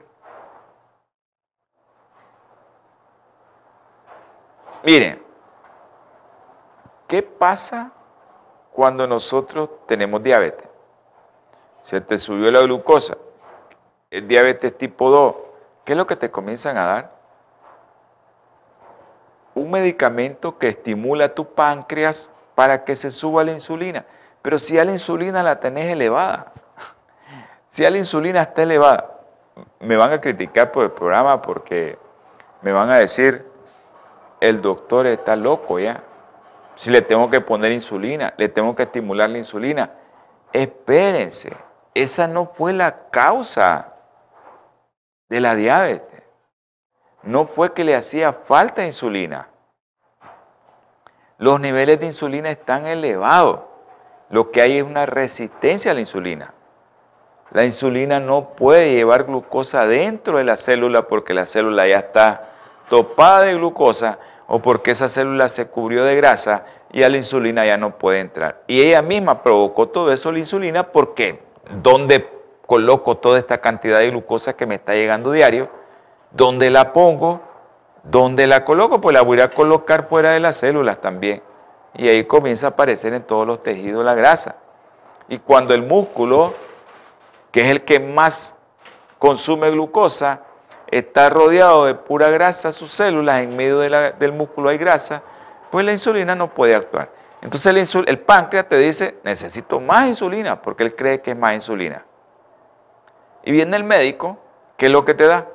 Miren, 4.83 5.23
¿Qué 7.13 7.21
pasa 7.21 7.91
cuando 8.71 9.05
nosotros 9.05 9.69
tenemos 9.85 10.23
diabetes? 10.23 10.67
Se 11.83 12.01
te 12.01 12.17
subió 12.17 12.49
la 12.49 12.61
glucosa, 12.61 13.15
es 14.13 14.27
diabetes 14.27 14.77
tipo 14.77 15.09
2. 15.09 15.35
¿Qué 15.83 15.93
es 15.93 15.97
lo 15.97 16.05
que 16.05 16.15
te 16.15 16.29
comienzan 16.29 16.77
a 16.77 16.85
dar? 16.85 17.11
Un 19.55 19.71
medicamento 19.71 20.59
que 20.59 20.67
estimula 20.67 21.33
tu 21.33 21.51
páncreas 21.51 22.29
para 22.53 22.83
que 22.83 22.95
se 22.95 23.09
suba 23.09 23.43
la 23.43 23.53
insulina. 23.53 24.05
Pero 24.43 24.59
si 24.59 24.77
a 24.77 24.85
la 24.85 24.91
insulina 24.91 25.41
la 25.41 25.59
tenés 25.59 25.87
elevada, 25.87 26.53
si 27.67 27.83
a 27.85 27.89
la 27.89 27.97
insulina 27.97 28.43
está 28.43 28.61
elevada, 28.61 29.19
me 29.79 29.97
van 29.97 30.11
a 30.11 30.21
criticar 30.21 30.71
por 30.71 30.83
el 30.83 30.91
programa 30.91 31.41
porque 31.41 31.97
me 32.61 32.71
van 32.71 32.91
a 32.91 32.97
decir, 32.97 33.43
el 34.39 34.61
doctor 34.61 35.07
está 35.07 35.35
loco 35.35 35.79
ya. 35.79 36.03
Si 36.75 36.91
le 36.91 37.01
tengo 37.01 37.31
que 37.31 37.41
poner 37.41 37.71
insulina, 37.71 38.35
le 38.37 38.47
tengo 38.47 38.75
que 38.75 38.83
estimular 38.83 39.27
la 39.27 39.39
insulina. 39.39 39.89
Espérense, 40.51 41.51
esa 41.95 42.27
no 42.27 42.45
fue 42.45 42.73
la 42.73 43.09
causa 43.09 43.92
de 45.33 45.39
la 45.39 45.55
diabetes. 45.55 46.21
No 47.23 47.47
fue 47.47 47.73
que 47.73 47.83
le 47.83 47.95
hacía 47.95 48.33
falta 48.33 48.85
insulina. 48.85 49.49
Los 51.39 51.59
niveles 51.59 51.99
de 51.99 52.05
insulina 52.05 52.51
están 52.51 52.85
elevados. 52.85 53.61
Lo 54.29 54.51
que 54.51 54.61
hay 54.61 54.77
es 54.77 54.83
una 54.83 55.07
resistencia 55.07 55.89
a 55.89 55.95
la 55.95 56.01
insulina. 56.01 56.53
La 57.49 57.65
insulina 57.65 58.19
no 58.19 58.49
puede 58.49 58.93
llevar 58.93 59.23
glucosa 59.23 59.87
dentro 59.87 60.37
de 60.37 60.43
la 60.43 60.55
célula 60.55 61.07
porque 61.07 61.33
la 61.33 61.47
célula 61.47 61.87
ya 61.87 61.97
está 61.97 62.51
topada 62.87 63.41
de 63.41 63.55
glucosa 63.55 64.19
o 64.45 64.61
porque 64.61 64.91
esa 64.91 65.09
célula 65.09 65.49
se 65.49 65.67
cubrió 65.67 66.03
de 66.03 66.15
grasa 66.15 66.65
y 66.91 67.01
a 67.01 67.09
la 67.09 67.17
insulina 67.17 67.65
ya 67.65 67.77
no 67.77 67.97
puede 67.97 68.19
entrar. 68.19 68.61
Y 68.67 68.83
ella 68.83 69.01
misma 69.01 69.41
provocó 69.41 69.89
todo 69.89 70.13
eso, 70.13 70.31
la 70.31 70.37
insulina, 70.37 70.91
porque 70.91 71.41
¿dónde 71.81 72.32
coloco 72.73 73.17
toda 73.17 73.37
esta 73.37 73.59
cantidad 73.59 73.99
de 73.99 74.09
glucosa 74.09 74.53
que 74.53 74.65
me 74.65 74.73
está 74.73 74.93
llegando 74.93 75.31
diario? 75.31 75.69
¿Dónde 76.31 76.71
la 76.71 76.91
pongo? 76.91 77.39
¿Dónde 78.01 78.47
la 78.47 78.65
coloco? 78.65 78.99
Pues 78.99 79.13
la 79.13 79.21
voy 79.21 79.39
a 79.41 79.49
colocar 79.49 80.07
fuera 80.09 80.31
de 80.31 80.39
las 80.39 80.57
células 80.57 80.99
también. 80.99 81.43
Y 81.93 82.09
ahí 82.09 82.23
comienza 82.23 82.65
a 82.65 82.69
aparecer 82.71 83.13
en 83.13 83.21
todos 83.21 83.45
los 83.45 83.61
tejidos 83.61 84.03
la 84.03 84.15
grasa. 84.15 84.55
Y 85.29 85.37
cuando 85.37 85.75
el 85.75 85.83
músculo, 85.83 86.55
que 87.51 87.61
es 87.61 87.69
el 87.69 87.83
que 87.83 87.99
más 87.99 88.55
consume 89.19 89.69
glucosa, 89.69 90.41
está 90.89 91.29
rodeado 91.29 91.85
de 91.85 91.93
pura 91.93 92.29
grasa 92.29 92.71
sus 92.71 92.89
células, 92.89 93.43
en 93.43 93.55
medio 93.55 93.77
del 93.77 94.31
músculo 94.31 94.69
hay 94.69 94.79
grasa, 94.79 95.21
pues 95.69 95.85
la 95.85 95.91
insulina 95.91 96.33
no 96.33 96.51
puede 96.51 96.73
actuar. 96.73 97.11
Entonces 97.43 97.93
el, 97.93 98.09
el 98.09 98.17
páncreas 98.17 98.67
te 98.67 98.79
dice, 98.79 99.19
necesito 99.23 99.79
más 99.79 100.07
insulina, 100.07 100.59
porque 100.59 100.81
él 100.81 100.95
cree 100.95 101.21
que 101.21 101.29
es 101.29 101.37
más 101.37 101.53
insulina. 101.53 102.03
Y 103.43 103.51
viene 103.51 103.75
el 103.77 103.83
médico, 103.83 104.37
¿qué 104.77 104.87
es 104.87 104.91
lo 104.91 105.03
que 105.05 105.13
te 105.13 105.27
da? 105.27 105.47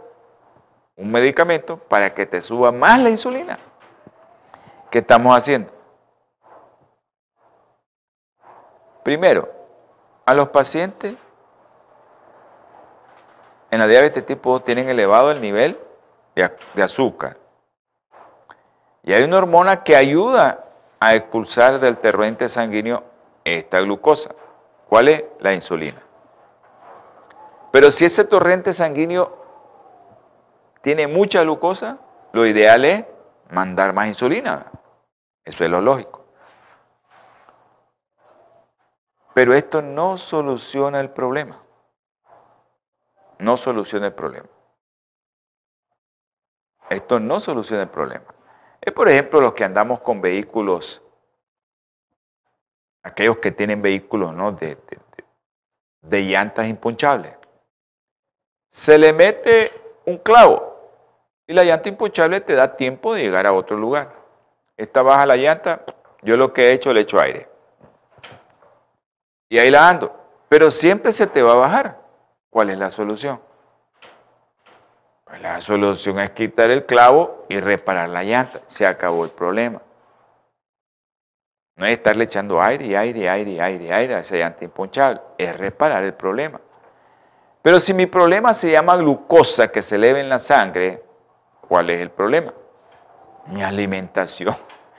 Un 0.96 1.10
medicamento 1.10 1.76
para 1.76 2.12
que 2.12 2.26
te 2.26 2.42
suba 2.42 2.72
más 2.72 3.00
la 3.00 3.10
insulina. 3.10 3.58
¿Qué 4.90 4.98
estamos 4.98 5.36
haciendo? 5.36 5.70
Primero, 9.02 9.48
a 10.26 10.34
los 10.34 10.48
pacientes 10.48 11.14
en 13.70 13.78
la 13.78 13.86
diabetes 13.86 14.24
tipo 14.24 14.52
2 14.52 14.62
tienen 14.62 14.88
elevado 14.88 15.30
el 15.30 15.40
nivel 15.40 15.78
de, 16.34 16.82
azúcar. 16.82 17.36
Y 19.02 19.12
hay 19.12 19.22
una 19.22 19.38
hormona 19.38 19.82
que 19.82 19.96
ayuda 19.96 20.64
a 21.00 21.14
expulsar 21.14 21.80
del 21.80 21.96
torrente 21.98 22.48
sanguíneo 22.48 23.04
esta 23.44 23.80
glucosa. 23.80 24.34
¿Cuál 24.88 25.08
es? 25.08 25.24
La 25.40 25.52
insulina. 25.52 26.02
Pero 27.70 27.90
si 27.90 28.04
ese 28.04 28.24
torrente 28.24 28.72
sanguíneo 28.72 29.36
tiene 30.82 31.06
mucha 31.06 31.42
glucosa, 31.42 31.98
lo 32.32 32.46
ideal 32.46 32.84
es 32.84 33.04
mandar 33.50 33.92
más 33.92 34.08
insulina. 34.08 34.66
Eso 35.44 35.64
es 35.64 35.70
lo 35.70 35.80
lógico. 35.80 36.24
Pero 39.34 39.54
esto 39.54 39.82
no 39.82 40.18
soluciona 40.18 41.00
el 41.00 41.10
problema 41.10 41.62
no 43.38 43.56
soluciona 43.56 44.08
el 44.08 44.14
problema. 44.14 44.48
Esto 46.90 47.20
no 47.20 47.38
soluciona 47.40 47.82
el 47.82 47.88
problema. 47.88 48.24
Es 48.80 48.92
por 48.92 49.08
ejemplo 49.08 49.40
los 49.40 49.52
que 49.52 49.64
andamos 49.64 50.00
con 50.00 50.20
vehículos 50.20 51.02
aquellos 53.02 53.38
que 53.38 53.52
tienen 53.52 53.80
vehículos 53.80 54.34
¿no? 54.34 54.52
de, 54.52 54.76
llantas 56.02 56.68
impunchables. 56.68 57.37
Se 58.70 58.98
le 58.98 59.12
mete 59.12 59.72
un 60.04 60.18
clavo 60.18 60.68
y 61.46 61.54
la 61.54 61.64
llanta 61.64 61.88
impunchable 61.88 62.40
te 62.40 62.54
da 62.54 62.76
tiempo 62.76 63.14
de 63.14 63.22
llegar 63.22 63.46
a 63.46 63.52
otro 63.52 63.76
lugar. 63.76 64.12
Esta 64.76 65.02
baja 65.02 65.26
la 65.26 65.36
llanta, 65.36 65.82
yo 66.22 66.36
lo 66.36 66.52
que 66.52 66.68
he 66.68 66.72
hecho 66.72 66.92
le 66.92 67.00
echo 67.00 67.18
aire. 67.18 67.48
Y 69.48 69.58
ahí 69.58 69.70
la 69.70 69.88
ando. 69.88 70.14
Pero 70.48 70.70
siempre 70.70 71.12
se 71.12 71.26
te 71.26 71.42
va 71.42 71.52
a 71.52 71.56
bajar. 71.56 72.00
¿Cuál 72.50 72.70
es 72.70 72.78
la 72.78 72.90
solución? 72.90 73.40
Pues 75.24 75.40
la 75.42 75.60
solución 75.60 76.18
es 76.20 76.30
quitar 76.30 76.70
el 76.70 76.86
clavo 76.86 77.44
y 77.48 77.60
reparar 77.60 78.08
la 78.08 78.24
llanta. 78.24 78.60
Se 78.66 78.86
acabó 78.86 79.24
el 79.24 79.30
problema. 79.30 79.82
No 81.76 81.86
es 81.86 81.92
estarle 81.92 82.24
echando 82.24 82.60
aire, 82.60 82.96
aire, 82.96 83.28
aire, 83.28 83.60
aire, 83.60 83.92
aire 83.92 84.14
a 84.14 84.20
esa 84.20 84.36
llanta 84.36 84.64
impunchable. 84.64 85.20
Es 85.36 85.56
reparar 85.56 86.02
el 86.02 86.14
problema. 86.14 86.60
Pero 87.62 87.80
si 87.80 87.92
mi 87.92 88.06
problema 88.06 88.54
se 88.54 88.70
llama 88.70 88.96
glucosa 88.96 89.68
que 89.68 89.82
se 89.82 89.96
eleva 89.96 90.20
en 90.20 90.28
la 90.28 90.38
sangre, 90.38 91.02
¿cuál 91.60 91.90
es 91.90 92.00
el 92.00 92.10
problema? 92.10 92.52
Mi 93.46 93.62
alimentación, 93.62 94.56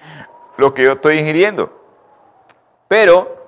lo 0.58 0.74
que 0.74 0.84
yo 0.84 0.94
estoy 0.94 1.20
ingiriendo. 1.20 1.72
Pero 2.88 3.48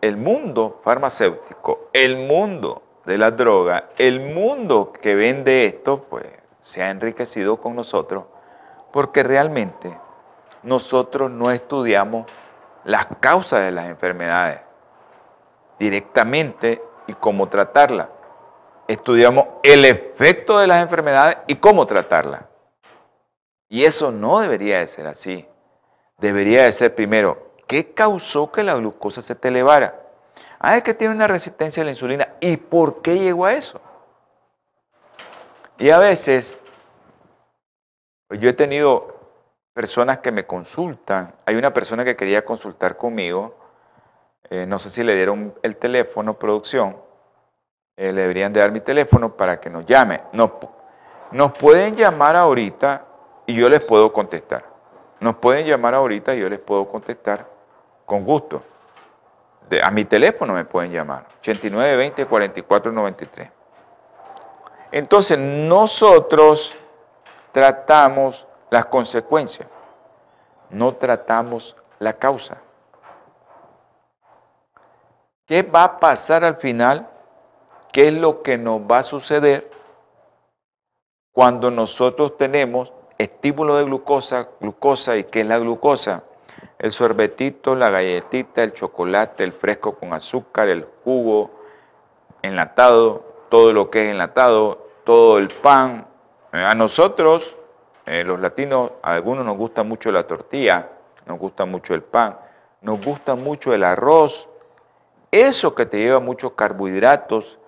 el 0.00 0.16
mundo 0.16 0.80
farmacéutico, 0.84 1.88
el 1.92 2.16
mundo 2.16 2.82
de 3.04 3.18
la 3.18 3.30
droga, 3.30 3.90
el 3.98 4.20
mundo 4.20 4.92
que 4.92 5.14
vende 5.14 5.66
esto, 5.66 6.04
pues 6.04 6.26
se 6.62 6.82
ha 6.82 6.90
enriquecido 6.90 7.60
con 7.60 7.74
nosotros 7.74 8.24
porque 8.92 9.22
realmente 9.22 9.98
nosotros 10.62 11.30
no 11.30 11.50
estudiamos 11.50 12.26
las 12.84 13.06
causas 13.20 13.60
de 13.60 13.72
las 13.72 13.86
enfermedades 13.86 14.60
directamente 15.78 16.82
y 17.10 17.14
cómo 17.14 17.48
tratarlas. 17.48 18.08
Estudiamos 18.88 19.46
el 19.62 19.84
efecto 19.84 20.58
de 20.58 20.66
las 20.66 20.82
enfermedades 20.82 21.38
y 21.46 21.56
cómo 21.56 21.86
tratarlas. 21.86 22.42
Y 23.68 23.84
eso 23.84 24.10
no 24.10 24.40
debería 24.40 24.78
de 24.78 24.88
ser 24.88 25.06
así. 25.06 25.46
Debería 26.18 26.64
de 26.64 26.72
ser 26.72 26.94
primero, 26.94 27.52
¿qué 27.66 27.92
causó 27.94 28.50
que 28.50 28.62
la 28.62 28.74
glucosa 28.74 29.22
se 29.22 29.34
te 29.34 29.48
elevara? 29.48 30.00
Ah, 30.58 30.76
es 30.76 30.82
que 30.82 30.94
tiene 30.94 31.14
una 31.14 31.26
resistencia 31.26 31.82
a 31.82 31.84
la 31.84 31.92
insulina. 31.92 32.34
¿Y 32.40 32.56
por 32.56 33.00
qué 33.00 33.18
llegó 33.18 33.46
a 33.46 33.54
eso? 33.54 33.80
Y 35.78 35.90
a 35.90 35.98
veces, 35.98 36.58
yo 38.28 38.50
he 38.50 38.52
tenido 38.52 39.18
personas 39.72 40.18
que 40.18 40.30
me 40.30 40.46
consultan. 40.46 41.34
Hay 41.46 41.56
una 41.56 41.72
persona 41.72 42.04
que 42.04 42.16
quería 42.16 42.44
consultar 42.44 42.96
conmigo. 42.96 43.59
Eh, 44.50 44.66
no 44.66 44.80
sé 44.80 44.90
si 44.90 45.04
le 45.04 45.14
dieron 45.14 45.54
el 45.62 45.76
teléfono, 45.76 46.34
producción. 46.34 46.96
Eh, 47.96 48.12
le 48.12 48.22
deberían 48.22 48.52
de 48.52 48.60
dar 48.60 48.72
mi 48.72 48.80
teléfono 48.80 49.36
para 49.36 49.60
que 49.60 49.70
nos 49.70 49.86
llame. 49.86 50.22
Nos, 50.32 50.50
nos 51.30 51.52
pueden 51.52 51.94
llamar 51.94 52.34
ahorita 52.34 53.04
y 53.46 53.54
yo 53.54 53.68
les 53.68 53.80
puedo 53.80 54.12
contestar. 54.12 54.64
Nos 55.20 55.36
pueden 55.36 55.66
llamar 55.66 55.94
ahorita 55.94 56.34
y 56.34 56.40
yo 56.40 56.48
les 56.48 56.58
puedo 56.58 56.88
contestar 56.88 57.48
con 58.04 58.24
gusto. 58.24 58.64
a 59.82 59.90
mi 59.92 60.04
teléfono 60.04 60.52
me 60.52 60.64
pueden 60.64 60.90
llamar. 60.90 61.26
89 61.40 61.96
20 61.96 62.26
44 62.26 62.90
93. 62.90 63.50
Entonces, 64.90 65.38
nosotros 65.38 66.76
tratamos 67.52 68.48
las 68.70 68.86
consecuencias, 68.86 69.68
no 70.70 70.94
tratamos 70.94 71.76
la 72.00 72.14
causa. 72.14 72.58
¿Qué 75.50 75.62
va 75.64 75.82
a 75.82 75.98
pasar 75.98 76.44
al 76.44 76.58
final? 76.58 77.08
¿Qué 77.92 78.06
es 78.06 78.14
lo 78.14 78.40
que 78.40 78.56
nos 78.56 78.82
va 78.82 78.98
a 78.98 79.02
suceder 79.02 79.68
cuando 81.32 81.72
nosotros 81.72 82.36
tenemos 82.36 82.92
estímulo 83.18 83.74
de 83.74 83.82
glucosa, 83.82 84.50
glucosa 84.60 85.16
y 85.16 85.24
qué 85.24 85.40
es 85.40 85.46
la 85.46 85.58
glucosa? 85.58 86.22
El 86.78 86.92
sorbetito, 86.92 87.74
la 87.74 87.90
galletita, 87.90 88.62
el 88.62 88.74
chocolate, 88.74 89.42
el 89.42 89.52
fresco 89.52 89.96
con 89.96 90.12
azúcar, 90.12 90.68
el 90.68 90.86
jugo 91.02 91.50
enlatado, 92.42 93.24
todo 93.48 93.72
lo 93.72 93.90
que 93.90 94.04
es 94.04 94.10
enlatado, 94.12 94.86
todo 95.02 95.38
el 95.38 95.48
pan. 95.48 96.06
A 96.52 96.76
nosotros 96.76 97.56
eh, 98.06 98.22
los 98.22 98.38
latinos, 98.38 98.92
a 99.02 99.14
algunos 99.14 99.44
nos 99.44 99.56
gusta 99.56 99.82
mucho 99.82 100.12
la 100.12 100.28
tortilla, 100.28 100.90
nos 101.26 101.40
gusta 101.40 101.66
mucho 101.66 101.92
el 101.92 102.04
pan, 102.04 102.38
nos 102.82 103.04
gusta 103.04 103.34
mucho 103.34 103.74
el 103.74 103.82
arroz, 103.82 104.46
eso 105.30 105.74
que 105.74 105.86
te 105.86 105.98
lleva 105.98 106.20
muchos 106.20 106.52
carbohidratos 106.52 107.58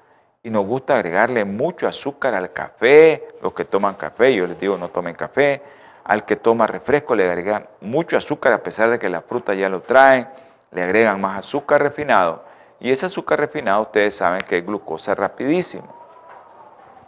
y 0.43 0.51
nos 0.51 0.67
gusta 0.67 0.95
agregarle 0.95 1.45
mucho 1.45 1.87
azúcar 1.87 2.35
al 2.35 2.53
café, 2.53 3.29
los 3.41 3.53
que 3.55 3.65
toman 3.65 3.95
café, 3.95 4.35
yo 4.35 4.47
les 4.47 4.59
digo 4.59 4.77
no 4.77 4.89
tomen 4.89 5.15
café, 5.15 5.63
al 6.05 6.25
que 6.25 6.37
toma 6.37 6.67
refresco 6.67 7.15
le 7.15 7.31
agregan 7.31 7.69
mucho 7.81 8.17
azúcar 8.17 8.53
a 8.53 8.63
pesar 8.63 8.91
de 8.91 8.99
que 8.99 9.09
la 9.09 9.23
fruta 9.23 9.55
ya 9.55 9.69
lo 9.69 9.83
traen, 9.83 10.29
le 10.73 10.83
agregan 10.83 11.21
más 11.21 11.39
azúcar 11.39 11.83
refinado 11.83 12.43
y 12.83 12.91
ese 12.91 13.07
azúcar 13.07 13.39
refinado 13.39 13.83
ustedes 13.83 14.17
saben 14.17 14.43
que 14.43 14.59
es 14.59 14.67
glucosa 14.67 15.15
rapidísimo. 15.15 15.87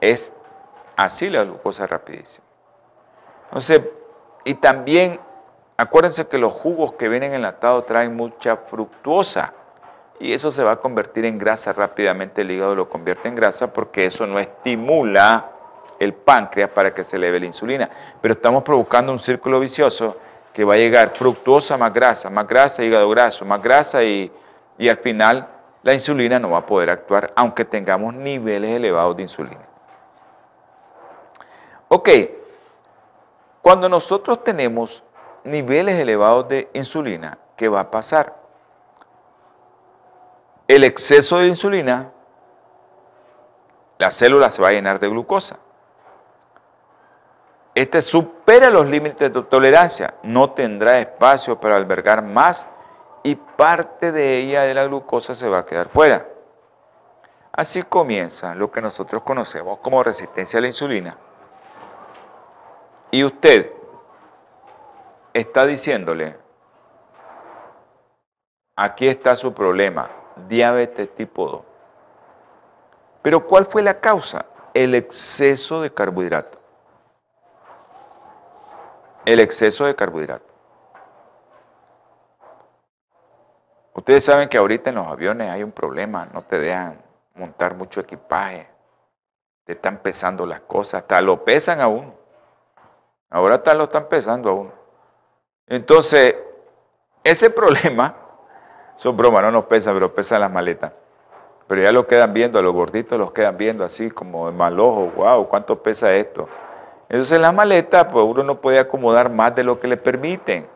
Es 0.01 0.31
así 0.95 1.29
la 1.29 1.43
glucosa 1.43 1.85
rapidísima. 1.89 2.47
Entonces, 3.47 3.83
y 4.45 4.55
también 4.55 5.19
acuérdense 5.77 6.29
que 6.29 6.39
los 6.39 6.53
jugos 6.53 6.93
que 6.93 7.09
vienen 7.09 7.35
enlatados 7.35 7.87
traen 7.87 8.15
mucha 8.15 8.57
fructuosa 8.57 9.53
y 10.21 10.33
eso 10.33 10.51
se 10.51 10.63
va 10.63 10.73
a 10.73 10.77
convertir 10.77 11.25
en 11.25 11.39
grasa 11.39 11.73
rápidamente, 11.73 12.43
el 12.43 12.51
hígado 12.51 12.75
lo 12.75 12.89
convierte 12.89 13.29
en 13.29 13.35
grasa 13.35 13.73
porque 13.73 14.07
eso 14.07 14.27
no 14.27 14.39
estimula 14.39 15.51
el 15.99 16.15
páncreas 16.15 16.71
para 16.71 16.95
que 16.95 17.05
se 17.05 17.17
eleve 17.17 17.41
la 17.41 17.47
insulina. 17.47 17.91
Pero 18.21 18.35
estamos 18.35 18.63
provocando 18.63 19.13
un 19.13 19.19
círculo 19.19 19.61
vicioso 19.61 20.17
que 20.53 20.65
va 20.65 20.75
a 20.75 20.77
llegar 20.77 21.13
fructuosa 21.15 21.77
más 21.77 21.93
grasa, 21.93 22.31
más 22.31 22.47
grasa, 22.47 22.85
hígado 22.85 23.09
graso, 23.11 23.45
más 23.45 23.61
grasa 23.63 24.05
y, 24.05 24.31
y 24.79 24.89
al 24.89 24.99
final 24.99 25.49
la 25.83 25.93
insulina 25.93 26.39
no 26.39 26.51
va 26.51 26.59
a 26.59 26.67
poder 26.67 26.91
actuar 26.91 27.33
aunque 27.37 27.65
tengamos 27.65 28.15
niveles 28.15 28.71
elevados 28.71 29.17
de 29.17 29.23
insulina. 29.23 29.69
Ok, 31.89 32.09
cuando 33.63 33.89
nosotros 33.89 34.43
tenemos 34.45 35.05
niveles 35.43 35.97
elevados 35.97 36.49
de 36.49 36.69
insulina, 36.73 37.39
¿qué 37.57 37.69
va 37.69 37.81
a 37.81 37.91
pasar? 37.91 38.44
El 40.67 40.85
exceso 40.85 41.39
de 41.39 41.49
insulina, 41.49 42.11
la 43.99 44.11
célula 44.11 44.51
se 44.51 44.63
va 44.63 44.69
a 44.69 44.73
llenar 44.73 44.99
de 44.99 45.09
glucosa. 45.09 45.59
Este 47.75 48.01
supera 48.01 48.71
los 48.71 48.87
límites 48.87 49.33
de 49.33 49.43
tolerancia, 49.43 50.15
no 50.23 50.51
tendrá 50.51 51.01
espacio 51.01 51.61
para 51.61 51.77
albergar 51.77 52.23
más 52.23 52.69
y 53.23 53.35
parte 53.35 54.13
de 54.13 54.39
ella 54.39 54.63
de 54.63 54.75
la 54.75 54.87
glucosa 54.87 55.35
se 55.35 55.49
va 55.49 55.59
a 55.59 55.67
quedar 55.67 55.89
fuera. 55.89 56.29
Así 57.53 57.83
comienza 57.83 58.55
lo 58.55 58.71
que 58.71 58.81
nosotros 58.81 59.23
conocemos 59.23 59.79
como 59.81 60.03
resistencia 60.03 60.59
a 60.59 60.63
la 60.63 60.69
insulina 60.69 61.19
y 63.15 63.23
usted 63.23 63.73
está 65.33 65.67
diciéndole, 65.67 66.37
aquí 68.75 69.07
está 69.07 69.37
su 69.37 69.55
problema, 69.55 70.11
diabetes 70.49 71.15
tipo 71.15 71.49
2. 71.49 71.63
Pero 73.23 73.47
¿cuál 73.47 73.67
fue 73.67 73.83
la 73.83 74.01
causa? 74.01 74.47
El 74.75 74.95
exceso 74.95 75.81
de 75.81 75.93
carbohidrato. 75.93 76.59
El 79.25 79.41
exceso 79.41 79.87
de 79.87 79.95
carbohidrato. 79.95 80.55
Ustedes 83.95 84.25
saben 84.25 84.49
que 84.49 84.59
ahorita 84.59 84.91
en 84.91 84.97
los 84.97 85.07
aviones 85.07 85.49
hay 85.49 85.63
un 85.63 85.73
problema, 85.73 86.27
no 86.27 86.43
te 86.43 86.59
dejan 86.59 87.01
montar 87.35 87.75
mucho 87.75 88.01
equipaje, 88.01 88.69
te 89.65 89.73
están 89.73 89.99
pesando 89.99 90.45
las 90.45 90.61
cosas, 90.61 91.03
hasta 91.03 91.23
lo 91.23 91.45
pesan 91.45 91.81
a 91.81 91.89
uno. 91.89 92.15
Ahora 93.31 93.63
tal 93.63 93.79
lo 93.79 93.85
están 93.85 94.09
pesando 94.09 94.51
a 94.51 94.53
uno. 94.53 94.73
Entonces, 95.67 96.37
ese 97.23 97.49
problema, 97.51 98.15
son 98.97 99.17
bromas, 99.17 99.43
no 99.43 99.51
nos 99.51 99.65
pesan, 99.65 99.95
pero 99.95 100.15
pesan 100.15 100.41
las 100.41 100.51
maletas. 100.51 100.93
Pero 101.67 101.83
ya 101.83 101.93
lo 101.93 102.07
quedan 102.07 102.33
viendo, 102.33 102.59
a 102.59 102.63
los 102.63 102.73
gorditos 102.73 103.19
los 103.19 103.33
quedan 103.33 103.57
viendo 103.57 103.85
así 103.85 104.11
como 104.11 104.47
de 104.47 104.53
mal 104.53 104.79
ojo, 104.79 105.13
wow, 105.17 105.49
¿cuánto 105.49 105.83
pesa 105.83 106.13
esto? 106.13 106.49
Entonces 107.09 107.41
las 107.41 107.55
maletas, 107.55 108.07
pues 108.07 108.25
uno 108.25 108.43
no 108.43 108.61
puede 108.61 108.79
acomodar 108.79 109.31
más 109.31 109.55
de 109.55 109.65
lo 109.65 109.81
que 109.81 109.89
le 109.89 109.97
permiten. 109.97 110.69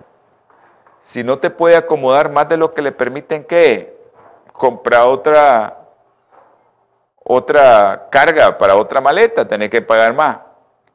Si 1.00 1.22
no 1.22 1.38
te 1.38 1.50
puede 1.50 1.76
acomodar 1.76 2.30
más 2.30 2.48
de 2.48 2.56
lo 2.56 2.74
que 2.74 2.82
le 2.82 2.92
permiten, 2.92 3.44
¿qué? 3.44 3.96
Comprar 4.52 5.06
otra, 5.06 5.78
otra 7.22 8.08
carga 8.10 8.56
para 8.58 8.76
otra 8.76 9.00
maleta, 9.00 9.46
tenés 9.46 9.70
que 9.70 9.82
pagar 9.82 10.14
más. 10.14 10.38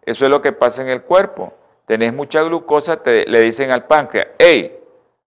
Eso 0.05 0.25
es 0.25 0.31
lo 0.31 0.41
que 0.41 0.51
pasa 0.51 0.81
en 0.81 0.89
el 0.89 1.03
cuerpo. 1.03 1.53
Tenés 1.85 2.13
mucha 2.13 2.41
glucosa, 2.43 2.97
te, 2.97 3.25
le 3.25 3.41
dicen 3.41 3.71
al 3.71 3.85
páncreas, 3.85 4.27
hey, 4.37 4.79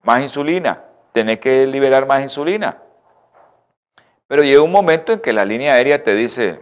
más 0.03 0.23
insulina. 0.23 0.85
Tenés 1.13 1.39
que 1.39 1.67
liberar 1.67 2.07
más 2.07 2.23
insulina. 2.23 2.83
Pero 4.27 4.43
llega 4.43 4.63
un 4.63 4.71
momento 4.71 5.13
en 5.13 5.21
que 5.21 5.33
la 5.33 5.45
línea 5.45 5.75
aérea 5.75 6.03
te 6.03 6.15
dice, 6.15 6.61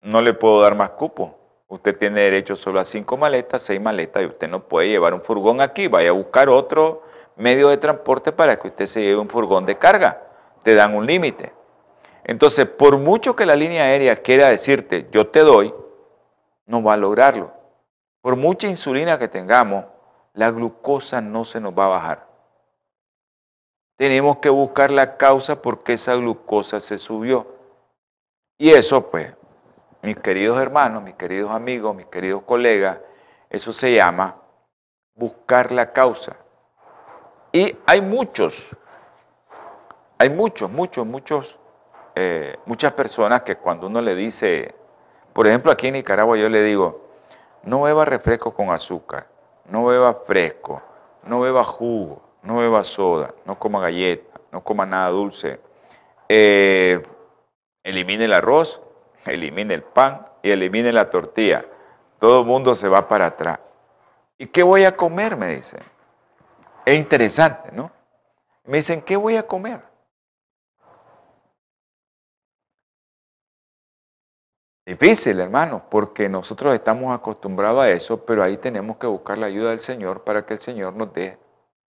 no 0.00 0.22
le 0.22 0.32
puedo 0.32 0.60
dar 0.60 0.74
más 0.74 0.90
cupo. 0.90 1.36
Usted 1.66 1.98
tiene 1.98 2.22
derecho 2.22 2.56
solo 2.56 2.80
a 2.80 2.84
cinco 2.84 3.18
maletas, 3.18 3.60
seis 3.60 3.80
maletas, 3.80 4.22
y 4.22 4.26
usted 4.26 4.48
no 4.48 4.60
puede 4.66 4.88
llevar 4.88 5.12
un 5.12 5.20
furgón 5.20 5.60
aquí. 5.60 5.86
Vaya 5.86 6.10
a 6.10 6.12
buscar 6.12 6.48
otro 6.48 7.02
medio 7.36 7.68
de 7.68 7.76
transporte 7.76 8.32
para 8.32 8.58
que 8.58 8.68
usted 8.68 8.86
se 8.86 9.02
lleve 9.02 9.20
un 9.20 9.28
furgón 9.28 9.66
de 9.66 9.76
carga. 9.76 10.22
Te 10.62 10.74
dan 10.74 10.94
un 10.94 11.06
límite. 11.06 11.52
Entonces, 12.24 12.66
por 12.66 12.98
mucho 12.98 13.36
que 13.36 13.44
la 13.44 13.54
línea 13.54 13.84
aérea 13.84 14.16
quiera 14.16 14.48
decirte, 14.48 15.08
yo 15.10 15.26
te 15.26 15.40
doy, 15.40 15.74
no 16.66 16.82
va 16.82 16.94
a 16.94 16.96
lograrlo. 16.96 17.52
Por 18.22 18.36
mucha 18.36 18.66
insulina 18.66 19.18
que 19.18 19.28
tengamos, 19.28 19.84
la 20.32 20.50
glucosa 20.50 21.20
no 21.20 21.44
se 21.44 21.60
nos 21.60 21.72
va 21.72 21.86
a 21.86 21.88
bajar. 21.88 22.27
Tenemos 23.98 24.38
que 24.38 24.48
buscar 24.48 24.92
la 24.92 25.16
causa 25.16 25.60
por 25.60 25.82
qué 25.82 25.94
esa 25.94 26.14
glucosa 26.14 26.80
se 26.80 26.98
subió. 26.98 27.48
Y 28.56 28.70
eso, 28.70 29.10
pues, 29.10 29.34
mis 30.02 30.16
queridos 30.16 30.60
hermanos, 30.62 31.02
mis 31.02 31.16
queridos 31.16 31.50
amigos, 31.50 31.96
mis 31.96 32.06
queridos 32.06 32.42
colegas, 32.44 32.98
eso 33.50 33.72
se 33.72 33.92
llama 33.92 34.36
buscar 35.16 35.72
la 35.72 35.92
causa. 35.92 36.36
Y 37.50 37.76
hay 37.86 38.00
muchos, 38.00 38.68
hay 40.16 40.30
muchos, 40.30 40.70
muchos, 40.70 41.04
muchos, 41.04 41.58
eh, 42.14 42.56
muchas 42.66 42.92
personas 42.92 43.42
que 43.42 43.56
cuando 43.56 43.88
uno 43.88 44.00
le 44.00 44.14
dice, 44.14 44.76
por 45.32 45.48
ejemplo 45.48 45.72
aquí 45.72 45.88
en 45.88 45.94
Nicaragua 45.94 46.36
yo 46.36 46.48
le 46.48 46.62
digo, 46.62 47.08
no 47.64 47.82
beba 47.82 48.04
refresco 48.04 48.54
con 48.54 48.70
azúcar, 48.70 49.26
no 49.64 49.86
beba 49.86 50.22
fresco, 50.24 50.82
no 51.24 51.40
beba 51.40 51.64
jugo, 51.64 52.27
no 52.42 52.58
beba 52.58 52.84
soda, 52.84 53.34
no 53.44 53.58
coma 53.58 53.80
galleta, 53.80 54.40
no 54.52 54.62
coma 54.62 54.86
nada 54.86 55.10
dulce, 55.10 55.60
eh, 56.28 57.02
elimine 57.82 58.24
el 58.24 58.32
arroz, 58.32 58.80
elimine 59.24 59.74
el 59.74 59.82
pan 59.82 60.26
y 60.42 60.50
elimine 60.50 60.92
la 60.92 61.10
tortilla. 61.10 61.64
Todo 62.18 62.40
el 62.40 62.46
mundo 62.46 62.74
se 62.74 62.88
va 62.88 63.06
para 63.08 63.26
atrás. 63.26 63.60
¿Y 64.36 64.46
qué 64.46 64.62
voy 64.62 64.84
a 64.84 64.96
comer? 64.96 65.36
Me 65.36 65.56
dicen. 65.56 65.80
Es 66.84 66.98
interesante, 66.98 67.70
¿no? 67.72 67.90
Me 68.64 68.78
dicen, 68.78 69.02
¿qué 69.02 69.16
voy 69.16 69.36
a 69.36 69.46
comer? 69.46 69.82
Difícil, 74.86 75.38
hermano, 75.38 75.84
porque 75.90 76.30
nosotros 76.30 76.72
estamos 76.72 77.14
acostumbrados 77.14 77.82
a 77.82 77.90
eso, 77.90 78.24
pero 78.24 78.42
ahí 78.42 78.56
tenemos 78.56 78.96
que 78.96 79.06
buscar 79.06 79.36
la 79.36 79.46
ayuda 79.46 79.70
del 79.70 79.80
Señor 79.80 80.24
para 80.24 80.46
que 80.46 80.54
el 80.54 80.60
Señor 80.60 80.94
nos 80.94 81.12
dé 81.12 81.38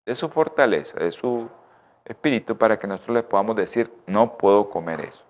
de 0.06 0.16
su 0.16 0.30
fortaleza, 0.30 0.98
de 1.00 1.12
su 1.12 1.50
espíritu, 2.06 2.58
para 2.58 2.80
que 2.80 2.88
nosotros 2.88 3.16
les 3.16 3.24
podamos 3.24 3.56
decir, 3.56 3.92
no 4.08 4.38
puedo 4.38 4.70
comer 4.70 5.02
eso. 5.02 5.24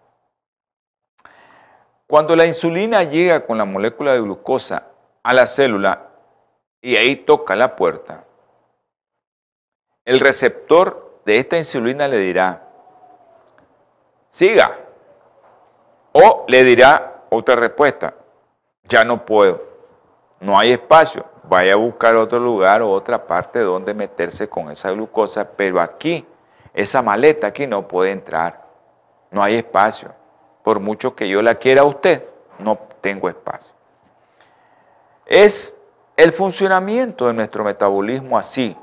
Cuando 2.07 2.35
la 2.35 2.45
insulina 2.45 3.03
llega 3.03 3.45
con 3.45 3.57
la 3.57 3.65
molécula 3.65 4.13
de 4.13 4.21
glucosa 4.21 4.87
a 5.21 5.33
la 5.33 5.45
célula 5.45 6.09
y 6.81 6.95
ahí 6.95 7.15
toca 7.17 7.55
la 7.55 7.75
puerta, 7.75 8.25
el 10.05 10.19
receptor 10.19 11.21
de 11.25 11.37
esta 11.37 11.57
insulina 11.57 12.07
le 12.07 12.17
dirá, 12.17 12.67
siga, 14.29 14.79
o 16.13 16.45
le 16.47 16.63
dirá 16.63 17.25
otra 17.29 17.55
respuesta, 17.55 18.15
ya 18.83 19.03
no 19.05 19.23
puedo, 19.23 19.61
no 20.39 20.57
hay 20.57 20.71
espacio, 20.71 21.25
vaya 21.49 21.73
a 21.73 21.77
buscar 21.77 22.15
otro 22.15 22.39
lugar 22.39 22.81
o 22.81 22.91
otra 22.91 23.25
parte 23.25 23.59
donde 23.59 23.93
meterse 23.93 24.47
con 24.47 24.71
esa 24.71 24.91
glucosa, 24.91 25.49
pero 25.57 25.81
aquí, 25.81 26.25
esa 26.73 27.01
maleta 27.01 27.47
aquí 27.47 27.65
no 27.65 27.87
puede 27.87 28.11
entrar, 28.11 28.63
no 29.31 29.43
hay 29.43 29.55
espacio 29.55 30.13
por 30.63 30.79
mucho 30.79 31.15
que 31.15 31.27
yo 31.27 31.41
la 31.41 31.55
quiera 31.55 31.81
a 31.81 31.85
usted, 31.85 32.23
no 32.59 32.77
tengo 33.01 33.27
espacio. 33.27 33.73
Es 35.25 35.75
el 36.15 36.31
funcionamiento 36.31 37.25
de 37.25 37.33
nuestro 37.33 37.63
metabolismo 37.63 38.37
así. 38.37 38.77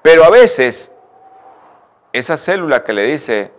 Pero 0.00 0.24
a 0.24 0.30
veces, 0.30 0.94
esa 2.14 2.38
célula 2.38 2.82
que 2.82 2.94
le 2.94 3.04
dice 3.04 3.52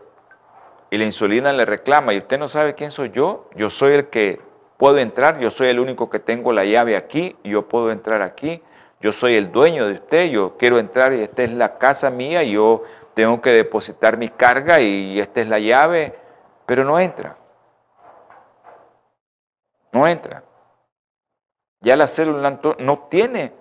y 0.89 0.97
la 0.97 1.05
insulina 1.05 1.53
le 1.53 1.65
reclama 1.65 2.13
y 2.13 2.17
usted 2.17 2.39
no 2.39 2.47
sabe 2.47 2.73
quién 2.73 2.89
soy 2.89 3.11
yo, 3.11 3.47
yo 3.55 3.69
soy 3.69 3.93
el 3.93 4.09
que 4.09 4.41
puedo 4.81 4.97
entrar, 4.97 5.37
yo 5.37 5.51
soy 5.51 5.67
el 5.67 5.79
único 5.79 6.09
que 6.09 6.17
tengo 6.17 6.51
la 6.51 6.65
llave 6.65 6.97
aquí, 6.97 7.37
yo 7.43 7.67
puedo 7.67 7.91
entrar 7.91 8.23
aquí, 8.23 8.63
yo 8.99 9.11
soy 9.11 9.35
el 9.35 9.51
dueño 9.51 9.85
de 9.85 9.93
usted, 9.93 10.31
yo 10.31 10.57
quiero 10.57 10.79
entrar 10.79 11.13
y 11.13 11.21
esta 11.21 11.43
es 11.43 11.51
la 11.51 11.77
casa 11.77 12.09
mía, 12.09 12.41
yo 12.41 12.81
tengo 13.13 13.39
que 13.43 13.51
depositar 13.51 14.17
mi 14.17 14.29
carga 14.29 14.79
y 14.79 15.19
esta 15.19 15.41
es 15.41 15.47
la 15.47 15.59
llave, 15.59 16.17
pero 16.65 16.83
no 16.83 16.99
entra. 16.99 17.37
No 19.91 20.07
entra. 20.07 20.43
Ya 21.81 21.95
la 21.95 22.07
célula 22.07 22.59
no 22.79 22.99
tiene 23.07 23.53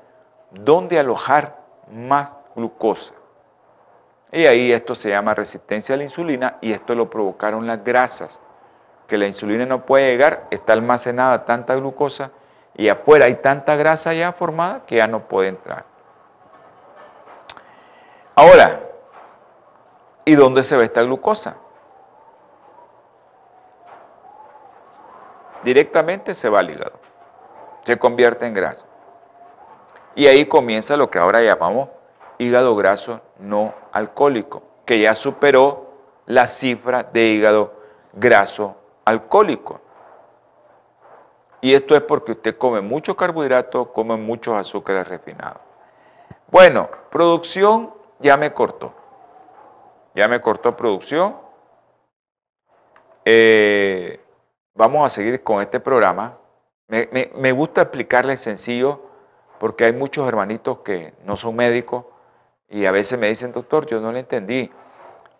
dónde 0.53 0.99
alojar 0.99 1.59
más 1.93 2.33
glucosa. 2.57 3.13
Y 4.33 4.47
ahí 4.47 4.73
esto 4.73 4.95
se 4.95 5.11
llama 5.11 5.35
resistencia 5.35 5.97
a 5.97 5.99
la 5.99 6.05
insulina 6.05 6.57
y 6.63 6.73
esto 6.73 6.95
lo 6.95 7.11
provocaron 7.11 7.67
las 7.67 7.85
grasas, 7.85 8.41
que 9.11 9.19
la 9.19 9.27
insulina 9.27 9.67
no 9.67 9.85
puede 9.85 10.11
llegar, 10.11 10.47
está 10.51 10.73
almacenada 10.73 11.45
tanta 11.45 11.75
glucosa 11.75 12.31
y 12.75 12.89
afuera 12.89 13.27
hay 13.27 13.35
tanta 13.35 13.77
grasa 13.77 14.15
ya 14.15 14.33
formada 14.33 14.87
que 14.87 14.97
ya 14.97 15.07
no 15.07 15.29
puede 15.29 15.49
entrar. 15.49 15.85
Ahora, 18.35 18.81
¿Y 20.31 20.37
dónde 20.37 20.63
se 20.63 20.77
ve 20.77 20.85
esta 20.85 21.03
glucosa? 21.03 21.57
Directamente 25.65 26.35
se 26.35 26.49
va 26.49 26.61
al 26.61 26.71
hígado, 26.71 27.01
se 27.85 27.99
convierte 27.99 28.47
en 28.47 28.55
grasa. 28.55 28.87
Y 30.15 30.29
ahí 30.29 30.47
comienza 30.47 30.97
lo 30.97 31.11
que 31.11 31.19
ahora 31.19 31.43
llamamos 31.43 31.89
hígado 32.39 32.77
graso 32.77 33.21
no 33.39 33.75
alcohólico, 33.91 34.63
que 34.85 35.01
ya 35.01 35.15
superó 35.17 35.91
la 36.27 36.47
cifra 36.47 37.03
de 37.03 37.27
hígado 37.27 37.75
graso 38.13 38.77
alcohólico. 39.05 39.81
Y 41.61 41.75
esto 41.75 41.95
es 41.95 42.01
porque 42.03 42.33
usted 42.33 42.57
come 42.57 42.81
mucho 42.81 43.17
carbohidrato, 43.17 43.93
come 43.93 44.17
muchos 44.17 44.55
azúcares 44.55 45.07
refinados. 45.07 45.61
Bueno, 46.49 46.89
producción 47.11 47.93
ya 48.19 48.37
me 48.37 48.53
cortó 48.53 48.95
ya 50.15 50.29
me 50.29 50.41
cortó 50.41 50.77
producción. 50.77 51.37
Eh, 53.25 54.21
vamos 54.75 55.07
a 55.07 55.11
seguir 55.11 55.43
con 55.43 55.61
este 55.61 55.81
programa. 55.81 56.39
Me, 56.89 57.53
gusta 57.53 57.83
explicarles 57.83 58.41
sencillo 58.41 59.01
porque 59.59 59.85
hay 59.85 59.93
muchos 59.93 60.27
hermanitos 60.27 60.81
que 60.81 61.15
no 61.25 61.37
son 61.37 61.55
médicos 61.55 62.05
y 62.69 62.87
a 62.87 62.91
veces 62.91 63.19
me 63.19 63.29
dicen, 63.29 63.53
doctor, 63.53 63.87
yo 63.87 64.01
no 64.01 64.11
le 64.11 64.21
entendí. 64.21 64.71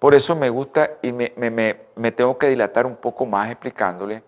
Por 0.01 0.15
eso 0.15 0.35
me 0.35 0.49
gusta 0.49 0.93
y 1.03 1.13
me, 1.13 1.33
me 1.95 2.11
tengo 2.11 2.37
que 2.37 2.49
dilatar 2.49 2.87
un 2.87 2.97
poco 2.97 3.25
más 3.27 3.51
explicándole 3.51 4.25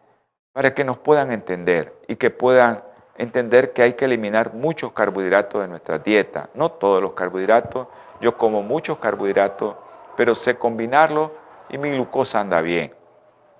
para 0.52 0.72
que 0.72 0.84
nos 0.84 0.98
puedan 0.98 1.32
entender 1.32 1.92
y 2.06 2.16
que 2.16 2.30
puedan 2.30 2.84
entender 3.16 3.72
que 3.72 3.82
hay 3.82 3.94
que 3.94 4.04
eliminar 4.04 4.54
muchos 4.54 4.92
carbohidratos 4.92 5.62
de 5.62 5.68
nuestra 5.68 5.98
dieta. 5.98 6.50
No 6.54 6.70
todos 6.72 7.02
los 7.02 7.14
carbohidratos, 7.14 7.88
yo 8.20 8.36
como 8.36 8.62
muchos 8.62 8.98
carbohidratos 8.98 9.74
pero 10.16 10.34
sé 10.34 10.58
combinarlo 10.58 11.32
y 11.68 11.78
mi 11.78 11.90
glucosa 11.90 12.40
anda 12.40 12.60
bien. 12.60 12.94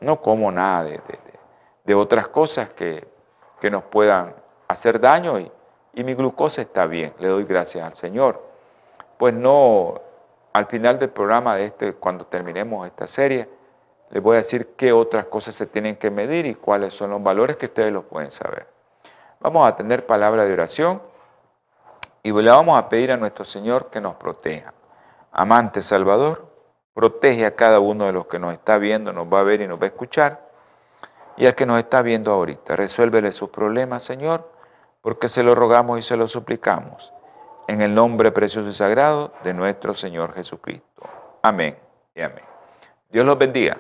No 0.01 0.21
como 0.21 0.51
nada 0.51 0.85
de, 0.85 1.95
otras 1.95 2.29
cosas 2.29 2.71
que, 2.71 3.11
nos 3.71 3.85
puedan 3.85 4.35
hacer 4.67 5.01
daño 5.01 5.39
y, 5.39 5.51
y 5.95 6.05
mi 6.05 6.15
glucosa 6.15 6.63
está 6.63 6.87
bien. 6.87 7.15
Le 7.19 7.29
doy 7.29 7.45
gracias 7.45 7.87
al 7.87 7.97
Señor. 7.97 8.43
Pues 9.19 9.33
no, 9.33 10.01
al 10.53 10.67
final 10.67 10.99
del 10.99 11.11
programa 11.11 11.57
de 11.57 11.67
este, 11.67 11.95
cuando 11.95 12.27
terminemos 12.27 12.87
esta 12.87 13.07
serie, 13.07 13.49
les 14.11 14.23
voy 14.23 14.35
a 14.35 14.37
decir 14.39 14.75
qué 14.77 14.93
otras 14.93 15.27
cosas 15.27 15.55
se 15.55 15.67
tienen 15.67 15.97
que 15.97 16.11
medir 16.11 16.47
y 16.47 16.55
cuáles 16.55 16.93
son 16.95 17.11
los 17.11 17.23
valores 17.23 17.57
que 17.57 17.67
ustedes 17.67 17.93
los 17.93 18.05
pueden 18.05 18.31
saber. 18.31 18.67
Vamos 19.41 19.67
a 19.67 19.75
tener 19.75 20.07
palabra 20.07 20.45
de 20.45 20.53
oración 20.53 21.03
y 22.23 22.33
le 22.33 22.51
vamos 22.51 22.79
a 22.79 22.89
pedir 22.89 23.11
a 23.13 23.17
nuestro 23.17 23.45
Señor 23.45 23.91
que 23.91 24.01
nos 24.01 24.15
proteja 24.17 24.75
amante 25.33 25.81
Salvador, 25.83 26.47
protege 26.95 27.47
a 27.47 27.57
cada 27.57 27.81
uno 27.81 28.05
de 28.05 28.13
los 28.13 28.27
que 28.27 28.39
nos 28.39 28.53
está 28.53 28.79
viendo, 28.79 29.13
nos 29.13 29.27
va 29.27 29.41
a 29.41 29.43
ver 29.43 29.63
y 29.63 29.67
nos 29.67 29.81
va 29.81 29.85
a 29.85 29.87
escuchar, 29.87 30.53
y 31.37 31.47
al 31.47 31.55
que 31.55 31.65
nos 31.65 31.79
está 31.79 32.03
viendo 32.03 32.31
ahorita. 32.31 32.77
Resuélvele 32.77 33.33
sus 33.33 33.49
problemas, 33.49 34.05
Señor, 34.05 34.53
porque 35.01 35.29
se 35.29 35.43
lo 35.43 35.55
rogamos 35.55 35.99
y 35.99 36.03
se 36.03 36.17
lo 36.17 36.29
suplicamos. 36.29 37.12
En 37.69 37.81
el 37.81 37.95
nombre 37.95 38.33
precioso 38.33 38.71
y 38.71 38.75
sagrado 38.75 39.33
de 39.45 39.55
nuestro 39.55 39.95
Señor 39.95 40.35
Jesucristo. 40.35 41.03
Amén 41.43 41.79
y 42.15 42.21
amén. 42.21 42.45
Dios 43.11 43.25
los 43.25 43.39
bendiga. 43.39 43.79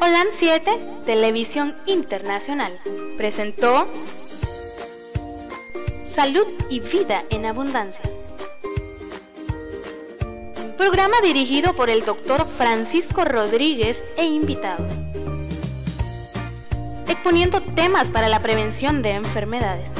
Holan 0.00 0.28
7, 0.30 1.02
Televisión 1.04 1.74
Internacional, 1.84 2.72
presentó 3.18 3.86
salud 6.04 6.46
y 6.70 6.80
vida 6.80 7.22
en 7.28 7.44
abundancia. 7.44 8.04
Programa 10.78 11.20
dirigido 11.22 11.74
por 11.74 11.90
el 11.90 12.02
doctor 12.04 12.46
Francisco 12.48 13.26
Rodríguez 13.26 14.02
e 14.16 14.24
invitados. 14.24 14.98
Exponiendo 17.06 17.60
temas 17.60 18.08
para 18.08 18.28
la 18.28 18.40
prevención 18.40 19.02
de 19.02 19.10
enfermedades. 19.10 19.99